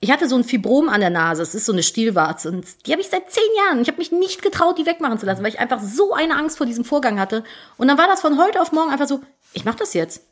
[0.00, 2.92] ich hatte so ein Fibrom an der Nase, es ist so eine Stielwarze und die
[2.92, 3.82] habe ich seit zehn Jahren.
[3.82, 6.56] Ich habe mich nicht getraut, die wegmachen zu lassen, weil ich einfach so eine Angst
[6.56, 7.44] vor diesem Vorgang hatte.
[7.76, 9.20] Und dann war das von heute auf morgen einfach so,
[9.52, 10.29] ich mache das jetzt.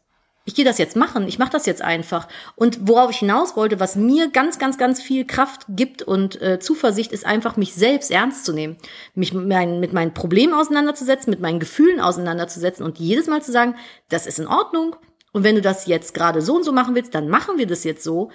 [0.48, 2.26] Ich gehe das jetzt machen, ich mache das jetzt einfach.
[2.56, 6.58] Und worauf ich hinaus wollte, was mir ganz, ganz, ganz viel Kraft gibt und äh,
[6.58, 8.78] Zuversicht, ist einfach, mich selbst ernst zu nehmen.
[9.14, 13.74] Mich meinen, mit meinen Problemen auseinanderzusetzen, mit meinen Gefühlen auseinanderzusetzen und jedes Mal zu sagen,
[14.08, 14.96] das ist in Ordnung.
[15.32, 17.84] Und wenn du das jetzt gerade so und so machen willst, dann machen wir das
[17.84, 18.30] jetzt so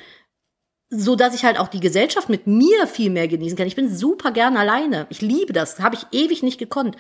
[0.96, 3.68] so dass ich halt auch die Gesellschaft mit mir viel mehr genießen kann.
[3.68, 5.08] Ich bin super gern alleine.
[5.10, 5.80] Ich liebe das.
[5.80, 6.96] Habe ich ewig nicht gekonnt.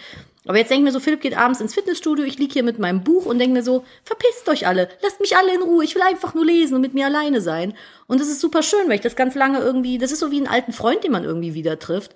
[0.45, 2.77] Aber jetzt denke ich mir so, Philipp geht abends ins Fitnessstudio, ich lieg hier mit
[2.77, 5.95] meinem Buch und denke mir so, verpisst euch alle, lasst mich alle in Ruhe, ich
[5.95, 7.73] will einfach nur lesen und mit mir alleine sein.
[8.07, 10.37] Und das ist super schön, weil ich das ganz lange irgendwie, das ist so wie
[10.37, 12.13] einen alten Freund, den man irgendwie wieder trifft.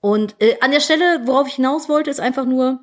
[0.00, 2.80] Und äh, an der Stelle, worauf ich hinaus wollte, ist einfach nur,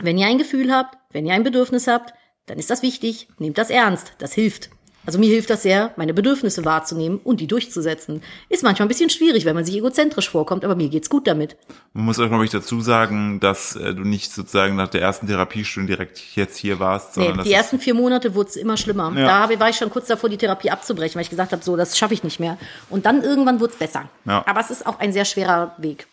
[0.00, 2.12] wenn ihr ein Gefühl habt, wenn ihr ein Bedürfnis habt,
[2.46, 4.70] dann ist das wichtig, nehmt das ernst, das hilft.
[5.06, 8.22] Also mir hilft das sehr, meine Bedürfnisse wahrzunehmen und die durchzusetzen.
[8.50, 11.56] Ist manchmal ein bisschen schwierig, wenn man sich egozentrisch vorkommt, aber mir geht's gut damit.
[11.94, 15.26] Man muss auch, glaube ich, dazu sagen, dass äh, du nicht sozusagen nach der ersten
[15.26, 18.76] Therapiestunde direkt jetzt hier warst, Nee, sondern dass die ersten vier Monate wurde es immer
[18.76, 19.12] schlimmer.
[19.16, 19.48] Ja.
[19.48, 21.96] Da war ich schon kurz davor, die Therapie abzubrechen, weil ich gesagt habe, so, das
[21.96, 22.58] schaffe ich nicht mehr.
[22.90, 24.08] Und dann irgendwann wurde es besser.
[24.26, 24.44] Ja.
[24.46, 26.06] Aber es ist auch ein sehr schwerer Weg.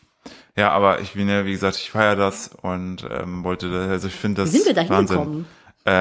[0.55, 4.15] Ja, aber ich bin ja, wie gesagt, ich feiere das und ähm, wollte, also ich
[4.15, 5.17] finde das Wie sind wir da Wahnsinn.
[5.17, 5.45] hingekommen?
[5.87, 5.91] Äh,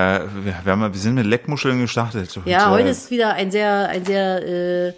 [0.44, 2.38] wir, wir, haben, wir sind mit Leckmuscheln gestartet.
[2.44, 4.92] Ja, heute äh, ist wieder ein sehr, ein sehr äh,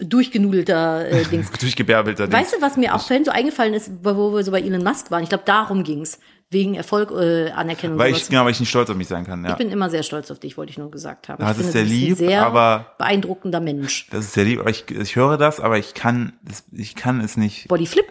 [0.00, 1.50] durchgenudelter äh, Dings.
[1.52, 4.82] Durchgebärbelter Weißt du, was mir auch vorhin so eingefallen ist, wo wir so bei Elon
[4.82, 5.22] Musk waren?
[5.22, 6.18] Ich glaube, darum ging's
[6.50, 7.98] Wegen Erfolg, äh, Anerkennung.
[7.98, 8.22] Weil sowas.
[8.22, 9.50] ich, genau, weil ich nicht stolz auf mich sein kann, ja.
[9.50, 11.40] Ich bin immer sehr stolz auf dich, wollte ich nur gesagt haben.
[11.44, 14.06] Das ich ist finde, sehr bist ein lieb, sehr aber- beeindruckender Mensch.
[14.10, 17.20] Das ist sehr lieb, aber ich, ich höre das, aber ich kann, es- ich kann
[17.20, 18.06] es nicht, Bodyflip?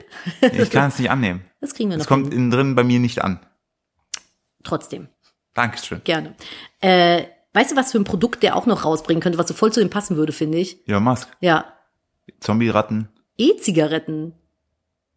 [0.53, 1.41] ich kann es nicht annehmen.
[1.61, 3.39] Das kriegen wir noch Es kommt innen drin bei mir nicht an.
[4.63, 5.07] Trotzdem.
[5.57, 6.01] Dankeschön.
[6.05, 6.35] Gerne.
[6.79, 9.73] Äh, weißt du, was für ein Produkt der auch noch rausbringen könnte, was so voll
[9.73, 10.77] zu dem passen würde, finde ich?
[10.85, 11.27] Ja, Musk.
[11.41, 11.65] Ja.
[12.39, 13.09] Zombie-Ratten.
[13.37, 14.33] E-Zigaretten.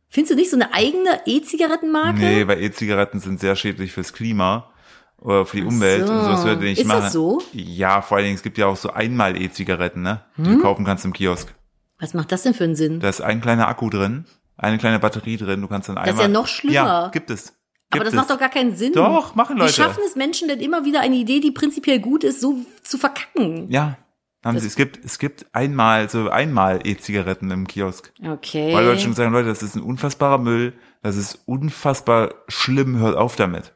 [0.09, 2.19] Findest du nicht so eine eigene E-Zigarettenmarke?
[2.19, 4.71] Nee, weil E-Zigaretten sind sehr schädlich fürs Klima
[5.19, 6.13] oder für die Umwelt so.
[6.13, 7.03] und sowas würde ich Ist machen.
[7.03, 7.41] das so?
[7.53, 10.25] Ja, vor allen Dingen, es gibt ja auch so einmal E-Zigaretten, ne?
[10.37, 10.57] Die Hm?
[10.57, 11.55] du kaufen kannst im Kiosk.
[11.99, 13.01] Was macht das denn für einen Sinn?
[13.01, 14.25] Da ist ein kleiner Akku drin,
[14.57, 16.15] eine kleine Batterie drin, du kannst dann einmal.
[16.15, 16.75] ist ja noch schlimmer.
[16.75, 17.53] Ja, gibt es.
[17.91, 18.17] Aber das es.
[18.17, 18.93] macht doch gar keinen Sinn.
[18.93, 19.73] Doch, machen Wie Leute.
[19.73, 23.71] schaffen es Menschen denn immer wieder eine Idee, die prinzipiell gut ist, so zu verkacken?
[23.71, 23.97] Ja.
[24.45, 28.13] Haben Das- sie, es gibt, es gibt einmal, so einmal E-Zigaretten im Kiosk.
[28.27, 28.73] Okay.
[28.75, 30.73] Weil Leute schon sagen, Leute, das ist ein unfassbarer Müll,
[31.03, 33.75] das ist unfassbar schlimm, hört auf damit.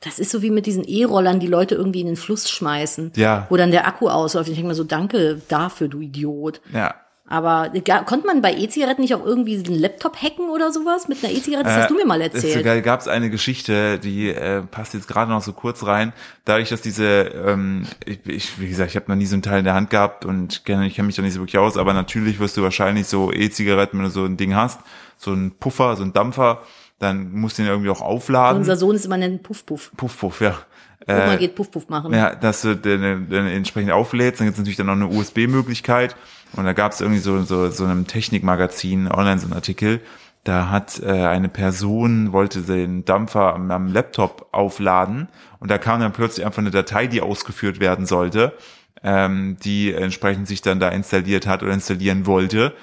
[0.00, 3.12] Das ist so wie mit diesen E-Rollern, die Leute irgendwie in den Fluss schmeißen.
[3.16, 3.46] Ja.
[3.50, 4.48] Wo dann der Akku ausläuft.
[4.48, 6.60] Ich denke mir so, danke dafür, du Idiot.
[6.72, 6.94] Ja.
[7.30, 7.70] Aber
[8.06, 11.68] konnte man bei E-Zigaretten nicht auch irgendwie einen Laptop hacken oder sowas mit einer E-Zigarette?
[11.68, 12.54] Das hast du mir mal Es erzählt.
[12.54, 16.12] sogar gab es eine Geschichte, die äh, passt jetzt gerade noch so kurz rein.
[16.46, 17.04] Dadurch, dass diese,
[17.46, 19.90] ähm, ich, ich, wie gesagt, ich habe noch nie so ein Teil in der Hand
[19.90, 22.62] gehabt und kenne, ich kenne mich da nicht so wirklich aus, aber natürlich wirst du
[22.62, 24.80] wahrscheinlich so E-Zigaretten, wenn du so ein Ding hast,
[25.18, 26.62] so ein Puffer, so ein Dampfer,
[26.98, 28.58] dann musst du den irgendwie auch aufladen.
[28.58, 29.92] Unser Sohn ist immer nennt Puff Puff.
[29.96, 30.58] Puff, Puff, ja.
[31.06, 32.12] Oma Äh, geht Puff Puff machen.
[32.12, 36.16] ja, dass du den, den entsprechend auflädst, dann gibt es natürlich dann noch eine USB-Möglichkeit.
[36.54, 40.00] Und da gab es irgendwie so, so, so einem Technikmagazin online so einen Artikel.
[40.44, 45.28] Da hat äh, eine Person, wollte den Dampfer am, am Laptop aufladen
[45.60, 48.54] und da kam dann plötzlich einfach eine Datei, die ausgeführt werden sollte,
[49.02, 52.74] ähm, die entsprechend sich dann da installiert hat oder installieren wollte.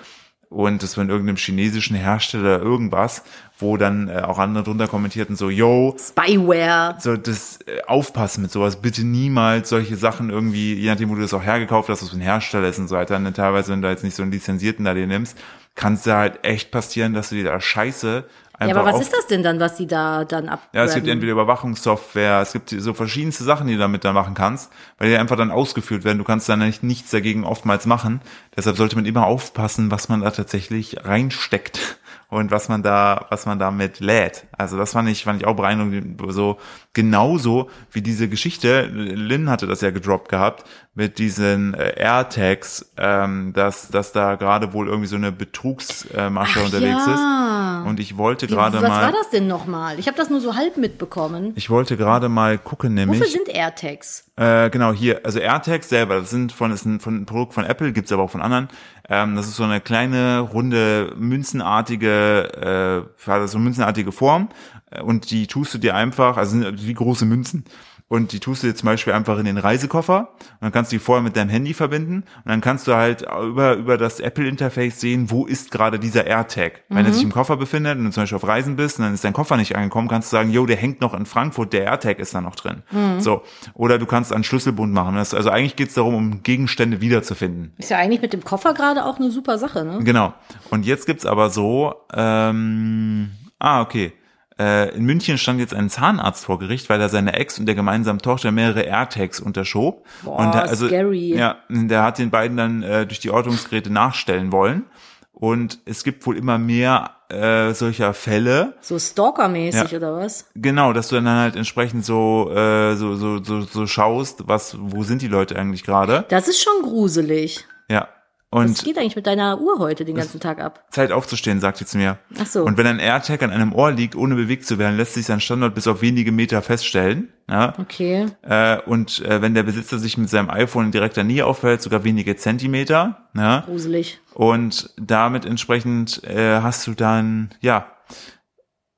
[0.49, 3.23] Und das war in irgendeinem chinesischen Hersteller irgendwas,
[3.57, 6.95] wo dann äh, auch andere drunter kommentierten so, yo, Spyware.
[6.99, 11.21] so das äh, aufpassen mit sowas, bitte niemals solche Sachen irgendwie, je nachdem, wo du
[11.21, 13.81] das auch hergekauft hast, was für ein Hersteller ist und so weiter, ne, teilweise, wenn
[13.81, 15.37] du jetzt nicht so einen lizenzierten da dir nimmst,
[15.75, 18.23] kann es da halt echt passieren, dass du dir da Scheiße
[18.61, 20.67] Ja, aber was ist das denn dann, was die da dann ab?
[20.73, 24.33] ja, es gibt entweder Überwachungssoftware, es gibt so verschiedenste Sachen, die du damit dann machen
[24.33, 26.17] kannst, weil die einfach dann ausgeführt werden.
[26.17, 28.21] Du kannst dann nicht nichts dagegen oftmals machen.
[28.55, 31.97] Deshalb sollte man immer aufpassen, was man da tatsächlich reinsteckt
[32.29, 34.45] und was man da, was man damit lädt.
[34.57, 36.21] Also das fand ich, fand ich auch beeindruckend.
[36.29, 36.57] So
[36.93, 38.85] genauso wie diese Geschichte.
[38.85, 40.63] Lynn hatte das ja gedroppt gehabt
[40.95, 46.65] mit diesen äh, AirTags, ähm, dass, dass da gerade wohl irgendwie so eine Betrugsmasche Ach
[46.65, 47.13] unterwegs ja.
[47.13, 47.44] ist.
[47.85, 49.03] Und ich wollte gerade was mal.
[49.03, 49.99] war das denn nochmal?
[49.99, 51.53] Ich habe das nur so halb mitbekommen.
[51.55, 53.19] Ich wollte gerade mal gucken, nämlich.
[53.19, 54.25] Wofür sind AirTags?
[54.35, 57.63] Äh, genau, hier, also AirTags selber, das sind von, ist ein, von ein Produkt von
[57.63, 58.67] Apple, gibt's aber auch von anderen.
[59.07, 64.49] Ähm, das ist so eine kleine, runde, münzenartige, äh, so münzenartige Form.
[64.91, 67.65] Äh, Und die tust du dir einfach, also sind wie große Münzen.
[68.07, 70.29] Und die tust du dir zum Beispiel einfach in den Reisekoffer.
[70.39, 72.17] Und dann kannst du die vorher mit deinem Handy verbinden.
[72.17, 76.83] Und dann kannst du halt über, über das Apple-Interface sehen, wo ist gerade dieser AirTag.
[76.89, 79.13] Wenn er sich im Koffer befindet und du zum Beispiel auf Reisen bist und dann
[79.15, 81.85] ist dein Koffer nicht angekommen, kannst du sagen, yo, der hängt noch in Frankfurt, der
[81.85, 82.83] AirTag ist da noch drin.
[83.19, 83.41] So.
[83.73, 85.15] Oder du kannst einen Schlüsselbund machen.
[85.15, 87.73] Das, also eigentlich geht's darum, um Gegenstände wiederzufinden.
[87.77, 89.99] Ist ja eigentlich mit dem Koffer gerade auch eine super Sache, ne?
[90.03, 90.33] Genau.
[90.69, 94.13] Und jetzt gibt's aber so, ähm, ah, okay.
[94.57, 97.75] Äh, in München stand jetzt ein Zahnarzt vor Gericht, weil er seine Ex und der
[97.75, 100.05] gemeinsamen Tochter mehrere AirTags unterschob.
[100.23, 101.35] Boah, und der, also, scary.
[101.35, 104.85] Ja, der hat den beiden dann äh, durch die Ortungsgeräte nachstellen wollen.
[105.33, 108.75] Und es gibt wohl immer mehr äh, solcher Fälle.
[108.79, 109.97] So Stalker-mäßig Ja.
[109.97, 110.45] oder was?
[110.55, 115.03] Genau, dass du dann halt entsprechend so, äh, so, so, so, so schaust, was, wo
[115.03, 116.23] sind die Leute eigentlich gerade?
[116.29, 117.65] Das ist schon gruselig.
[117.89, 118.07] Ja.
[118.55, 120.85] Was Und geht eigentlich mit deiner Uhr heute den ganzen Tag ab?
[120.89, 122.19] Zeit aufzustehen, sagt sie zu mir.
[122.39, 122.63] Ach so.
[122.63, 125.41] Und wenn ein AirTag an einem Ohr liegt, ohne bewegt zu werden, lässt sich sein
[125.41, 127.33] Standort bis auf wenige Meter feststellen.
[127.49, 127.73] Ja?
[127.77, 128.27] Okay.
[128.43, 132.05] Äh, und äh, wenn der Besitzer sich mit seinem iPhone in direkter Nähe aufhält, sogar
[132.05, 133.27] wenige Zentimeter.
[133.35, 133.63] Ja?
[133.65, 134.21] Gruselig.
[134.33, 137.91] Und damit entsprechend äh, hast du dann, ja,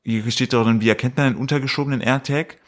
[0.03, 2.59] hier steht drin, wie erkennt man einen untergeschobenen AirTag?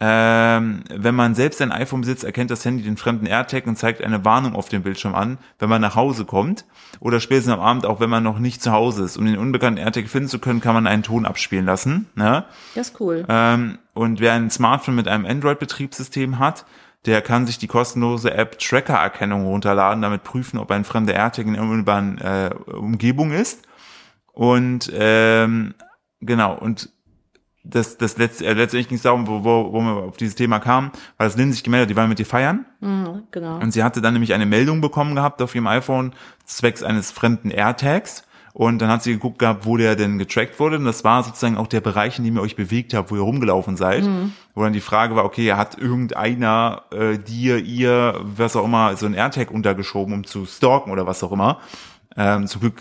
[0.00, 4.02] Ähm, wenn man selbst ein iPhone besitzt, erkennt das Handy den fremden AirTag und zeigt
[4.02, 6.64] eine Warnung auf dem Bildschirm an, wenn man nach Hause kommt.
[7.00, 9.16] Oder spätestens am Abend, auch wenn man noch nicht zu Hause ist.
[9.16, 12.08] Um den unbekannten AirTag finden zu können, kann man einen Ton abspielen lassen.
[12.14, 12.44] Ne?
[12.74, 13.24] Das ist cool.
[13.28, 16.64] Ähm, und wer ein Smartphone mit einem Android-Betriebssystem hat,
[17.06, 21.54] der kann sich die kostenlose App Tracker-Erkennung runterladen, damit prüfen, ob ein fremder AirTag in
[21.54, 23.62] der unmittelbaren äh, Umgebung ist.
[24.32, 25.74] Und ähm,
[26.20, 26.90] genau, und
[27.64, 30.60] das, das letzt, äh, letztendlich ging es darum, wo, wo, wo wir auf dieses Thema
[30.60, 32.66] kamen, weil das Lynn sich gemeldet hat, die waren mit dir feiern.
[32.80, 33.58] Mhm, genau.
[33.58, 36.12] Und sie hatte dann nämlich eine Meldung bekommen gehabt auf ihrem iPhone
[36.44, 38.24] zwecks eines fremden AirTags.
[38.52, 40.76] Und dann hat sie geguckt gehabt, wo der denn getrackt wurde.
[40.76, 43.22] Und das war sozusagen auch der Bereich, in dem ihr euch bewegt habt, wo ihr
[43.22, 44.04] rumgelaufen seid.
[44.54, 49.06] Wo dann die Frage war, okay, hat irgendeiner äh, dir, ihr, was auch immer, so
[49.06, 51.58] ein AirTag untergeschoben, um zu stalken oder was auch immer.
[52.16, 52.80] Ähm, zum Glück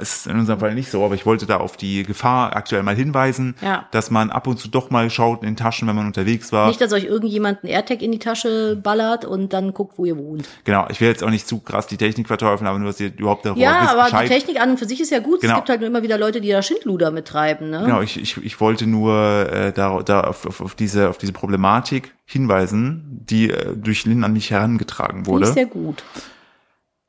[0.00, 2.82] ist es in unserem Fall nicht so, aber ich wollte da auf die Gefahr aktuell
[2.84, 3.86] mal hinweisen, Ja.
[3.90, 6.68] dass man ab und zu doch mal schaut in den Taschen, wenn man unterwegs war.
[6.68, 10.16] Nicht, dass euch irgendjemand einen AirTag in die Tasche ballert und dann guckt, wo ihr
[10.16, 10.48] wohnt.
[10.64, 13.12] Genau, ich will jetzt auch nicht zu krass die Technik verteufeln, aber nur, dass ihr
[13.16, 14.24] überhaupt darüber Ja, wisst aber Bescheid.
[14.28, 15.40] die Technik an und für sich ist ja gut.
[15.40, 15.54] Genau.
[15.54, 17.82] Es gibt halt nur immer wieder Leute, die da Schindluder mittreiben, ne?
[17.84, 19.14] Genau, ich, ich, ich wollte nur
[19.52, 24.22] äh, da, da auf, auf, auf, diese, auf diese Problematik hinweisen, die äh, durch Lynn
[24.24, 25.52] an mich herangetragen Finde ich wurde.
[25.52, 26.02] sehr gut.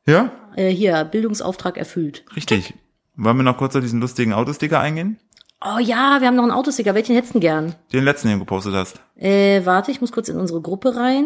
[0.06, 2.26] Ja, Äh, hier, Bildungsauftrag erfüllt.
[2.36, 2.74] richtig.
[3.16, 5.20] Wollen wir noch kurz auf diesen lustigen Autosticker eingehen,
[5.62, 6.95] Oh ja, wir haben noch einen Autosticker.
[6.95, 7.76] Welchen hättest du gern?
[7.91, 9.01] den letzten, den du gepostet hast?
[9.18, 11.26] Äh, warte, ich muss kurz in unsere Gruppe rein.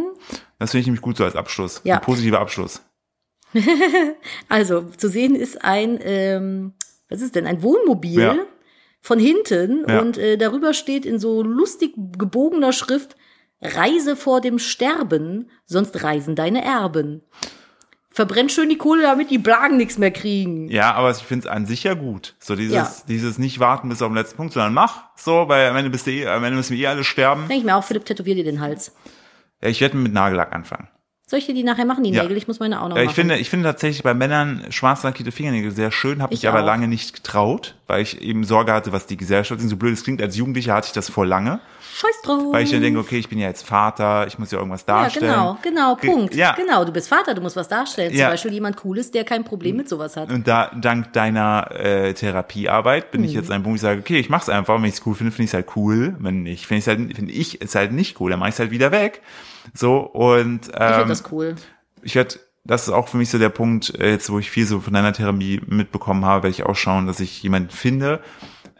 [0.58, 1.82] Das finde ich nämlich gut so als Abschluss.
[1.84, 1.96] Ja.
[1.98, 2.82] Ein positiver Abschluss.
[4.50, 6.74] Also, zu sehen ist ein, ähm,
[7.10, 8.36] was ist denn, ein Wohnmobil Ja.
[9.02, 10.00] von hinten Ja.
[10.02, 13.16] und äh, darüber steht in so lustig gebogener Schrift,
[13.62, 17.22] Reise vor dem Sterben, sonst reisen deine Erben.
[18.14, 20.70] Verbrennt schön die Kohle, damit die Blagen nichts mehr kriegen.
[20.70, 22.36] Ja, aber ich finde es an sich ja gut.
[22.40, 22.92] So dieses, Ja.
[23.08, 26.06] dieses nicht warten bis auf den letzten Punkt, sondern mach so, weil am Ende bist
[26.06, 27.42] du eh, am Ende müssen wir eh alle sterben.
[27.48, 28.94] Denke ich mir auch, Philipp, tätowier dir den Hals.
[29.62, 30.88] Ja, ich werde mit Nagellack anfangen.
[31.26, 32.22] Soll ich dir die nachher machen, die Ja.
[32.22, 32.38] Nägel?
[32.38, 33.16] Ich muss meine auch noch Ja, ich machen.
[33.16, 36.62] finde, ich finde tatsächlich bei Männern schwarz lackierte Fingernägel sehr schön, habe Ich ich aber
[36.62, 36.66] auch.
[36.66, 39.62] lange nicht getraut, weil ich eben Sorge hatte, was die Gesellschaft.
[39.62, 41.60] So blöd es klingt, als Jugendlicher hatte ich das vor lange,
[41.96, 42.52] Scheiß drauf.
[42.54, 45.02] weil ich dann denke, okay, ich bin ja jetzt Vater, ich muss ja irgendwas ja,
[45.04, 45.32] darstellen.
[45.32, 46.34] genau, genau, Ge- Punkt.
[46.36, 46.54] Ja.
[46.56, 48.10] Genau, du bist Vater, du musst was darstellen.
[48.12, 48.30] Zum Ja.
[48.30, 50.32] Beispiel jemand Cooles, der kein Problem mit sowas hat.
[50.32, 53.28] Und da, dank deiner äh, Therapiearbeit bin Mhm.
[53.28, 55.06] ich jetzt an einem Punkt, wo ich sage, okay, ich mach's einfach, wenn ich es
[55.06, 56.16] cool finde, finde ich es halt cool.
[56.20, 58.60] Wenn nicht, finde ich halt, finde ich es halt nicht cool, dann mache ich es
[58.60, 59.22] halt wieder weg.
[59.74, 61.56] So, und Ich ähm, finde das cool.
[62.02, 62.36] ich werde,
[62.66, 64.94] das ist auch für mich so der Punkt, äh, jetzt wo ich viel so von
[64.94, 68.22] deiner Therapie mitbekommen habe, werde ich auch schauen, dass ich jemanden finde,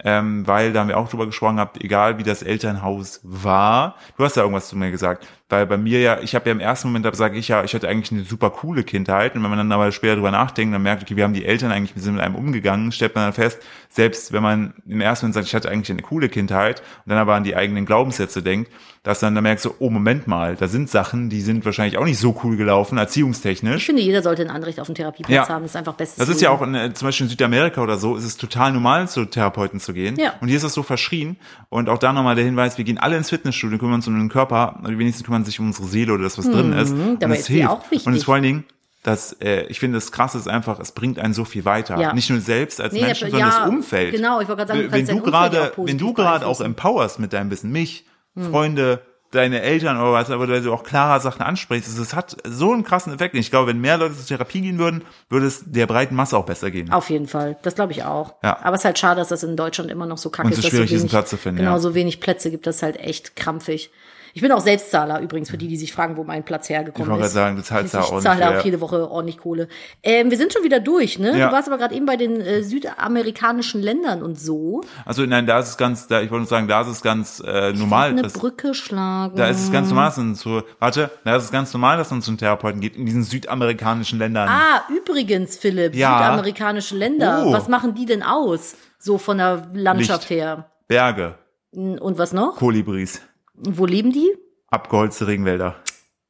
[0.04, 3.96] ähm, weil da haben wir auch drüber gesprochen gehabt, egal wie das Elternhaus war.
[4.18, 6.60] Du hast ja irgendwas zu mir gesagt, weil bei mir ja, ich habe ja im
[6.60, 9.50] ersten Moment, da sage ich ja, ich hatte eigentlich eine super coole Kindheit und wenn
[9.52, 12.20] man dann aber später drüber nachdenkt, dann merkt, okay, wie haben die Eltern eigentlich mit
[12.20, 15.70] einem umgegangen, stellt man dann fest, selbst wenn man im ersten Moment sagt, ich hatte
[15.70, 18.72] eigentlich eine coole Kindheit und dann aber an die eigenen Glaubenssätze denkt,
[19.04, 22.06] dass dann da merkst du, oh Moment mal, da sind Sachen, die sind wahrscheinlich auch
[22.06, 23.76] nicht so cool gelaufen, erziehungstechnisch.
[23.76, 25.50] Ich finde, jeder sollte ein Anrecht auf einen Therapieplatz Ja.
[25.50, 25.64] haben.
[25.64, 27.98] Das ist einfach bestes Das ist ja auch in, äh, zum Beispiel in Südamerika oder
[27.98, 30.16] so, ist es total normal, zu Therapeuten zu gehen.
[30.18, 30.34] Ja.
[30.40, 31.36] Und hier ist das so verschrien.
[31.68, 34.30] Und auch da nochmal der Hinweis, wir gehen alle ins Fitnessstudio, kümmern uns um den
[34.30, 36.92] Körper, aber die wenigsten kümmern sich um unsere Seele oder das, was drin ist.
[36.92, 37.32] Und Mhm.
[37.32, 37.70] es hilft.
[37.70, 38.08] auch wichtig.
[38.08, 38.64] Und es vor allen Dingen,
[39.04, 42.00] das, äh, ich finde, das Krasse ist einfach, es bringt einen so viel weiter.
[42.00, 42.14] Ja.
[42.14, 44.14] Nicht nur selbst als Nee, Menschen, sondern ja, das Umfeld.
[44.16, 46.60] genau, ich wollte gerade sagen, du wenn du gerade, wenn du gerade auch.
[46.60, 46.68] Hm.
[46.68, 48.06] empowerst mit deinem Wissen, mich,
[48.50, 52.72] Freunde, deine Eltern oder was, aber du auch klarer Sachen ansprichst, es es hat so
[52.72, 53.34] einen krassen Effekt.
[53.34, 56.38] Und Ich glaube, wenn mehr Leute zur Therapie gehen würden, würde es der breiten Masse
[56.38, 56.92] auch besser gehen.
[56.92, 57.58] Auf jeden Fall.
[57.64, 58.36] Das glaube ich auch.
[58.44, 58.60] Ja.
[58.64, 60.60] Aber es ist halt schade, dass das in Deutschland immer noch so kacke Und so
[60.60, 60.66] ist.
[60.66, 61.80] dass schwierig ist, einen wenig, Platz zu finden, Genau, ja.
[61.80, 63.90] so wenig Plätze gibt, das ist halt echt krampfig.
[64.36, 67.12] Ich bin auch Selbstzahler übrigens, für die, die sich fragen, wo mein Platz hergekommen Ich
[67.12, 67.34] wollte ist.
[67.34, 68.62] gerade sagen, du zahlst da ich ordentlich, zahle auch ja.
[68.62, 69.68] jede Woche ordentlich Kohle.
[70.02, 71.38] Ähm, wir sind schon wieder durch, ne?
[71.38, 71.48] Ja.
[71.50, 74.82] Du warst aber gerade eben bei den äh, südamerikanischen Ländern und so.
[75.06, 77.42] Also nein, da ist es ganz, da, ich wollte nur sagen, da ist es ganz
[77.46, 78.10] äh, normal.
[78.10, 79.36] Eine dass- Brücke schlagen.
[79.36, 82.10] da ist es ganz normal, dass man zu, warte, da ist es ganz normal, dass
[82.10, 84.50] man zum Therapeuten geht in diesen südamerikanischen Ländern.
[84.50, 86.18] Ah, übrigens, Philipp, Ja.
[86.18, 87.44] südamerikanische Länder.
[87.46, 87.54] Oh.
[87.54, 88.76] Was machen die denn aus?
[88.98, 90.42] So von der Landschaft Licht.
[90.42, 90.72] her.
[90.88, 91.36] Berge,
[91.72, 92.56] Und was noch?
[92.56, 93.22] Kolibris,
[93.54, 94.32] Wo leben die?
[94.70, 95.76] abgeholzte Regenwälder.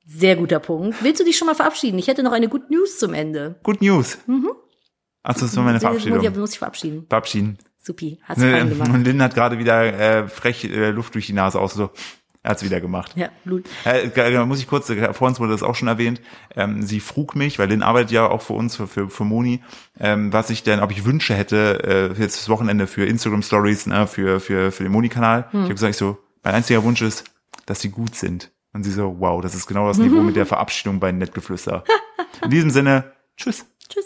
[0.05, 1.01] Sehr guter Punkt.
[1.01, 1.97] Willst du dich schon mal verabschieden?
[1.97, 3.55] Ich hätte noch eine Good News zum Ende.
[3.63, 4.17] Good News.
[4.28, 4.49] Mhm.
[5.24, 6.39] Achso, das war meine Ja, Verabschiedung.
[6.39, 7.05] muss ich verabschieden.
[7.07, 7.57] Verabschieden.
[7.78, 8.89] Supi, hast du fein gemacht.
[8.93, 11.74] Und Lynn hat gerade wieder äh, frech äh, Luft durch die Nase aus.
[11.74, 11.91] So,
[12.41, 13.13] er hat's wieder gemacht.
[13.15, 13.65] Ja, Blut.
[13.86, 16.19] Äh, äh, muss ich kurz, äh, vor uns wurde das auch schon erwähnt,
[16.57, 19.61] ähm, sie frug mich, weil Lynn arbeitet ja auch für uns, für, für, für Moni,
[19.99, 23.88] ähm, was ich denn, ob ich Wünsche hätte, äh, jetzt das Wochenende für Instagram Stories,
[23.88, 25.47] ne, für, für, für den Moni-Kanal.
[25.53, 27.24] Ich habe gesagt, ich so, mein einziger Wunsch ist,
[27.66, 28.52] dass sie gut sind.
[28.74, 31.84] Und sie so, wow, das ist genau das Niveau mit der Verabschiedung bei Nettgeflüster.
[32.44, 33.66] In diesem Sinne, tschüss.
[33.88, 34.06] Tschüss.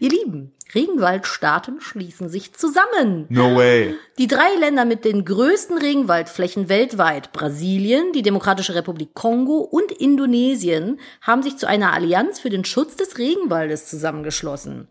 [0.00, 3.26] Ihr Lieben, Regenwaldstaaten schließen sich zusammen.
[3.28, 3.94] No way.
[4.18, 10.98] Die drei Länder mit den größten Regenwaldflächen weltweit, Brasilien, die Demokratische Republik Kongo und Indonesien,
[11.20, 14.88] haben sich zu einer Allianz für den Schutz des Regenwaldes zusammengeschlossen.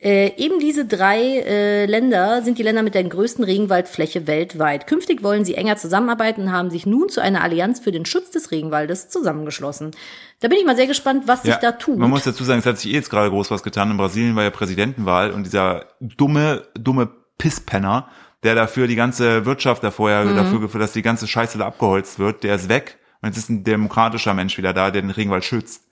[0.00, 4.86] Äh, eben diese drei äh, Länder sind die Länder mit der größten Regenwaldfläche weltweit.
[4.86, 8.30] Künftig wollen sie enger zusammenarbeiten und haben sich nun zu einer Allianz für den Schutz
[8.30, 9.90] des Regenwaldes zusammengeschlossen.
[10.38, 11.98] Da bin ich mal sehr gespannt, was sich da tut.
[11.98, 13.90] Man muss dazu sagen, es hat sich eh jetzt gerade groß was getan.
[13.90, 18.08] In Brasilien war ja Präsidentenwahl und dieser dumme, dumme Pisspenner,
[18.44, 20.36] der dafür die ganze Wirtschaft da vorher Mhm.
[20.36, 22.98] dafür geführt, dass die ganze Scheiße da abgeholzt wird, der ist weg.
[23.20, 25.87] Und jetzt ist ein demokratischer Mensch wieder da, der den Regenwald schützt.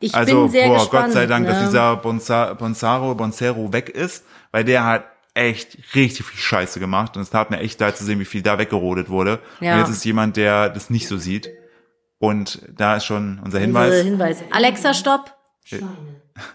[0.00, 1.04] Ich Also, bin sehr boah, gespannt.
[1.06, 1.52] Gott sei Dank, ne?
[1.52, 7.16] dass dieser Bonsa Bonsaro, Bonsero weg ist, weil der hat echt richtig viel Scheiße gemacht
[7.16, 9.40] und es tat mir echt leid zu sehen, wie viel da weggerodet wurde.
[9.60, 9.74] Ja.
[9.74, 11.48] Und jetzt ist jemand, der das nicht so sieht.
[12.18, 14.02] Und da ist schon unser Hinweis.
[14.02, 14.42] Hinweis.
[14.50, 15.34] Alexa, stopp.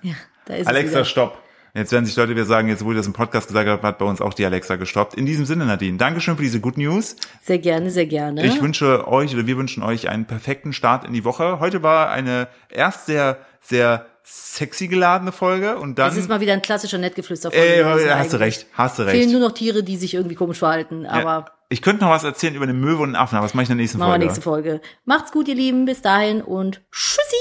[0.02, 0.14] Ja,
[0.46, 1.42] da ist Alexa, stopp.
[1.76, 3.98] Jetzt werden sich Leute wieder sagen, jetzt wo ich das im Podcast gesagt habe, hat
[3.98, 5.16] bei uns auch die Alexa gestoppt.
[5.16, 7.16] In diesem Sinne, Nadine, Dankeschön für diese Good News.
[7.42, 8.46] Sehr gerne, sehr gerne.
[8.46, 11.60] Ich wünsche euch oder wir wünschen euch einen perfekten Start in die Woche.
[11.60, 16.12] Heute war eine erst sehr, sehr sexy geladene Folge und dann.
[16.12, 17.52] es ist mal wieder ein klassischer Nettgeflüster.
[17.52, 19.32] Ey, hast du recht, hast du Fehlen recht.
[19.32, 21.46] nur noch Tiere, die sich irgendwie komisch verhalten, aber Ja.
[21.70, 23.70] Ich könnte noch was erzählen über den Möwe und den Affen, aber das mache ich
[23.72, 24.26] in der nächsten machen wir Folge.
[24.26, 24.82] nächste Folge.
[25.06, 25.86] Macht's gut, ihr Lieben.
[25.86, 27.36] Bis dahin und tschüssi.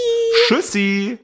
[0.48, 1.18] Tschüssi!